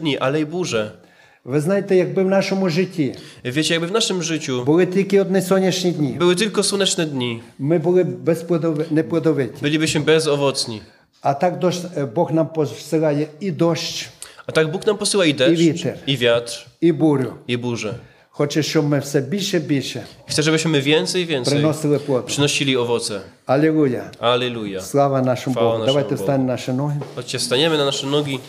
witry. 1.46 1.52
dni, 1.52 1.56
ale 1.56 1.56
i 1.56 1.56
burze. 1.56 1.58
Ви 1.58 1.62
знаєте, 1.62 1.96
якби 1.96 2.24
в 2.24 2.28
нашому 2.28 2.70
житті 2.70 3.16
Wiecie, 3.46 3.74
jakby 3.74 3.88
w 3.88 3.92
naszym 3.92 4.24
życiu 4.24 4.64
були 4.66 4.86
тільки 4.86 5.22
одні 5.22 5.42
сонячні 5.42 5.92
дні, 5.92 6.16
były 6.20 6.36
tylko 6.36 6.64
słoneczne 6.64 7.06
dni, 7.06 7.40
ми 7.60 7.78
були 7.78 8.04
безплодови... 8.04 8.86
неплодовиті. 8.92 9.54
bylibyśmy 9.62 10.02
bezowocni. 10.02 10.82
А 11.22 11.34
так 11.34 11.60
дощ, 11.60 11.80
е, 11.98 12.06
Бог 12.06 12.32
нам 12.32 12.48
посилає 12.48 13.28
і 13.40 13.52
дощ, 13.52 14.10
A 14.48 14.52
tak 14.52 14.72
Bóg 14.72 14.86
nam 14.88 14.98
posyła 14.98 15.26
i 15.26 15.34
deszcz, 15.34 15.60
I 15.62 15.74
witer. 15.74 15.94
i 16.08 16.18
wiatr, 16.18 16.66
і 16.82 16.92
бурю. 16.92 17.34
i 17.48 17.58
burzę. 17.58 17.94
Хоче, 18.30 18.64
щоб 18.64 18.86
ми 18.90 19.00
все 19.00 19.22
більше 19.22 19.58
і 19.58 19.60
більше 19.60 20.04
Chce, 20.30 20.44
żebyśmy 20.44 20.82
więcej 20.82 21.22
i 21.24 21.26
więcej 21.26 21.54
приносили 21.54 22.00
плод. 22.00 22.26
przynosili 22.26 22.76
owoce. 22.78 23.20
Алілуя! 23.46 24.12
Alleluja. 24.20 24.82
Слава 24.82 25.22
нашому 25.22 25.54
Слава 25.54 25.70
Богу! 25.70 25.78
нашому 25.80 25.86
Давайте 25.86 26.10
Богу. 26.10 26.22
встанемо 26.24 26.44
на 26.48 26.52
наші 26.54 26.72
ноги. 26.72 27.00
Chodźcie, 27.16 27.40
staniemy 27.40 27.78
na 27.78 27.86
nasze 27.86 28.08
nogi, 28.08 28.40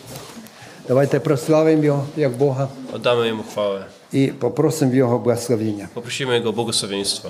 Давайте 0.87 1.19
прославимо 1.19 1.83
Його 1.83 2.05
як 2.17 2.31
Бога 2.37 2.67
oddamy 2.93 3.25
Jemu 3.33 3.43
chwałę. 3.51 3.83
і 4.11 4.27
попросимо 4.27 4.93
Його 4.93 5.19
благословення. 5.19 5.87
Poprosimy 5.93 6.33
Jego 6.33 6.51
błogosławieństwa. 6.53 7.29